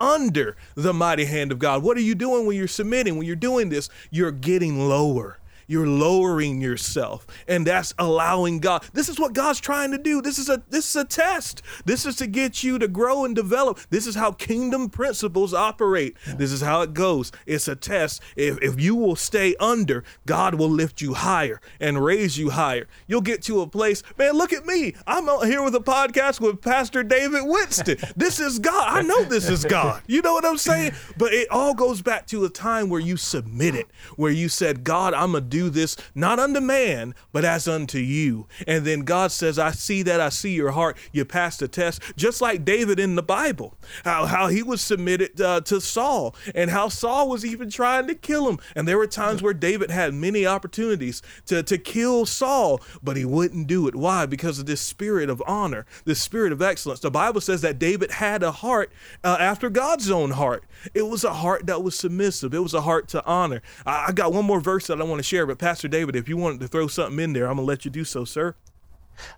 under 0.00 0.56
the 0.74 0.92
mighty 0.92 1.24
hand 1.24 1.52
of 1.52 1.58
God. 1.58 1.82
What 1.82 1.96
are 1.96 2.02
you 2.02 2.14
doing 2.14 2.46
when 2.46 2.56
you're 2.56 2.68
submitting? 2.68 3.16
When 3.16 3.26
you're 3.26 3.36
doing 3.36 3.68
this, 3.68 3.88
you're 4.10 4.32
getting 4.32 4.88
lower. 4.88 5.38
You're 5.66 5.86
lowering 5.86 6.60
yourself, 6.60 7.26
and 7.48 7.66
that's 7.66 7.94
allowing 7.98 8.58
God. 8.58 8.84
This 8.92 9.08
is 9.08 9.18
what 9.18 9.32
God's 9.32 9.60
trying 9.60 9.90
to 9.92 9.98
do. 9.98 10.20
This 10.20 10.38
is 10.38 10.48
a 10.48 10.62
this 10.68 10.88
is 10.88 10.96
a 10.96 11.04
test. 11.04 11.62
This 11.84 12.06
is 12.06 12.16
to 12.16 12.26
get 12.26 12.62
you 12.62 12.78
to 12.78 12.88
grow 12.88 13.24
and 13.24 13.34
develop. 13.34 13.80
This 13.90 14.06
is 14.06 14.14
how 14.14 14.32
kingdom 14.32 14.90
principles 14.90 15.54
operate. 15.54 16.16
This 16.26 16.52
is 16.52 16.60
how 16.60 16.82
it 16.82 16.94
goes. 16.94 17.32
It's 17.46 17.68
a 17.68 17.76
test. 17.76 18.22
If 18.36 18.58
if 18.62 18.80
you 18.80 18.94
will 18.94 19.16
stay 19.16 19.54
under, 19.58 20.04
God 20.26 20.56
will 20.56 20.70
lift 20.70 21.00
you 21.00 21.14
higher 21.14 21.60
and 21.80 22.04
raise 22.04 22.38
you 22.38 22.50
higher. 22.50 22.86
You'll 23.06 23.20
get 23.20 23.42
to 23.44 23.60
a 23.60 23.66
place. 23.66 24.02
Man, 24.18 24.34
look 24.34 24.52
at 24.52 24.66
me. 24.66 24.94
I'm 25.06 25.28
out 25.28 25.46
here 25.46 25.62
with 25.62 25.74
a 25.74 25.80
podcast 25.80 26.40
with 26.40 26.60
Pastor 26.60 27.02
David 27.02 27.42
Winston. 27.44 27.96
This 28.16 28.40
is 28.40 28.58
God. 28.58 28.86
I 28.88 29.02
know 29.02 29.24
this 29.24 29.48
is 29.48 29.64
God. 29.64 30.02
You 30.06 30.22
know 30.22 30.34
what 30.34 30.44
I'm 30.44 30.58
saying? 30.58 30.92
But 31.16 31.32
it 31.32 31.50
all 31.50 31.74
goes 31.74 32.02
back 32.02 32.26
to 32.28 32.44
a 32.44 32.50
time 32.50 32.88
where 32.88 33.00
you 33.00 33.16
submitted, 33.16 33.86
where 34.16 34.30
you 34.30 34.48
said, 34.48 34.84
God, 34.84 35.14
I'm 35.14 35.32
to 35.32 35.40
do 35.54 35.70
this 35.70 35.96
not 36.16 36.40
unto 36.40 36.58
man, 36.58 37.14
but 37.32 37.44
as 37.44 37.68
unto 37.68 37.98
you. 37.98 38.48
And 38.66 38.84
then 38.84 39.00
God 39.00 39.30
says, 39.30 39.56
I 39.56 39.70
see 39.70 40.02
that. 40.02 40.20
I 40.20 40.28
see 40.28 40.52
your 40.52 40.72
heart. 40.72 40.96
You 41.12 41.24
passed 41.24 41.60
the 41.60 41.68
test. 41.68 42.02
Just 42.16 42.40
like 42.40 42.64
David 42.64 42.98
in 42.98 43.14
the 43.14 43.22
Bible, 43.22 43.76
how, 44.04 44.26
how 44.26 44.48
he 44.48 44.64
was 44.64 44.80
submitted 44.80 45.40
uh, 45.40 45.60
to 45.60 45.80
Saul 45.80 46.34
and 46.56 46.70
how 46.70 46.88
Saul 46.88 47.28
was 47.28 47.44
even 47.44 47.70
trying 47.70 48.08
to 48.08 48.16
kill 48.16 48.48
him. 48.48 48.58
And 48.74 48.88
there 48.88 48.98
were 48.98 49.06
times 49.06 49.42
where 49.42 49.54
David 49.54 49.92
had 49.92 50.12
many 50.12 50.44
opportunities 50.44 51.22
to, 51.46 51.62
to 51.62 51.78
kill 51.78 52.26
Saul, 52.26 52.80
but 53.00 53.16
he 53.16 53.24
wouldn't 53.24 53.68
do 53.68 53.86
it. 53.86 53.94
Why? 53.94 54.26
Because 54.26 54.58
of 54.58 54.66
this 54.66 54.80
spirit 54.80 55.30
of 55.30 55.40
honor, 55.46 55.86
this 56.04 56.20
spirit 56.20 56.52
of 56.52 56.60
excellence. 56.60 56.98
The 56.98 57.12
Bible 57.12 57.40
says 57.40 57.60
that 57.60 57.78
David 57.78 58.10
had 58.10 58.42
a 58.42 58.50
heart 58.50 58.92
uh, 59.22 59.36
after 59.38 59.70
God's 59.70 60.10
own 60.10 60.32
heart. 60.32 60.64
It 60.94 61.06
was 61.06 61.22
a 61.22 61.34
heart 61.34 61.66
that 61.66 61.82
was 61.82 61.96
submissive. 61.96 62.52
It 62.54 62.58
was 62.58 62.74
a 62.74 62.80
heart 62.80 63.06
to 63.08 63.24
honor. 63.24 63.62
I, 63.86 64.06
I 64.08 64.12
got 64.12 64.32
one 64.32 64.44
more 64.44 64.60
verse 64.60 64.88
that 64.88 65.00
I 65.00 65.04
want 65.04 65.20
to 65.20 65.22
share, 65.22 65.43
but 65.46 65.58
Pastor 65.58 65.88
David, 65.88 66.16
if 66.16 66.28
you 66.28 66.36
wanted 66.36 66.60
to 66.60 66.68
throw 66.68 66.86
something 66.86 67.18
in 67.22 67.32
there, 67.32 67.46
I'm 67.46 67.56
gonna 67.56 67.66
let 67.66 67.84
you 67.84 67.90
do 67.90 68.04
so, 68.04 68.24
sir. 68.24 68.54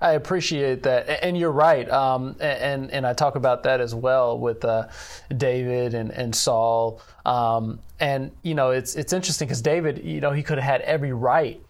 I 0.01 0.12
appreciate 0.12 0.83
that, 0.85 1.23
and 1.23 1.37
you're 1.37 1.53
right. 1.53 1.88
Um, 1.90 2.37
and 2.40 2.90
and 2.90 3.07
I 3.07 3.12
talk 3.12 3.37
about 3.37 3.62
that 3.64 3.81
as 3.81 3.95
well 3.95 4.38
with 4.38 4.64
uh, 4.64 4.88
David 5.37 5.95
and 5.95 6.11
and 6.11 6.35
Saul. 6.35 7.01
Um, 7.25 7.81
and 8.01 8.33
you 8.42 8.55
know, 8.55 8.71
it's 8.71 8.95
it's 8.95 9.12
interesting 9.12 9.49
because 9.49 9.62
David, 9.62 10.05
you 10.05 10.21
know, 10.21 10.33
he 10.33 10.42
could 10.42 10.59
have 10.59 10.64
had 10.64 10.81
every 10.83 11.12
right 11.12 11.61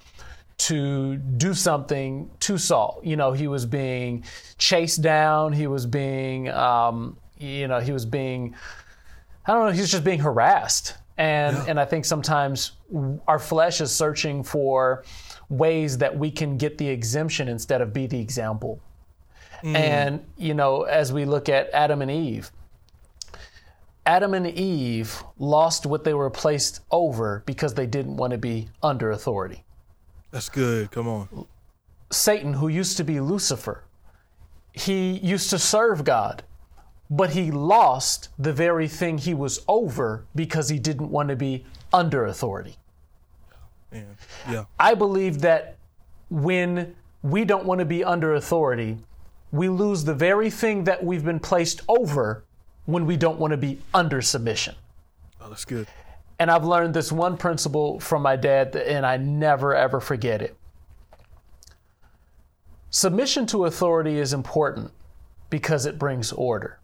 to 0.59 1.17
do 1.17 1.55
something 1.55 2.31
to 2.41 2.59
Saul. 2.59 3.01
You 3.03 3.17
know, 3.17 3.33
he 3.33 3.49
was 3.49 3.67
being 3.67 4.25
chased 4.59 5.03
down. 5.03 5.53
He 5.53 5.67
was 5.67 5.87
being, 5.87 6.49
um, 6.49 7.17
you 7.39 7.69
know, 7.69 7.81
he 7.81 7.93
was 7.93 8.07
being, 8.07 8.55
I 9.47 9.53
don't 9.53 9.67
know, 9.67 9.73
he 9.73 9.81
was 9.81 9.91
just 9.91 10.05
being 10.05 10.21
harassed. 10.21 10.95
And 11.19 11.57
and 11.69 11.81
I 11.81 11.85
think 11.85 12.05
sometimes 12.05 12.73
our 13.27 13.39
flesh 13.39 13.81
is 13.81 13.91
searching 13.95 14.43
for 14.43 15.05
ways 15.49 15.99
that 15.99 16.17
we 16.17 16.31
can 16.31 16.57
get 16.59 16.77
the 16.77 16.89
exemption 16.89 17.49
instead 17.49 17.81
of 17.81 17.93
be 17.93 18.07
the 18.07 18.21
example. 18.21 18.81
Mm. 19.63 19.77
And 19.77 20.27
you 20.37 20.55
know, 20.55 20.83
as 20.83 21.13
we 21.13 21.25
look 21.25 21.49
at 21.49 21.71
Adam 21.73 22.03
and 22.03 22.11
Eve, 22.11 22.51
Adam 24.05 24.35
and 24.35 24.47
Eve 24.47 25.23
lost 25.39 25.85
what 25.87 26.05
they 26.05 26.15
were 26.15 26.31
placed 26.31 26.81
over 26.91 27.43
because 27.47 27.75
they 27.75 27.87
didn't 27.87 28.17
want 28.17 28.31
to 28.33 28.39
be 28.39 28.69
under 28.83 29.11
authority. 29.11 29.65
That's 30.31 30.49
good. 30.49 30.91
Come 30.91 31.09
on. 31.09 31.47
Satan, 32.11 32.53
who 32.53 32.69
used 32.69 32.97
to 32.99 33.05
be 33.05 33.21
Lucifer, 33.21 33.85
he 34.73 35.19
used 35.19 35.51
to 35.51 35.59
serve 35.59 36.05
God, 36.05 36.45
but 37.09 37.31
he 37.31 37.51
lost 37.51 38.29
the 38.39 38.53
very 38.53 38.89
thing 38.89 39.19
he 39.19 39.35
was 39.35 39.65
over 39.69 40.25
because 40.35 40.69
he 40.69 40.79
didn't 40.79 41.11
want 41.11 41.29
to 41.29 41.37
be 41.37 41.65
under 41.93 42.27
authority. 42.27 42.77
Man. 43.93 44.17
Yeah. 44.51 44.65
I 44.79 44.95
believe 44.95 45.41
that 45.43 45.77
when 46.31 46.97
we 47.23 47.45
don't 47.45 47.65
want 47.65 47.79
to 47.79 47.85
be 47.85 48.03
under 48.05 48.35
authority, 48.35 48.99
we 49.53 49.69
lose 49.69 50.05
the 50.05 50.15
very 50.15 50.51
thing 50.51 50.85
that 50.85 51.03
we've 51.03 51.25
been 51.25 51.41
placed 51.41 51.83
over 51.89 52.45
when 52.87 53.07
we 53.07 53.17
don't 53.17 53.39
want 53.39 53.53
to 53.53 53.57
be 53.57 53.81
under 53.95 54.21
submission. 54.21 54.75
Oh, 55.41 55.49
that's 55.49 55.65
good. 55.65 55.87
And 56.39 56.51
I've 56.51 56.65
learned 56.65 56.95
this 56.95 57.11
one 57.11 57.37
principle 57.37 57.99
from 58.01 58.23
my 58.23 58.37
dad, 58.37 58.77
and 58.77 59.07
I 59.07 59.17
never 59.17 59.75
ever 59.75 60.01
forget 60.01 60.43
it. 60.43 60.57
Submission 62.91 63.47
to 63.47 63.65
authority 63.65 64.19
is 64.19 64.33
important 64.33 64.91
because 65.51 65.87
it 65.87 65.99
brings 65.99 66.33
order. 66.33 66.79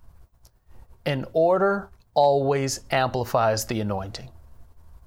And 1.04 1.26
order 1.32 1.90
always 2.14 2.80
amplifies 2.90 3.64
the 3.64 3.80
anointing 3.80 4.28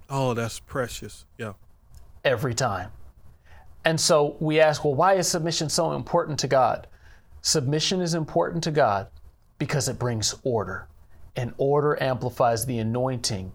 Oh, 0.10 0.34
that's 0.34 0.60
precious. 0.60 1.26
Yeah. 1.38 1.54
every 2.24 2.54
time. 2.54 2.92
And 3.86 4.00
so 4.00 4.36
we 4.40 4.60
ask, 4.60 4.84
well, 4.84 4.96
why 4.96 5.14
is 5.14 5.28
submission 5.28 5.70
so 5.70 5.94
important 5.94 6.40
to 6.40 6.48
God? 6.48 6.88
Submission 7.42 8.02
is 8.02 8.14
important 8.16 8.64
to 8.64 8.72
God 8.72 9.08
because 9.60 9.88
it 9.88 10.00
brings 10.00 10.36
order, 10.44 10.88
and 11.36 11.54
order 11.58 12.02
amplifies 12.02 12.66
the 12.66 12.80
anointing 12.80 13.52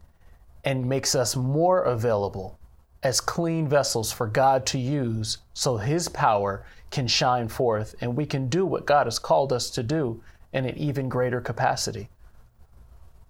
and 0.64 0.88
makes 0.88 1.14
us 1.14 1.34
more 1.34 1.82
available 1.82 2.58
as 3.02 3.20
clean 3.20 3.68
vessels 3.68 4.12
for 4.12 4.26
God 4.26 4.66
to 4.66 4.78
use 4.78 5.38
so 5.54 5.76
His 5.76 6.08
power 6.08 6.64
can 6.90 7.06
shine 7.08 7.48
forth 7.48 7.94
and 8.00 8.16
we 8.16 8.26
can 8.26 8.48
do 8.48 8.66
what 8.66 8.86
God 8.86 9.06
has 9.06 9.18
called 9.18 9.52
us 9.52 9.70
to 9.70 9.82
do 9.82 10.22
in 10.52 10.64
an 10.66 10.76
even 10.76 11.08
greater 11.08 11.40
capacity. 11.40 12.08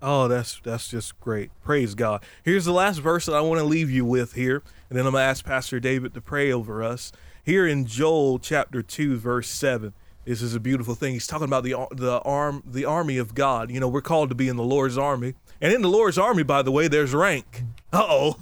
Oh, 0.02 0.28
that's 0.28 0.60
that's 0.62 0.88
just 0.88 1.18
great. 1.20 1.50
Praise 1.62 1.94
God. 1.94 2.22
Here's 2.42 2.64
the 2.64 2.72
last 2.72 2.98
verse 2.98 3.26
that 3.26 3.34
I 3.34 3.40
want 3.40 3.60
to 3.60 3.64
leave 3.66 3.90
you 3.90 4.04
with 4.04 4.32
here, 4.34 4.62
and 4.88 4.98
then 4.98 5.06
I'm 5.06 5.12
gonna 5.12 5.24
ask 5.24 5.44
Pastor 5.44 5.78
David 5.78 6.14
to 6.14 6.20
pray 6.20 6.50
over 6.52 6.82
us. 6.82 7.12
Here 7.44 7.66
in 7.66 7.86
Joel 7.86 8.38
chapter 8.38 8.82
two, 8.82 9.16
verse 9.18 9.48
seven. 9.48 9.92
This 10.24 10.42
is 10.42 10.54
a 10.54 10.60
beautiful 10.60 10.94
thing. 10.94 11.12
He's 11.14 11.26
talking 11.26 11.46
about 11.46 11.64
the 11.64 11.74
the 11.92 12.20
arm 12.20 12.62
the 12.66 12.84
army 12.84 13.18
of 13.18 13.34
God. 13.34 13.70
You 13.70 13.80
know, 13.80 13.88
we're 13.88 14.00
called 14.00 14.28
to 14.30 14.34
be 14.34 14.48
in 14.48 14.56
the 14.56 14.62
Lord's 14.62 14.96
army, 14.96 15.34
and 15.60 15.72
in 15.72 15.82
the 15.82 15.88
Lord's 15.88 16.18
army, 16.18 16.42
by 16.44 16.62
the 16.62 16.70
way, 16.70 16.88
there's 16.88 17.14
rank. 17.14 17.62
Uh 17.92 18.04
oh. 18.08 18.36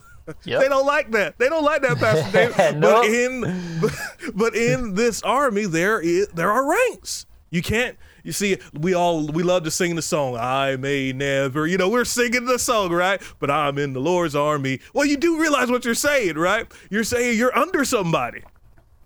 Yep. 0.45 0.61
They 0.61 0.69
don't 0.69 0.85
like 0.85 1.11
that. 1.13 1.39
They 1.39 1.49
don't 1.49 1.65
like 1.65 1.81
that, 1.81 1.97
Pastor 1.97 2.31
David. 2.31 2.79
nope. 2.79 3.03
But 3.07 3.15
in 3.15 3.81
but, 3.81 3.93
but 4.35 4.55
in 4.55 4.95
this 4.95 5.23
army, 5.23 5.65
there 5.65 6.01
is 6.01 6.29
there 6.29 6.53
are 6.53 6.69
ranks. 6.69 7.25
You 7.51 7.63
can't 7.63 7.97
you 8.23 8.33
see, 8.33 8.59
we 8.73 8.95
all 8.95 9.27
we 9.27 9.43
love 9.43 9.65
to 9.65 9.71
sing 9.71 9.97
the 9.97 10.03
song, 10.03 10.37
I 10.37 10.77
may 10.77 11.13
never, 11.13 11.67
you 11.67 11.79
know, 11.79 11.89
we're 11.89 12.05
singing 12.05 12.45
the 12.45 12.59
song, 12.59 12.93
right? 12.93 13.21
But 13.39 13.51
I'm 13.51 13.79
in 13.79 13.93
the 13.93 14.01
Lord's 14.01 14.37
army. 14.37 14.81
Well, 14.93 15.07
you 15.07 15.17
do 15.17 15.41
realize 15.41 15.71
what 15.71 15.85
you're 15.85 15.95
saying, 15.95 16.37
right? 16.37 16.71
You're 16.91 17.05
saying 17.05 17.39
you're 17.39 17.57
under 17.57 17.85
somebody. 17.85 18.43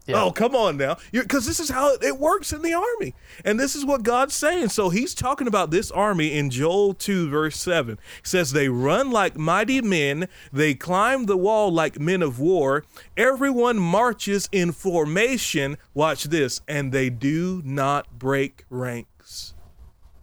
Yeah. 0.06 0.22
Oh, 0.22 0.32
come 0.32 0.56
on 0.56 0.76
now. 0.76 0.96
Because 1.12 1.46
this 1.46 1.60
is 1.60 1.68
how 1.68 1.94
it 1.94 2.18
works 2.18 2.52
in 2.52 2.62
the 2.62 2.74
army. 2.74 3.14
And 3.44 3.58
this 3.58 3.76
is 3.76 3.84
what 3.84 4.02
God's 4.02 4.34
saying. 4.34 4.70
So 4.70 4.90
he's 4.90 5.14
talking 5.14 5.46
about 5.46 5.70
this 5.70 5.90
army 5.90 6.32
in 6.36 6.50
Joel 6.50 6.94
2, 6.94 7.30
verse 7.30 7.56
7. 7.56 7.98
He 8.22 8.26
says, 8.26 8.52
They 8.52 8.68
run 8.68 9.10
like 9.10 9.36
mighty 9.36 9.80
men, 9.80 10.28
they 10.52 10.74
climb 10.74 11.26
the 11.26 11.36
wall 11.36 11.72
like 11.72 12.00
men 12.00 12.22
of 12.22 12.40
war. 12.40 12.84
Everyone 13.16 13.78
marches 13.78 14.48
in 14.50 14.72
formation. 14.72 15.76
Watch 15.94 16.24
this. 16.24 16.60
And 16.66 16.90
they 16.90 17.08
do 17.08 17.62
not 17.64 18.18
break 18.18 18.64
ranks. 18.70 19.54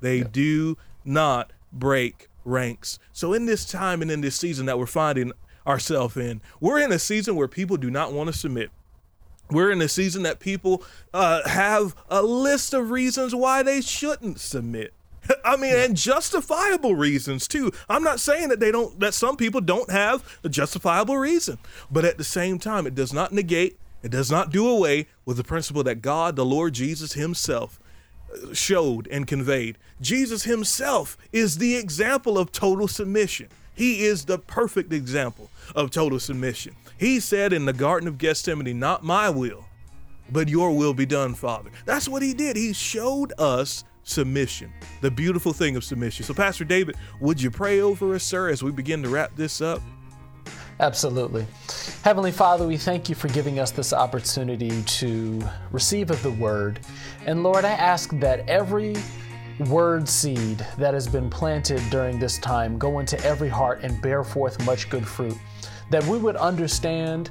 They 0.01 0.17
yeah. 0.17 0.27
do 0.31 0.77
not 1.05 1.53
break 1.71 2.27
ranks. 2.43 2.99
So 3.13 3.33
in 3.33 3.45
this 3.45 3.65
time 3.65 4.01
and 4.01 4.11
in 4.11 4.21
this 4.21 4.35
season 4.35 4.65
that 4.65 4.77
we're 4.77 4.85
finding 4.87 5.31
ourselves 5.65 6.17
in, 6.17 6.41
we're 6.59 6.79
in 6.79 6.91
a 6.91 6.99
season 6.99 7.35
where 7.35 7.47
people 7.47 7.77
do 7.77 7.89
not 7.89 8.11
want 8.11 8.27
to 8.27 8.37
submit. 8.37 8.71
We're 9.51 9.71
in 9.71 9.81
a 9.81 9.89
season 9.89 10.23
that 10.23 10.39
people 10.39 10.83
uh, 11.13 11.47
have 11.47 11.95
a 12.09 12.21
list 12.21 12.73
of 12.73 12.91
reasons 12.91 13.33
why 13.33 13.63
they 13.63 13.81
shouldn't 13.81 14.39
submit. 14.39 14.93
I 15.45 15.57
mean, 15.57 15.73
yeah. 15.73 15.85
and 15.85 15.97
justifiable 15.97 16.95
reasons 16.95 17.47
too. 17.47 17.71
I'm 17.89 18.03
not 18.03 18.19
saying 18.19 18.49
that 18.49 18.59
they 18.59 18.71
don't, 18.71 18.99
that 18.99 19.13
some 19.13 19.37
people 19.37 19.61
don't 19.61 19.89
have 19.89 20.39
a 20.43 20.49
justifiable 20.49 21.17
reason, 21.17 21.57
but 21.91 22.05
at 22.05 22.17
the 22.17 22.23
same 22.23 22.59
time, 22.59 22.87
it 22.87 22.95
does 22.95 23.13
not 23.13 23.31
negate, 23.31 23.77
it 24.03 24.11
does 24.11 24.31
not 24.31 24.51
do 24.51 24.67
away 24.67 25.07
with 25.25 25.37
the 25.37 25.43
principle 25.43 25.83
that 25.83 26.01
God, 26.01 26.35
the 26.35 26.45
Lord 26.45 26.73
Jesus 26.73 27.13
Himself, 27.13 27.79
uh, 28.31 28.53
showed 28.53 29.07
and 29.07 29.27
conveyed. 29.27 29.77
Jesus 29.99 30.43
Himself 30.43 31.17
is 31.31 31.57
the 31.57 31.75
example 31.75 32.37
of 32.37 32.51
total 32.51 32.87
submission. 32.87 33.47
He 33.75 34.03
is 34.03 34.25
the 34.25 34.37
perfect 34.39 34.91
example 34.93 35.49
of 35.75 35.91
total 35.91 36.19
submission. 36.19 36.75
He 36.99 37.21
said 37.21 37.53
in 37.53 37.63
the 37.63 37.71
Garden 37.71 38.09
of 38.09 38.17
Gethsemane, 38.17 38.77
Not 38.77 39.05
my 39.05 39.29
will, 39.29 39.65
but 40.31 40.49
your 40.49 40.75
will 40.75 40.93
be 40.93 41.05
done, 41.05 41.33
Father. 41.33 41.71
That's 41.85 42.09
what 42.09 42.21
he 42.21 42.33
did. 42.33 42.57
He 42.57 42.73
showed 42.73 43.31
us 43.39 43.85
submission, 44.03 44.73
the 44.99 45.09
beautiful 45.09 45.53
thing 45.53 45.77
of 45.77 45.85
submission. 45.85 46.25
So, 46.25 46.33
Pastor 46.33 46.65
David, 46.65 46.95
would 47.21 47.41
you 47.41 47.51
pray 47.51 47.79
over 47.79 48.13
us, 48.15 48.23
sir, 48.23 48.49
as 48.49 48.61
we 48.61 48.71
begin 48.71 49.01
to 49.03 49.09
wrap 49.09 49.33
this 49.37 49.61
up? 49.61 49.81
Absolutely. 50.81 51.45
Heavenly 52.03 52.31
Father, 52.31 52.67
we 52.67 52.75
thank 52.75 53.07
you 53.07 53.15
for 53.15 53.29
giving 53.29 53.59
us 53.59 53.71
this 53.71 53.93
opportunity 53.93 54.81
to 54.83 55.41
receive 55.71 56.11
of 56.11 56.21
the 56.21 56.31
word. 56.31 56.81
And 57.25 57.43
Lord, 57.43 57.63
I 57.63 57.71
ask 57.71 58.09
that 58.19 58.47
every 58.49 58.95
word 59.67 60.07
seed 60.07 60.65
that 60.77 60.93
has 60.93 61.07
been 61.07 61.29
planted 61.29 61.81
during 61.89 62.17
this 62.17 62.37
time 62.39 62.77
go 62.77 62.99
into 62.99 63.21
every 63.25 63.49
heart 63.49 63.81
and 63.83 64.01
bear 64.01 64.23
forth 64.23 64.65
much 64.65 64.89
good 64.89 65.05
fruit 65.05 65.37
that 65.89 66.03
we 66.05 66.17
would 66.17 66.35
understand 66.35 67.29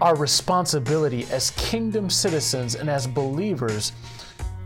our 0.00 0.16
responsibility 0.16 1.26
as 1.30 1.50
kingdom 1.52 2.10
citizens 2.10 2.74
and 2.74 2.90
as 2.90 3.06
believers 3.06 3.92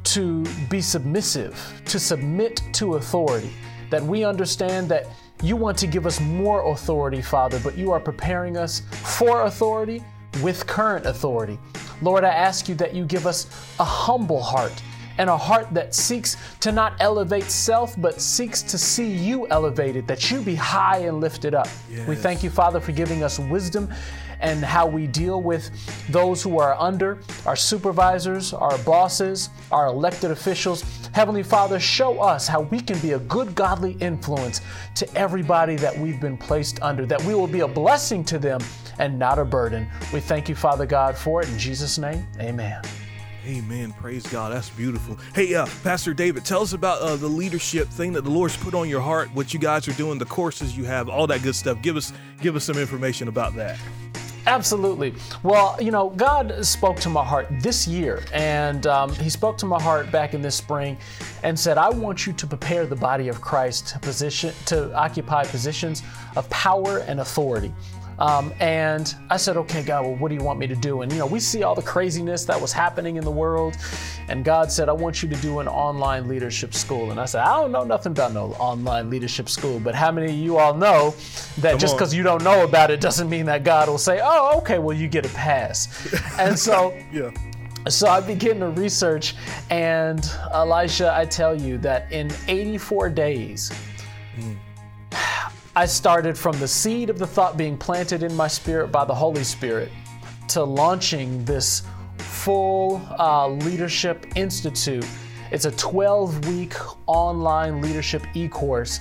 to 0.04 0.44
be 0.70 0.80
submissive, 0.80 1.82
to 1.84 1.98
submit 1.98 2.62
to 2.72 2.94
authority, 2.94 3.52
that 3.90 4.02
we 4.02 4.24
understand 4.24 4.88
that 4.88 5.06
you 5.42 5.56
want 5.56 5.76
to 5.76 5.86
give 5.86 6.06
us 6.06 6.20
more 6.20 6.70
authority, 6.72 7.20
Father, 7.20 7.60
but 7.60 7.76
you 7.76 7.92
are 7.92 8.00
preparing 8.00 8.56
us 8.56 8.80
for 8.90 9.42
authority 9.42 10.02
with 10.42 10.66
current 10.66 11.06
authority. 11.06 11.58
Lord, 12.02 12.24
I 12.24 12.30
ask 12.30 12.68
you 12.68 12.74
that 12.76 12.94
you 12.94 13.04
give 13.04 13.26
us 13.26 13.46
a 13.78 13.84
humble 13.84 14.40
heart 14.40 14.82
and 15.18 15.30
a 15.30 15.36
heart 15.36 15.72
that 15.72 15.94
seeks 15.94 16.36
to 16.60 16.72
not 16.72 16.94
elevate 17.00 17.44
self, 17.44 17.94
but 18.00 18.20
seeks 18.20 18.62
to 18.62 18.78
see 18.78 19.08
you 19.08 19.46
elevated, 19.48 20.06
that 20.06 20.30
you 20.30 20.40
be 20.40 20.54
high 20.54 20.98
and 20.98 21.20
lifted 21.20 21.54
up. 21.54 21.68
Yes. 21.90 22.06
We 22.06 22.16
thank 22.16 22.42
you, 22.42 22.50
Father, 22.50 22.80
for 22.80 22.92
giving 22.92 23.22
us 23.22 23.38
wisdom 23.38 23.92
and 24.40 24.64
how 24.64 24.86
we 24.86 25.06
deal 25.06 25.40
with 25.40 25.70
those 26.10 26.42
who 26.42 26.58
are 26.58 26.74
under, 26.78 27.18
our 27.46 27.56
supervisors, 27.56 28.52
our 28.52 28.76
bosses, 28.78 29.48
our 29.72 29.86
elected 29.86 30.30
officials. 30.30 30.84
Heavenly 31.12 31.42
Father, 31.42 31.80
show 31.80 32.20
us 32.20 32.46
how 32.46 32.62
we 32.62 32.80
can 32.80 32.98
be 32.98 33.12
a 33.12 33.18
good, 33.20 33.54
godly 33.54 33.92
influence 33.92 34.60
to 34.96 35.16
everybody 35.16 35.76
that 35.76 35.96
we've 35.98 36.20
been 36.20 36.36
placed 36.36 36.82
under, 36.82 37.06
that 37.06 37.22
we 37.24 37.34
will 37.34 37.46
be 37.46 37.60
a 37.60 37.68
blessing 37.68 38.24
to 38.24 38.38
them 38.38 38.60
and 38.98 39.18
not 39.18 39.38
a 39.38 39.44
burden. 39.44 39.86
We 40.12 40.20
thank 40.20 40.48
you, 40.48 40.54
Father 40.54 40.86
God, 40.86 41.16
for 41.16 41.42
it. 41.42 41.48
In 41.48 41.58
Jesus' 41.58 41.98
name, 41.98 42.26
amen. 42.38 42.82
Amen. 43.46 43.92
Praise 43.92 44.26
God. 44.26 44.52
That's 44.52 44.70
beautiful. 44.70 45.16
Hey, 45.32 45.54
uh, 45.54 45.66
Pastor 45.84 46.12
David, 46.12 46.44
tell 46.44 46.62
us 46.62 46.72
about 46.72 47.00
uh, 47.00 47.14
the 47.14 47.28
leadership 47.28 47.86
thing 47.88 48.12
that 48.14 48.24
the 48.24 48.30
Lord's 48.30 48.56
put 48.56 48.74
on 48.74 48.88
your 48.88 49.00
heart, 49.00 49.32
what 49.34 49.54
you 49.54 49.60
guys 49.60 49.86
are 49.86 49.92
doing, 49.92 50.18
the 50.18 50.24
courses 50.24 50.76
you 50.76 50.84
have, 50.84 51.08
all 51.08 51.28
that 51.28 51.42
good 51.44 51.54
stuff. 51.54 51.80
Give 51.80 51.96
us 51.96 52.12
give 52.42 52.56
us 52.56 52.64
some 52.64 52.76
information 52.76 53.28
about 53.28 53.54
that. 53.54 53.78
Absolutely. 54.48 55.14
Well, 55.42 55.76
you 55.80 55.90
know, 55.90 56.10
God 56.10 56.64
spoke 56.64 56.98
to 57.00 57.08
my 57.08 57.24
heart 57.24 57.48
this 57.60 57.86
year, 57.86 58.22
and 58.32 58.86
um, 58.86 59.12
He 59.12 59.28
spoke 59.28 59.58
to 59.58 59.66
my 59.66 59.80
heart 59.80 60.10
back 60.10 60.34
in 60.34 60.42
this 60.42 60.56
spring, 60.56 60.96
and 61.44 61.58
said, 61.58 61.78
"I 61.78 61.88
want 61.88 62.26
you 62.26 62.32
to 62.32 62.46
prepare 62.48 62.84
the 62.86 62.96
body 62.96 63.28
of 63.28 63.40
Christ 63.40 63.88
to 63.88 63.98
position 64.00 64.52
to 64.66 64.92
occupy 64.94 65.44
positions 65.44 66.02
of 66.34 66.48
power 66.50 66.98
and 66.98 67.20
authority." 67.20 67.72
Um, 68.18 68.52
and 68.60 69.14
I 69.28 69.36
said, 69.36 69.56
okay, 69.58 69.82
God, 69.82 70.04
well, 70.04 70.16
what 70.16 70.28
do 70.28 70.34
you 70.34 70.42
want 70.42 70.58
me 70.58 70.66
to 70.66 70.74
do? 70.74 71.02
And, 71.02 71.12
you 71.12 71.18
know, 71.18 71.26
we 71.26 71.40
see 71.40 71.62
all 71.62 71.74
the 71.74 71.82
craziness 71.82 72.44
that 72.46 72.60
was 72.60 72.72
happening 72.72 73.16
in 73.16 73.24
the 73.24 73.30
world. 73.30 73.76
And 74.28 74.44
God 74.44 74.72
said, 74.72 74.88
I 74.88 74.92
want 74.92 75.22
you 75.22 75.28
to 75.28 75.36
do 75.36 75.60
an 75.60 75.68
online 75.68 76.26
leadership 76.26 76.74
school. 76.74 77.10
And 77.10 77.20
I 77.20 77.26
said, 77.26 77.42
I 77.42 77.60
don't 77.60 77.72
know 77.72 77.84
nothing 77.84 78.12
about 78.12 78.32
no 78.32 78.52
online 78.54 79.10
leadership 79.10 79.48
school. 79.48 79.78
But 79.78 79.94
how 79.94 80.10
many 80.10 80.32
of 80.32 80.38
you 80.38 80.56
all 80.56 80.74
know 80.74 81.14
that 81.58 81.72
Come 81.72 81.78
just 81.78 81.96
because 81.96 82.14
you 82.14 82.22
don't 82.22 82.42
know 82.42 82.64
about 82.64 82.90
it 82.90 83.00
doesn't 83.00 83.28
mean 83.28 83.46
that 83.46 83.64
God 83.64 83.88
will 83.88 83.98
say, 83.98 84.20
oh, 84.22 84.58
okay, 84.58 84.78
well, 84.78 84.96
you 84.96 85.08
get 85.08 85.26
a 85.26 85.30
pass. 85.30 86.12
and 86.38 86.58
so, 86.58 86.96
yeah. 87.12 87.30
So 87.88 88.08
I 88.08 88.20
begin 88.20 88.58
to 88.60 88.70
research, 88.70 89.36
and 89.70 90.28
Elijah, 90.52 91.14
I 91.14 91.24
tell 91.24 91.54
you 91.54 91.78
that 91.78 92.10
in 92.10 92.32
84 92.48 93.10
days, 93.10 93.70
mm. 94.36 94.56
I 95.78 95.84
started 95.84 96.38
from 96.38 96.58
the 96.58 96.66
seed 96.66 97.10
of 97.10 97.18
the 97.18 97.26
thought 97.26 97.58
being 97.58 97.76
planted 97.76 98.22
in 98.22 98.34
my 98.34 98.48
spirit 98.48 98.90
by 98.90 99.04
the 99.04 99.14
Holy 99.14 99.44
Spirit 99.44 99.90
to 100.48 100.64
launching 100.64 101.44
this 101.44 101.82
full 102.16 103.06
uh, 103.18 103.46
leadership 103.48 104.24
institute. 104.36 105.04
It's 105.50 105.66
a 105.66 105.70
12 105.72 106.48
week 106.48 106.72
online 107.06 107.82
leadership 107.82 108.22
e 108.32 108.48
course 108.48 109.00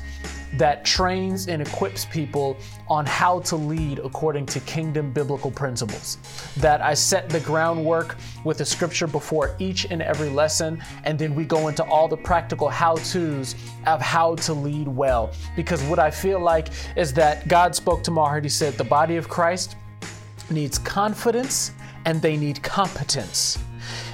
that 0.58 0.86
trains 0.86 1.48
and 1.48 1.62
equips 1.62 2.06
people 2.06 2.58
on 2.88 3.06
how 3.06 3.40
to 3.42 3.56
lead 3.56 4.00
according 4.00 4.46
to 4.46 4.60
kingdom 4.62 5.12
biblical 5.12 5.52
principles. 5.52 6.18
That 6.58 6.82
I 6.82 6.94
set 6.94 7.30
the 7.30 7.40
groundwork 7.42 8.18
with 8.44 8.58
the 8.58 8.66
scripture 8.66 9.08
before 9.08 9.56
each 9.60 9.86
and 9.86 10.02
every 10.02 10.30
lesson, 10.30 10.82
and 11.04 11.18
then 11.18 11.36
we 11.36 11.46
go 11.46 11.68
into 11.68 11.84
all 11.84 12.08
the 12.08 12.18
practical 12.18 12.70
how 12.70 12.96
to's 12.96 13.56
of 13.86 14.02
how 14.02 14.36
to 14.36 14.54
lead 14.54 14.88
well. 14.88 15.32
Because 15.56 15.82
what 15.84 16.00
I 16.00 16.12
feel 16.12 16.40
like 16.40 16.70
is 16.96 17.14
that 17.14 17.48
God 17.48 17.76
spoke 17.76 18.04
to 18.04 18.12
my 18.12 18.24
heart, 18.24 18.44
He 18.44 18.50
said, 18.50 18.74
the 18.76 18.84
body 18.84 19.18
of 19.18 19.28
Christ 19.28 19.76
needs 20.50 20.78
confidence 20.78 21.72
and 22.06 22.22
they 22.22 22.38
need 22.38 22.62
competence. 22.62 23.58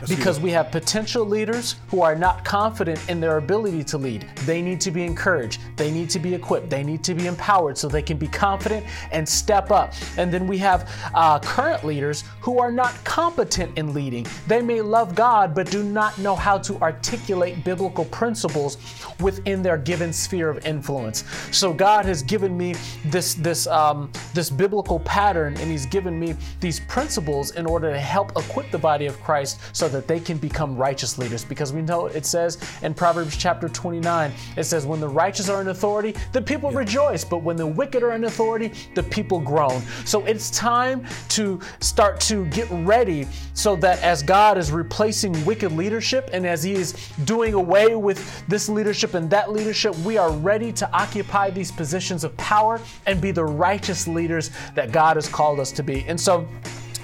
Because 0.08 0.40
we 0.40 0.52
have 0.52 0.72
potential 0.72 1.26
leaders 1.26 1.76
who 1.90 2.02
are 2.02 2.16
not 2.16 2.44
confident 2.44 3.00
in 3.10 3.20
their 3.20 3.38
ability 3.38 3.84
to 3.86 3.98
lead. 3.98 4.28
They 4.46 4.62
need 4.62 4.82
to 4.82 4.92
be 4.92 5.04
encouraged, 5.04 5.62
they 5.76 5.92
need 5.92 6.10
to 6.12 6.20
be 6.20 6.34
equipped, 6.34 6.70
they 6.70 6.84
need 6.84 7.04
to 7.04 7.14
be 7.14 7.28
empowered 7.28 7.78
so 7.78 7.88
they 7.88 8.02
can 8.02 8.18
be 8.18 8.28
confident 8.28 8.86
and 9.12 9.28
step 9.28 9.72
up. 9.72 9.94
And 10.18 10.32
then 10.32 10.48
we 10.48 10.58
have 10.60 10.90
uh, 11.14 11.40
current 11.40 11.84
leaders 11.84 12.24
who 12.40 12.60
are 12.60 12.72
not 12.72 12.94
competent 13.04 13.78
in 13.78 13.94
leading. 13.94 14.26
They 14.48 14.62
may 14.62 14.82
love 14.82 15.16
God, 15.16 15.54
but 15.54 15.70
do 15.70 15.84
not 15.84 16.18
know 16.18 16.36
how 16.36 16.58
to 16.60 16.78
articulate 16.82 17.64
biblical 17.64 18.06
principles 18.06 18.78
within 19.20 19.62
their 19.62 19.78
given 19.78 20.12
sphere 20.12 20.50
of 20.50 20.66
influence. 20.66 21.24
So 21.52 21.74
God 21.74 22.06
has 22.06 22.24
given 22.24 22.58
me 22.58 22.76
this 23.06 23.36
this 23.36 23.68
um, 23.68 24.12
this 24.34 24.50
biblical 24.50 25.00
pattern, 25.02 25.56
and 25.58 25.70
He's 25.70 25.86
given 25.86 26.20
me 26.20 26.36
these 26.60 26.80
principles 26.80 27.52
in 27.52 27.66
order 27.66 27.92
to 27.92 28.00
help 28.00 28.32
equip 28.38 28.72
the 28.72 28.78
body 28.78 29.06
of 29.06 29.20
Christ 29.22 29.60
so 29.74 29.88
that 29.92 30.08
they 30.08 30.20
can 30.20 30.38
become 30.38 30.76
righteous 30.76 31.18
leaders. 31.18 31.46
Because 31.46 31.74
we 31.74 31.82
know 31.82 32.08
it 32.08 32.26
says 32.26 32.58
in 32.82 32.94
Proverbs 32.94 33.38
chapter 33.38 33.70
29, 33.70 34.32
it 34.58 34.64
says, 34.64 34.86
"When 34.86 35.00
the 35.00 35.08
righteous 35.08 35.50
are 35.50 35.62
in 35.62 35.68
authority, 35.68 36.16
the 36.32 36.42
people 36.42 36.72
yeah. 36.72 36.80
rejoice, 36.80 37.24
but 37.24 37.44
when 37.44 37.56
the 37.56 37.68
wicked 37.68 38.04
are 38.04 38.14
in 38.14 38.24
authority, 38.24 38.72
the 38.96 39.04
people 39.04 39.40
groan." 39.40 39.82
So 40.06 40.26
it's 40.26 40.50
time 40.50 41.06
to 41.30 41.60
start 41.80 42.20
to 42.22 42.46
get 42.48 42.68
ready 42.72 43.28
so 43.54 43.76
that 43.78 44.02
as 44.02 44.24
God 44.24 44.58
is 44.58 44.72
replacing 44.72 45.46
wicked 45.46 45.72
leadership 45.72 46.30
and 46.34 46.46
as 46.46 46.64
He 46.64 46.74
is 46.74 46.94
doing 47.26 47.54
away 47.54 47.96
with 47.96 48.48
this 48.48 48.70
leadership 48.70 49.14
and 49.14 49.30
that 49.30 49.52
leadership, 49.52 49.96
we 50.00 50.18
are 50.18 50.32
ready 50.32 50.72
to 50.74 50.92
occupy 50.94 51.50
these 51.50 51.72
positions 51.72 52.24
of 52.24 52.36
power 52.38 52.80
and 53.06 53.20
be 53.22 53.32
the 53.32 53.44
righteous 53.44 54.08
leaders 54.08 54.52
that 54.76 54.92
God 54.92 55.18
has 55.18 55.28
called 55.28 55.60
us 55.60 55.72
to 55.74 55.84
be. 55.84 56.06
And 56.08 56.20
so, 56.20 56.48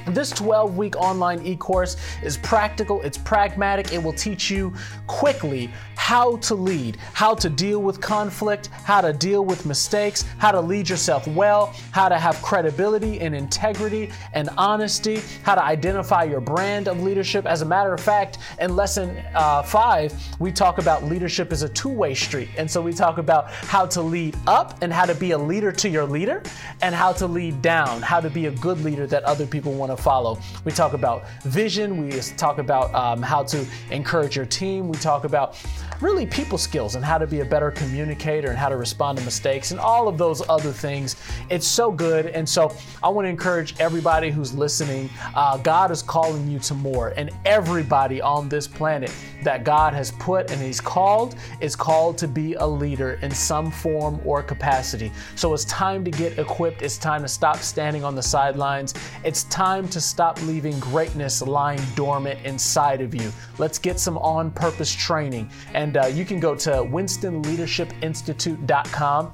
this 0.08 0.30
12 0.32 0.78
week 0.78 0.96
online 0.96 1.46
e 1.46 1.56
course 1.56 1.98
is 2.24 2.38
practical, 2.38 3.02
it's 3.02 3.18
pragmatic, 3.18 3.94
it 3.94 4.02
will 4.02 4.14
teach 4.14 4.50
you 4.50 4.74
quickly 5.08 5.70
how 5.96 6.38
to 6.38 6.56
lead, 6.56 6.98
how 7.14 7.34
to 7.36 7.50
deal 7.50 7.82
with 7.82 8.00
conflict, 8.00 8.68
how 8.86 9.02
to 9.02 9.12
deal 9.12 9.44
with 9.44 9.66
mistakes, 9.66 10.24
how 10.38 10.52
to 10.52 10.62
lead 10.62 10.88
yourself 10.88 11.28
well, 11.28 11.74
how 11.92 12.08
to 12.08 12.18
have 12.18 12.42
credibility 12.42 13.20
and 13.20 13.36
integrity 13.36 14.10
and 14.34 14.50
honesty, 14.58 15.20
how 15.44 15.54
to 15.54 15.62
identify 15.64 16.24
your 16.24 16.40
brand 16.40 16.88
of 16.88 17.02
leadership. 17.02 17.46
As 17.46 17.62
a 17.62 17.66
matter 17.66 17.94
of 17.94 18.00
fact, 18.00 18.38
in 18.62 18.76
lesson 18.76 19.22
uh, 19.36 19.62
five, 19.64 20.14
we 20.40 20.52
talk 20.52 20.78
about 20.78 21.04
leadership 21.04 21.52
as 21.52 21.64
a 21.64 21.70
two 21.70 21.90
way 21.90 22.14
street. 22.14 22.50
And 22.58 22.70
so 22.70 22.82
we 22.82 22.94
talk 22.94 23.18
about 23.18 23.52
how 23.52 23.86
to 23.88 24.02
lead 24.02 24.38
up 24.48 24.82
and 24.82 24.94
how 24.94 25.06
to 25.06 25.16
be 25.16 25.32
a 25.32 25.38
leader 25.38 25.72
to 25.74 25.90
your 25.90 26.06
leader, 26.06 26.42
and 26.82 26.96
how 26.96 27.12
to 27.14 27.28
lead 27.28 27.62
down, 27.62 28.02
how 28.02 28.22
to 28.22 28.30
be 28.30 28.46
a 28.46 28.52
good 28.52 28.80
leader 28.82 29.08
that 29.08 29.24
other 29.24 29.46
people 29.46 29.74
want 29.74 29.92
to 29.92 29.97
follow. 30.00 30.40
We 30.66 30.72
talk 30.72 30.94
about 30.94 31.28
vision, 31.44 31.98
we 31.98 32.20
talk 32.38 32.58
about 32.58 32.94
um, 32.94 33.22
how 33.22 33.44
to 33.44 33.66
encourage 33.92 34.36
your 34.36 34.46
team, 34.46 34.88
we 34.88 34.98
talk 34.98 35.24
about 35.24 35.58
really 36.02 36.26
people 36.26 36.58
skills 36.58 36.96
and 36.96 37.04
how 37.04 37.18
to 37.18 37.26
be 37.26 37.40
a 37.40 37.46
better 37.46 37.72
communicator 37.72 38.50
and 38.50 38.58
how 38.58 38.70
to 38.70 38.78
respond 38.78 39.18
to 39.18 39.24
mistakes 39.26 39.72
and 39.72 39.80
all 39.80 40.08
of 40.08 40.18
those 40.18 40.48
other 40.48 40.72
things. 40.72 41.16
It's 41.50 41.68
so 41.68 41.92
good. 41.92 42.28
And 42.28 42.48
so 42.48 42.76
I 43.02 43.10
want 43.10 43.26
to 43.26 43.30
encourage 43.30 43.74
everybody 43.80 44.30
who's 44.30 44.54
listening 44.54 45.10
uh, 45.36 45.58
God 45.58 45.92
is 45.92 46.02
calling 46.02 46.50
you 46.50 46.60
to 46.60 46.74
more. 46.74 47.10
And 47.18 47.30
everybody 47.46 48.22
on 48.22 48.50
this 48.50 48.68
planet 48.68 49.12
that 49.44 49.64
God 49.64 49.94
has 49.94 50.12
put 50.12 50.52
and 50.52 50.62
He's 50.62 50.82
called 50.82 51.36
is 51.62 51.76
called 51.76 52.18
to 52.20 52.28
be 52.28 52.54
a 52.56 52.66
leader 52.66 53.20
in 53.22 53.32
some 53.32 53.72
form 53.72 54.20
or 54.26 54.42
capacity. 54.44 55.12
So 55.36 55.54
it's 55.54 55.66
time 55.66 56.04
to 56.06 56.12
get 56.12 56.38
equipped. 56.40 56.82
It's 56.82 56.98
time 56.98 57.22
to 57.22 57.28
stop 57.28 57.58
standing 57.58 58.04
on 58.04 58.16
the 58.16 58.24
sidelines. 58.24 58.94
It's 59.24 59.44
time 59.46 59.87
to 59.88 60.02
stop 60.02 60.40
leaving 60.44 60.80
greatness 60.80 61.42
lying 61.42 61.82
dormant 61.96 62.46
inside 62.46 63.02
of 63.02 63.16
you. 63.16 63.32
Let's 63.58 63.80
get 63.80 64.00
some 64.00 64.20
on 64.20 64.52
purpose 64.52 64.94
training. 64.94 65.50
And 65.74 65.98
uh, 65.98 66.06
you 66.08 66.26
can 66.26 66.40
go 66.40 66.56
to 66.56 66.70
winstonleadershipinstitute.com 66.70 69.34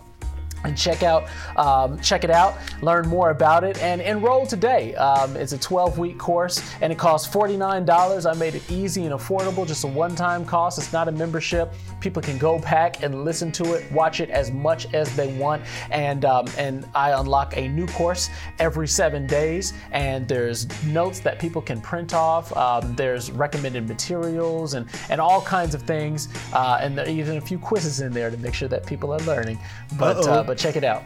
and 0.64 0.78
check 0.78 1.04
out 1.04 1.28
um, 1.58 2.00
check 2.00 2.24
it 2.24 2.30
out 2.30 2.58
learn 2.82 3.08
more 3.08 3.30
about 3.30 3.64
it 3.64 3.82
and 3.82 4.02
enroll 4.02 4.46
today. 4.46 4.96
Um, 4.96 5.36
it's 5.36 5.54
a 5.54 5.58
12 5.58 5.98
week 5.98 6.18
course 6.18 6.64
and 6.82 6.92
it 6.92 6.98
costs 6.98 7.34
$49 7.34 8.30
i 8.30 8.38
made 8.38 8.56
it 8.56 8.72
easy 8.72 9.06
and 9.06 9.14
affordable 9.14 9.68
just 9.68 9.84
a 9.84 9.88
one-time 9.88 10.46
cost. 10.46 10.78
It's 10.78 10.94
not 10.94 11.08
a 11.08 11.12
membership. 11.12 11.74
People 12.00 12.22
can 12.22 12.38
go 12.38 12.60
back 12.60 13.04
and 13.04 13.24
listen 13.24 13.52
to 13.54 13.74
it 13.74 13.92
watch 13.92 14.20
it 14.20 14.30
as 14.30 14.52
much 14.52 14.94
as 14.94 15.16
they 15.16 15.36
want 15.38 15.64
and 15.92 16.26
um, 16.26 16.48
and 16.58 16.88
i 16.96 17.12
unlock 17.12 17.58
a 17.58 17.68
new 17.68 17.88
course 17.88 18.30
every 18.60 18.88
seven 18.88 19.28
days. 19.28 19.74
And 19.92 20.28
there's 20.28 20.68
notes 20.86 21.20
that 21.22 21.40
people 21.40 21.62
can 21.62 21.82
print 21.82 22.14
off. 22.14 22.56
Um, 22.56 22.96
there's 22.96 23.32
recommended 23.32 23.88
materials 23.88 24.74
and 24.74 24.88
and 25.10 25.20
all 25.20 25.42
kinds 25.42 25.76
of 25.76 25.84
things. 25.84 26.30
Uh, 26.54 26.78
and 26.82 26.98
there 26.98 27.08
even 27.08 27.38
a 27.38 27.42
few 27.42 27.60
quizzes 27.60 28.02
in 28.02 28.12
there 28.12 28.30
to 28.30 28.38
make 28.38 28.54
sure 28.54 28.68
that 28.68 28.86
people 28.86 29.14
are 29.14 29.20
learning. 29.20 29.60
But 29.98 30.28
uh, 30.28 30.44
but 30.54 30.60
check 30.60 30.76
it 30.76 30.84
out. 30.84 31.04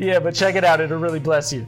Yeah, 0.00 0.18
but 0.18 0.34
check 0.34 0.56
it 0.56 0.64
out. 0.64 0.80
It'll 0.80 0.98
really 0.98 1.20
bless 1.20 1.52
you. 1.52 1.64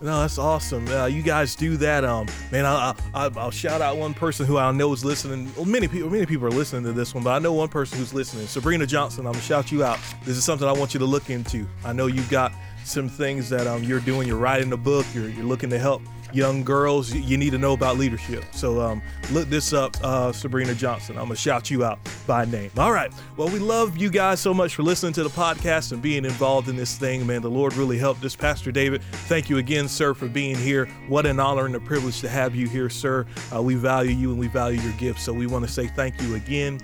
No, 0.00 0.20
that's 0.20 0.38
awesome. 0.38 0.88
Uh, 0.88 1.04
you 1.04 1.22
guys 1.22 1.54
do 1.54 1.76
that. 1.78 2.02
Um, 2.02 2.26
man, 2.50 2.64
I, 2.64 2.94
I, 3.12 3.28
will 3.28 3.50
shout 3.50 3.82
out 3.82 3.98
one 3.98 4.14
person 4.14 4.46
who 4.46 4.56
I 4.56 4.72
know 4.72 4.90
is 4.94 5.04
listening. 5.04 5.52
Well, 5.54 5.66
many 5.66 5.86
people, 5.86 6.08
many 6.08 6.24
people 6.24 6.46
are 6.46 6.50
listening 6.50 6.84
to 6.84 6.92
this 6.92 7.14
one, 7.14 7.22
but 7.22 7.30
I 7.34 7.38
know 7.40 7.52
one 7.52 7.68
person 7.68 7.98
who's 7.98 8.14
listening. 8.14 8.46
Sabrina 8.46 8.86
Johnson, 8.86 9.26
I'm 9.26 9.32
gonna 9.32 9.44
shout 9.44 9.70
you 9.70 9.84
out. 9.84 9.98
This 10.24 10.38
is 10.38 10.44
something 10.44 10.66
I 10.66 10.72
want 10.72 10.94
you 10.94 11.00
to 11.00 11.06
look 11.06 11.28
into. 11.28 11.66
I 11.84 11.92
know 11.92 12.06
you've 12.06 12.30
got 12.30 12.52
some 12.84 13.08
things 13.08 13.50
that 13.50 13.66
um, 13.66 13.82
you're 13.84 14.00
doing. 14.00 14.26
You're 14.26 14.38
writing 14.38 14.72
a 14.72 14.78
book. 14.78 15.04
You're, 15.14 15.28
you're 15.28 15.44
looking 15.44 15.68
to 15.70 15.78
help 15.78 16.00
young 16.32 16.62
girls, 16.64 17.12
you 17.12 17.36
need 17.36 17.50
to 17.50 17.58
know 17.58 17.72
about 17.72 17.98
leadership. 17.98 18.44
So 18.52 18.80
um, 18.80 19.02
look 19.32 19.48
this 19.48 19.72
up, 19.72 19.96
uh, 20.02 20.32
Sabrina 20.32 20.74
Johnson. 20.74 21.16
I'm 21.16 21.24
going 21.24 21.36
to 21.36 21.40
shout 21.42 21.70
you 21.70 21.84
out 21.84 21.98
by 22.26 22.44
name. 22.44 22.70
All 22.76 22.92
right. 22.92 23.12
Well, 23.36 23.48
we 23.48 23.58
love 23.58 23.96
you 23.96 24.10
guys 24.10 24.40
so 24.40 24.52
much 24.52 24.74
for 24.74 24.82
listening 24.82 25.12
to 25.14 25.22
the 25.22 25.30
podcast 25.30 25.92
and 25.92 26.02
being 26.02 26.24
involved 26.24 26.68
in 26.68 26.76
this 26.76 26.96
thing, 26.96 27.26
man. 27.26 27.42
The 27.42 27.50
Lord 27.50 27.74
really 27.74 27.98
helped 27.98 28.24
us. 28.24 28.36
Pastor 28.36 28.72
David, 28.72 29.02
thank 29.28 29.48
you 29.48 29.58
again, 29.58 29.88
sir, 29.88 30.14
for 30.14 30.28
being 30.28 30.56
here. 30.56 30.86
What 31.08 31.26
an 31.26 31.40
honor 31.40 31.66
and 31.66 31.74
a 31.74 31.80
privilege 31.80 32.20
to 32.20 32.28
have 32.28 32.54
you 32.54 32.68
here, 32.68 32.90
sir. 32.90 33.26
Uh, 33.54 33.62
we 33.62 33.74
value 33.74 34.10
you 34.10 34.30
and 34.30 34.38
we 34.38 34.48
value 34.48 34.80
your 34.80 34.92
gifts. 34.94 35.22
So 35.22 35.32
we 35.32 35.46
want 35.46 35.66
to 35.66 35.72
say 35.72 35.86
thank 35.86 36.20
you 36.20 36.34
again. 36.34 36.80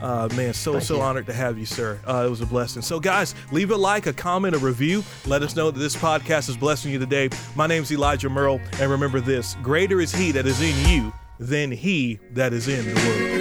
Uh, 0.00 0.28
man, 0.34 0.52
so 0.52 0.72
Thank 0.72 0.84
so 0.84 0.96
you. 0.96 1.02
honored 1.02 1.26
to 1.26 1.32
have 1.32 1.58
you, 1.58 1.64
sir. 1.66 1.98
Uh, 2.06 2.24
it 2.26 2.30
was 2.30 2.40
a 2.40 2.46
blessing. 2.46 2.82
So, 2.82 3.00
guys, 3.00 3.34
leave 3.50 3.70
a 3.70 3.76
like, 3.76 4.06
a 4.06 4.12
comment, 4.12 4.54
a 4.54 4.58
review. 4.58 5.02
Let 5.26 5.42
us 5.42 5.56
know 5.56 5.70
that 5.70 5.78
this 5.78 5.96
podcast 5.96 6.48
is 6.48 6.56
blessing 6.56 6.92
you 6.92 6.98
today. 6.98 7.30
My 7.54 7.66
name's 7.66 7.90
Elijah 7.90 8.28
Murrell, 8.28 8.60
and 8.80 8.90
remember 8.90 9.20
this: 9.20 9.56
greater 9.62 10.00
is 10.00 10.14
He 10.14 10.32
that 10.32 10.46
is 10.46 10.60
in 10.60 10.88
you 10.88 11.12
than 11.38 11.70
He 11.70 12.18
that 12.32 12.52
is 12.52 12.68
in 12.68 12.84
the 12.84 12.94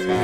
world. 0.07 0.14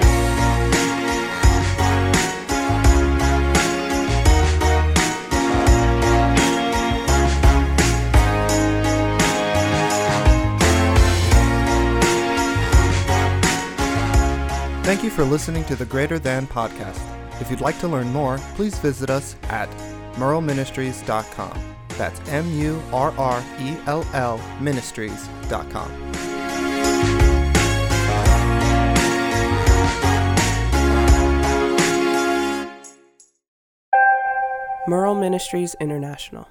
Thank 15.02 15.14
you 15.14 15.26
for 15.26 15.32
listening 15.32 15.66
to 15.66 15.76
the 15.76 15.86
Greater 15.88 16.20
Than 16.20 16.46
podcast. 16.46 17.02
If 17.42 17.50
you'd 17.50 17.60
like 17.60 17.80
to 17.80 17.88
learn 17.88 18.14
more, 18.14 18.38
please 18.54 18.78
visit 18.78 19.10
us 19.10 19.36
at 19.50 19.68
murrellministries.com. 20.14 21.60
That's 21.98 22.20
M 22.30 22.48
U 22.54 22.80
R 22.94 23.12
R 23.18 23.44
E 23.60 23.78
L 23.88 24.06
L 24.14 24.40
ministries.com. 24.60 25.92
Murrell 34.88 35.16
Ministries 35.16 35.76
International. 35.82 36.48